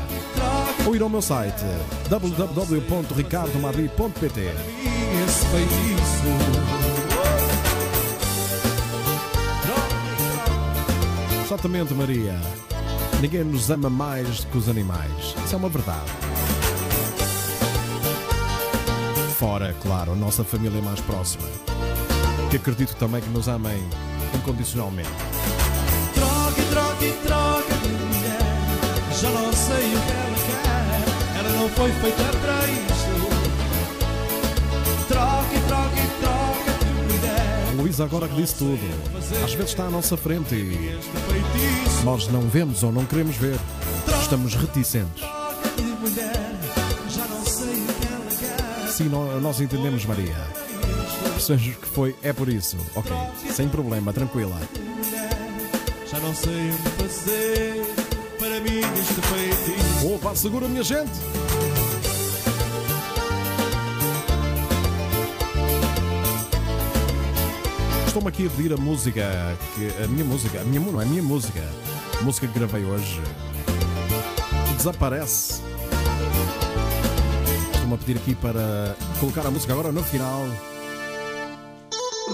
ou 0.85 0.95
ir 0.95 1.01
ao 1.01 1.09
meu 1.09 1.21
site 1.21 1.63
www.ricardomadri.pt 2.09 4.51
Exatamente, 11.45 11.93
Maria. 11.93 12.41
Ninguém 13.21 13.43
nos 13.43 13.69
ama 13.69 13.87
mais 13.87 14.39
do 14.39 14.47
que 14.47 14.57
os 14.57 14.67
animais. 14.67 15.35
Isso 15.45 15.53
é 15.53 15.57
uma 15.57 15.69
verdade. 15.69 16.09
Fora, 19.37 19.75
claro, 19.83 20.13
a 20.13 20.15
nossa 20.15 20.43
família 20.43 20.81
mais 20.81 20.99
próxima. 21.01 21.47
Que 22.49 22.57
acredito 22.57 22.95
também 22.95 23.21
que 23.21 23.29
nos 23.29 23.47
amem 23.47 23.77
incondicionalmente. 24.33 25.07
Troque, 26.15 26.61
troque, 26.71 27.13
troque 27.27 27.73
de 27.73 27.89
mulher. 27.89 28.39
Já 29.21 29.29
não 29.29 29.53
sei 29.53 29.85
o 29.85 30.01
que 30.01 30.11
ela 30.13 30.35
quer. 30.47 31.37
Ela 31.37 31.49
não 31.61 31.69
foi 31.69 31.91
feita 31.91 32.23
para 32.41 32.67
isto. 32.71 33.05
De 34.97 35.13
Luísa 37.85 38.03
agora 38.05 38.27
que 38.27 38.33
disse 38.35 38.55
tudo. 38.55 38.79
Às 39.43 39.53
vezes 39.53 39.69
está 39.69 39.83
à 39.85 39.89
nossa 39.91 40.17
frente 40.17 40.55
e 40.55 40.99
nós 42.03 42.27
não 42.29 42.41
vemos 42.41 42.81
ou 42.81 42.91
não 42.91 43.05
queremos 43.05 43.35
ver. 43.35 43.59
Estamos 44.23 44.55
reticentes. 44.55 45.23
Sim, 48.89 49.03
nó- 49.09 49.39
nós 49.39 49.61
entendemos, 49.61 50.03
Maria. 50.03 50.35
Percebemos 51.33 51.75
que 51.77 51.85
foi, 51.87 52.15
é 52.23 52.33
por 52.33 52.49
isso. 52.49 52.75
Ok, 52.95 53.11
sem 53.53 53.69
problema, 53.69 54.11
tranquila. 54.11 54.59
Já 56.09 56.19
não 56.19 56.33
sei 56.33 56.71
o 56.71 56.77
que 56.77 57.03
fazer. 57.03 57.95
Para 58.39 58.59
mim 58.61 58.79
este 58.99 59.21
feitiço. 59.21 60.07
Opa, 60.15 60.35
segura, 60.35 60.67
minha 60.67 60.81
gente! 60.83 61.11
Estou-me 68.15 68.29
aqui 68.29 68.47
a 68.47 68.49
pedir 68.49 68.71
a 68.71 68.77
música, 68.77 69.29
que, 69.75 70.01
a 70.01 70.07
minha 70.07 70.23
música, 70.23 70.61
a 70.61 70.63
minha, 70.63 70.79
não 70.79 71.01
é 71.01 71.03
a 71.03 71.05
minha 71.05 71.21
música, 71.21 71.59
a 72.17 72.23
música 72.23 72.47
que 72.47 72.57
gravei 72.57 72.85
hoje. 72.85 73.19
Desaparece. 74.77 75.61
Estou-me 77.73 77.93
a 77.93 77.97
pedir 77.97 78.15
aqui 78.15 78.33
para 78.33 78.95
colocar 79.19 79.45
a 79.45 79.51
música 79.51 79.73
agora 79.73 79.91
no 79.91 80.01
final. 80.01 80.45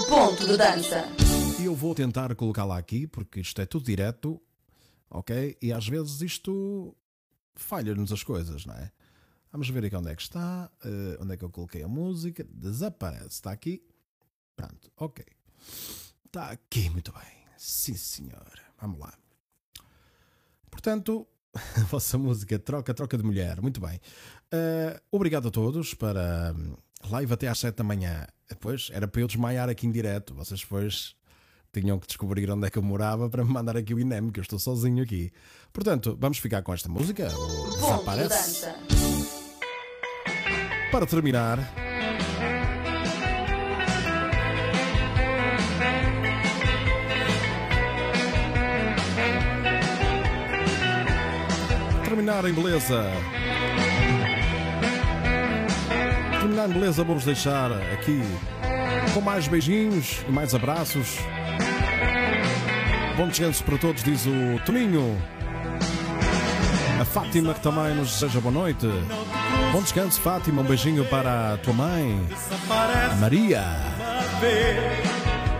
Ponto 0.07 0.45
de 0.45 0.55
dança. 0.55 1.03
E 1.59 1.65
eu 1.65 1.73
vou 1.73 1.95
tentar 1.95 2.35
colocá-la 2.35 2.77
aqui, 2.77 3.07
porque 3.07 3.39
isto 3.39 3.59
é 3.59 3.65
tudo 3.65 3.83
direto, 3.83 4.39
ok? 5.09 5.57
E 5.59 5.73
às 5.73 5.87
vezes 5.87 6.21
isto 6.21 6.95
falha-nos 7.55 8.11
as 8.11 8.21
coisas, 8.21 8.67
não 8.67 8.75
é? 8.75 8.91
Vamos 9.51 9.67
ver 9.67 9.85
aqui 9.85 9.95
onde 9.95 10.11
é 10.11 10.15
que 10.15 10.21
está, 10.21 10.69
eh, 10.85 11.17
onde 11.19 11.33
é 11.33 11.37
que 11.37 11.43
eu 11.43 11.49
coloquei 11.49 11.81
a 11.81 11.87
música. 11.87 12.45
Desaparece, 12.53 13.29
está 13.29 13.51
aqui. 13.51 13.83
Pronto, 14.55 14.91
ok. 14.95 15.25
Está 16.25 16.51
aqui, 16.51 16.89
muito 16.89 17.11
bem. 17.11 17.45
Sim, 17.57 17.95
senhor. 17.95 18.59
Vamos 18.79 18.99
lá. 18.99 19.13
Portanto, 20.69 21.27
a 21.53 21.81
vossa 21.81 22.17
música 22.17 22.57
Troca, 22.57 22.93
Troca 22.93 23.17
de 23.17 23.23
Mulher. 23.23 23.61
Muito 23.61 23.81
bem. 23.81 23.99
Eh, 24.51 25.01
obrigado 25.11 25.47
a 25.49 25.51
todos 25.51 25.93
para 25.93 26.55
hum, 26.57 26.75
live 27.09 27.33
até 27.33 27.47
às 27.47 27.59
7 27.59 27.75
da 27.75 27.83
manhã. 27.83 28.25
Depois 28.49 28.89
era 28.91 29.07
para 29.07 29.21
eu 29.21 29.27
desmaiar 29.27 29.69
aqui 29.69 29.85
em 29.87 29.91
direto. 29.91 30.33
Vocês 30.33 30.61
depois 30.61 31.15
tinham 31.73 31.99
que 31.99 32.07
descobrir 32.07 32.49
onde 32.49 32.67
é 32.67 32.69
que 32.69 32.77
eu 32.77 32.83
morava 32.83 33.29
para 33.29 33.43
me 33.43 33.51
mandar 33.51 33.77
aqui 33.77 33.93
o 33.93 33.99
INEM, 33.99 34.29
que 34.29 34.39
eu 34.39 34.43
estou 34.43 34.59
sozinho 34.59 35.03
aqui. 35.03 35.31
Portanto, 35.71 36.17
vamos 36.19 36.37
ficar 36.37 36.61
com 36.61 36.73
esta 36.73 36.89
música. 36.89 37.29
Desaparece. 37.79 38.65
Para 40.91 41.05
terminar. 41.05 41.90
Terminar 52.21 52.45
em 52.45 52.53
beleza. 52.53 53.03
Terminar 56.39 56.69
em 56.69 56.73
beleza, 56.73 57.03
vamos 57.03 57.25
deixar 57.25 57.71
aqui 57.71 58.21
com 59.11 59.21
mais 59.21 59.47
beijinhos 59.47 60.23
e 60.29 60.31
mais 60.31 60.53
abraços. 60.53 61.17
Bom 63.17 63.27
descanso 63.27 63.63
para 63.63 63.75
todos, 63.79 64.03
diz 64.03 64.27
o 64.27 64.63
Toninho. 64.67 65.19
A 66.99 67.05
Fátima 67.05 67.55
que 67.55 67.61
também 67.61 67.95
nos 67.95 68.11
deseja 68.11 68.39
boa 68.39 68.53
noite. 68.53 68.85
Bom 69.71 69.81
descanso, 69.81 70.21
Fátima. 70.21 70.61
Um 70.61 70.65
beijinho 70.65 71.03
para 71.05 71.55
a 71.55 71.57
tua 71.57 71.73
mãe, 71.73 72.23
a 73.11 73.15
Maria. 73.15 73.63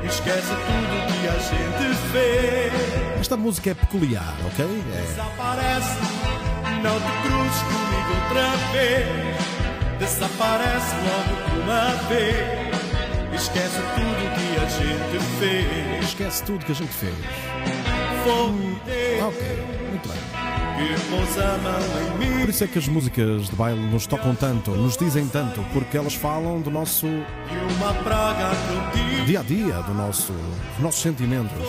Esquece 0.07 0.47
tudo 0.47 1.21
que 1.21 1.27
a 1.27 1.39
gente 1.39 1.97
fez. 2.11 3.19
Esta 3.19 3.35
música 3.35 3.71
é 3.71 3.73
peculiar, 3.73 4.35
ok? 4.45 4.63
É. 4.63 6.40
Não 6.83 6.99
te 6.99 7.11
cruzes 7.27 7.61
comigo 7.63 8.11
outra 8.23 8.49
vez. 8.71 9.07
Desaparece 9.99 10.95
logo 11.05 11.33
de 11.49 11.59
uma 11.61 11.85
vez. 12.09 12.61
Esquece 13.33 13.79
tudo 13.95 14.21
que 14.35 14.49
a 14.57 14.67
gente 14.69 15.19
fez. 15.39 16.05
Esquece 16.05 16.43
tudo 16.43 16.65
que 16.65 16.71
a 16.71 16.75
gente 16.75 16.91
fez. 16.91 17.13
Foi 18.23 18.77
Deus 18.85 19.23
Ok, 19.23 19.65
muito 19.89 20.09
bem. 20.09 20.41
Por 22.41 22.49
isso 22.49 22.63
é 22.63 22.67
que 22.67 22.79
as 22.79 22.87
músicas 22.87 23.49
de 23.49 23.55
baile 23.55 23.79
nos 23.79 24.07
tocam 24.07 24.33
tanto, 24.33 24.71
nos 24.71 24.97
dizem 24.97 25.27
tanto, 25.27 25.63
porque 25.73 25.95
elas 25.95 26.15
falam 26.15 26.59
do 26.59 26.71
nosso 26.71 27.07
dia 29.25 29.39
a 29.39 29.43
dia, 29.43 29.73
do 29.83 29.93
nosso, 29.93 30.33
dos 30.33 30.79
nossos 30.79 31.01
sentimentos. 31.01 31.67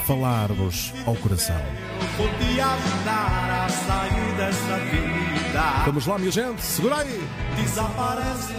falar-vos 0.07 0.93
ao 1.05 1.15
coração. 1.15 1.61
Vamos 5.85 6.07
lá, 6.07 6.17
minha 6.17 6.31
gente, 6.31 6.61
segura 6.61 6.97
aí! 6.97 7.27
Desaparece, 7.55 8.53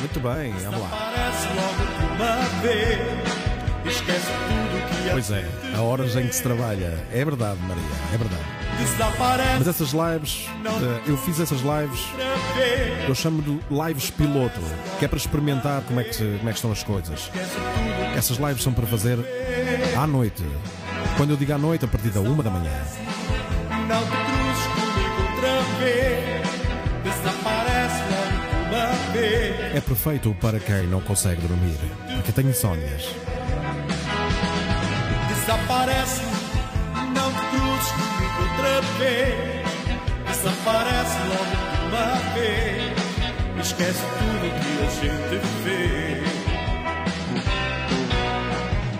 Muito 0.00 0.20
bem, 0.20 0.52
vamos 0.64 0.80
lá. 0.80 1.12
Pois 5.10 5.30
é, 5.30 5.44
há 5.76 5.80
horas 5.82 6.16
em 6.16 6.26
que 6.26 6.34
se 6.34 6.42
trabalha. 6.42 6.98
É 7.12 7.24
verdade, 7.24 7.58
Maria, 7.62 7.82
é 8.14 8.16
verdade. 8.16 8.42
Mas 9.58 9.68
essas 9.68 9.90
lives, 9.92 10.46
eh, 10.64 11.00
eu 11.06 11.16
fiz 11.18 11.38
essas 11.40 11.60
lives, 11.60 12.00
eu 13.06 13.14
chamo 13.14 13.42
de 13.42 13.60
lives 13.70 14.10
piloto, 14.10 14.60
que 14.98 15.04
é 15.04 15.08
para 15.08 15.18
experimentar 15.18 15.82
como 15.82 16.00
é 16.00 16.04
que, 16.04 16.16
como 16.16 16.48
é 16.48 16.52
que 16.52 16.58
estão 16.58 16.72
as 16.72 16.82
coisas. 16.82 17.30
Essas 18.16 18.38
lives 18.38 18.62
são 18.62 18.72
para 18.72 18.86
fazer 18.86 19.18
à 20.00 20.06
noite. 20.06 20.42
Quando 21.16 21.30
eu 21.30 21.36
digo 21.36 21.52
à 21.52 21.58
noite, 21.58 21.84
a 21.84 21.88
partir 21.88 22.08
da 22.10 22.20
uma 22.20 22.42
da 22.42 22.50
manhã. 22.50 22.72
Não 23.88 24.00
te 24.00 24.10
cruzes 24.10 24.66
comigo 24.74 25.22
outra 25.22 25.62
vez. 25.78 26.11
É 29.74 29.80
perfeito 29.80 30.34
para 30.40 30.60
quem 30.60 30.86
não 30.86 31.00
consegue 31.00 31.40
dormir, 31.46 31.78
porque 32.14 32.30
tem 32.30 32.46
insónias. 32.46 33.08
Desaparece, 35.28 36.22
não 37.14 37.32
te 37.32 37.40
cruzes 37.50 37.92
comigo 37.92 38.42
outra 38.42 38.82
vez. 38.98 39.66
Desaparece 40.28 41.18
logo 41.28 41.54
de 41.56 41.84
uma 41.88 42.16
vez. 42.34 42.92
Esquece 43.66 44.02
tudo 44.18 44.46
que 44.60 44.72
a 44.82 44.90
gente 45.00 45.38
fez. 45.64 46.22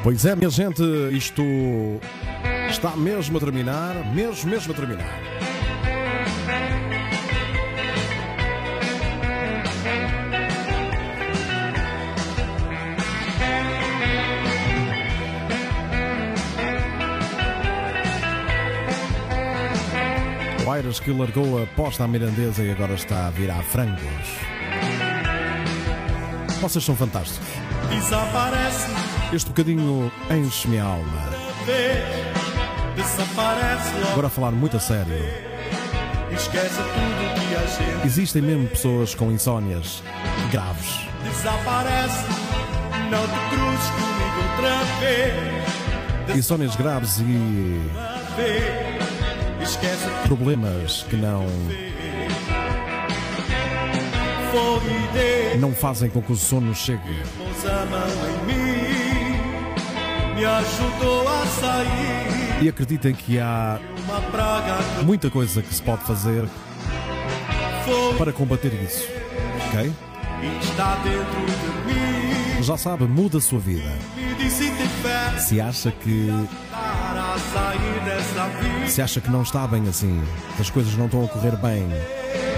Pois 0.03 0.25
é, 0.25 0.35
minha 0.35 0.51
gente, 0.51 0.83
isto 1.13 1.43
está 2.71 2.97
mesmo 2.97 3.37
a 3.37 3.41
terminar, 3.41 3.95
mesmo, 4.15 4.51
mesmo 4.51 4.73
a 4.73 4.77
terminar. 4.77 5.32
O 20.73 20.75
Aires 20.75 20.99
que 20.99 21.11
largou 21.11 21.63
a 21.63 21.67
posta 21.67 22.05
à 22.05 22.09
mirandesa 22.09 22.65
e 22.65 22.71
agora 22.71 22.95
está 22.95 23.27
a 23.27 23.31
virar 23.31 23.63
frangos. 23.63 24.01
Vocês 26.63 26.83
são 26.83 26.97
fantásticos. 26.97 27.47
Desaparece 27.91 28.87
Este 29.35 29.49
bocadinho 29.49 30.11
enche-me 30.31 30.79
a 30.79 30.85
alma. 30.85 31.23
Agora 34.13 34.29
a 34.29 34.31
falar 34.31 34.53
muito 34.53 34.79
a 34.79 34.81
sério. 34.81 35.13
Esquece 36.33 36.77
tudo 36.77 37.49
que 37.49 37.55
a 37.55 37.67
gente 37.67 38.07
Existem 38.07 38.41
mesmo 38.41 38.67
pessoas 38.69 39.15
com 39.15 39.31
insónias 39.31 40.03
graves. 40.51 41.01
desaparece. 41.23 42.25
Não 43.11 43.27
te 43.27 43.55
cruzes 43.55 43.91
comigo 43.91 44.39
outra 44.49 44.85
vez. 45.01 46.39
Insónias 46.39 46.75
graves 46.77 47.19
e. 47.21 48.92
Esquece 49.63 50.09
problemas 50.27 51.05
que 51.09 51.17
não, 51.17 51.47
não 55.59 55.73
fazem 55.73 56.11
com 56.11 56.21
que 56.21 56.33
o 56.33 56.37
sono 56.37 56.75
chegue. 56.75 57.23
E 62.61 62.69
acreditem 62.69 63.15
que 63.15 63.39
há 63.39 63.79
muita 65.05 65.31
coisa 65.31 65.63
que 65.63 65.75
se 65.75 65.83
pode 65.83 66.03
fazer 66.05 66.45
para 68.19 68.33
combater 68.33 68.73
isso. 68.83 69.09
Ok? 69.69 69.93
Já 72.63 72.77
sabe, 72.77 73.05
muda 73.05 73.39
a 73.39 73.41
sua 73.41 73.59
vida. 73.59 73.91
Se 75.39 75.61
acha 75.61 75.91
que 75.91 76.31
se 78.87 79.01
acha 79.01 79.21
que 79.21 79.31
não 79.31 79.43
está 79.43 79.67
bem 79.67 79.89
assim, 79.89 80.23
as 80.59 80.71
coisas 80.71 80.95
não 80.95 81.07
estão 81.07 81.25
a 81.25 81.29
correr 81.29 81.57
bem 81.57 81.87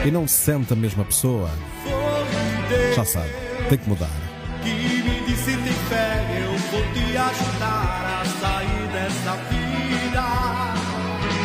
e 0.04 0.10
não 0.10 0.26
se 0.26 0.34
sente 0.34 0.72
a 0.72 0.76
mesma 0.76 1.04
pessoa, 1.04 1.50
já 2.94 3.04
sabe, 3.04 3.30
tem 3.68 3.78
que 3.78 3.88
mudar. 3.88 4.10
que 4.62 4.70
me 4.70 5.26
disse 5.26 5.56
fé. 5.88 6.24
Eu 6.42 6.58
vou 6.70 6.82
te 6.92 7.16
ajudar 7.16 8.20
a 8.20 8.24
sair 8.40 8.88
dessa 8.92 9.36
vida. 9.50 10.24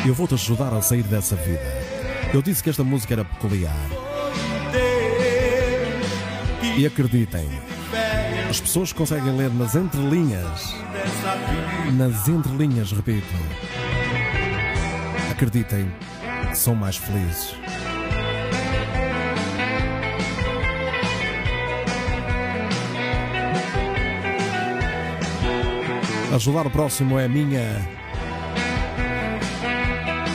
Eu 0.08 0.14
vou 0.14 0.28
te 0.28 0.34
ajudar 0.34 0.74
a 0.74 0.82
sair 0.82 1.04
dessa 1.04 1.36
vida. 1.36 1.62
Eu 2.34 2.42
disse 2.42 2.64
que 2.64 2.70
esta 2.70 2.84
música 2.84 3.14
era 3.14 3.26
peculiar. 3.26 3.76
E 6.78 6.86
acreditem, 6.86 7.50
as 8.50 8.60
pessoas 8.60 8.92
conseguem 8.92 9.38
ler 9.38 9.52
nas 9.54 9.76
entrelinhas, 9.76 10.74
nas 11.94 12.28
entrelinhas, 12.28 12.92
repito, 12.92 13.28
acreditem, 15.30 15.92
são 16.56 16.74
mais 16.74 16.98
felizes. 16.98 17.54
Ajudar 26.34 26.66
o 26.66 26.72
próximo 26.72 27.20
é 27.20 27.26
a 27.26 27.30
minha 27.30 27.88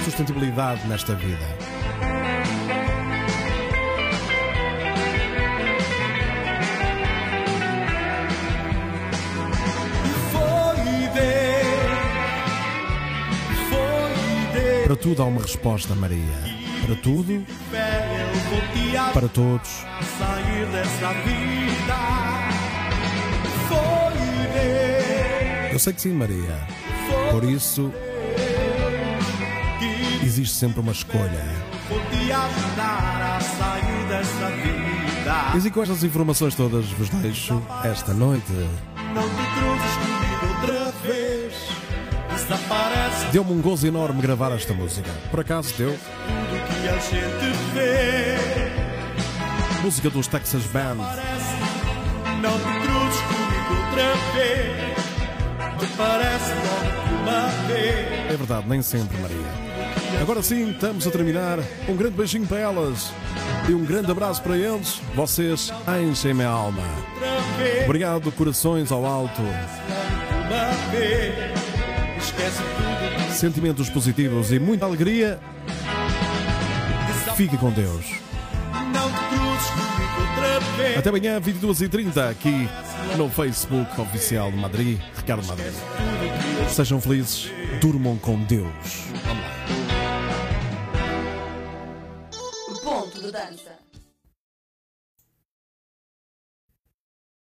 sustentabilidade 0.04 0.86
nesta 0.86 1.14
vida. 1.16 1.63
Tudo 15.04 15.22
há 15.22 15.26
uma 15.26 15.42
resposta, 15.42 15.94
Maria. 15.94 16.18
Para 16.86 16.96
tudo, 16.96 17.44
para 19.12 19.28
todos. 19.28 19.84
Eu 25.70 25.78
sei 25.78 25.92
que 25.92 26.00
sim, 26.00 26.14
Maria. 26.14 26.66
Por 27.30 27.44
isso, 27.44 27.92
existe 30.22 30.56
sempre 30.56 30.80
uma 30.80 30.92
escolha. 30.92 31.44
E 35.62 35.70
com 35.70 35.82
estas 35.82 36.02
informações 36.02 36.54
todas 36.54 36.86
vos 36.86 37.10
deixo 37.10 37.62
esta 37.84 38.14
noite. 38.14 38.54
Deu-me 43.32 43.52
um 43.52 43.60
gozo 43.60 43.86
enorme 43.86 44.20
gravar 44.20 44.52
esta 44.52 44.72
música. 44.74 45.10
Por 45.30 45.40
acaso 45.40 45.74
deu. 45.76 45.96
Música 49.82 50.10
dos 50.10 50.26
Texas 50.26 50.62
Band. 50.64 50.96
Não 52.40 52.58
te 52.58 52.86
cruzes 52.86 53.20
comigo 53.22 53.74
outra 53.80 54.14
vez. 54.34 55.80
Te 55.80 55.96
parece 55.96 56.52
logo 56.54 57.22
uma 57.22 57.48
vez. 57.68 58.32
É 58.32 58.36
verdade, 58.36 58.68
nem 58.68 58.82
sempre, 58.82 59.16
Maria. 59.18 59.64
Agora 60.20 60.42
sim, 60.42 60.70
estamos 60.70 61.06
a 61.06 61.10
terminar. 61.10 61.58
Um 61.88 61.96
grande 61.96 62.16
beijinho 62.16 62.46
para 62.46 62.60
elas. 62.60 63.12
E 63.68 63.74
um 63.74 63.84
grande 63.84 64.10
abraço 64.10 64.42
para 64.42 64.56
eles. 64.56 65.00
Vocês 65.14 65.72
enchem 66.02 66.34
minha 66.34 66.48
alma. 66.48 66.82
Obrigado, 67.84 68.30
corações 68.32 68.92
ao 68.92 69.04
alto. 69.04 69.42
Sentimentos 73.32 73.90
positivos 73.90 74.52
e 74.52 74.58
muita 74.58 74.86
alegria. 74.86 75.40
Fique 77.36 77.56
com 77.56 77.70
Deus. 77.70 78.06
Até 80.96 81.08
amanhã, 81.08 81.40
22h30, 81.40 82.30
aqui 82.30 82.68
no 83.16 83.28
Facebook 83.28 84.00
Oficial 84.00 84.50
de 84.50 84.56
Madrid, 84.56 84.98
Ricardo 85.16 85.46
Madrid. 85.46 85.72
Sejam 86.68 87.00
felizes, 87.00 87.50
durmam 87.80 88.16
com 88.16 88.38
Deus. 88.44 88.68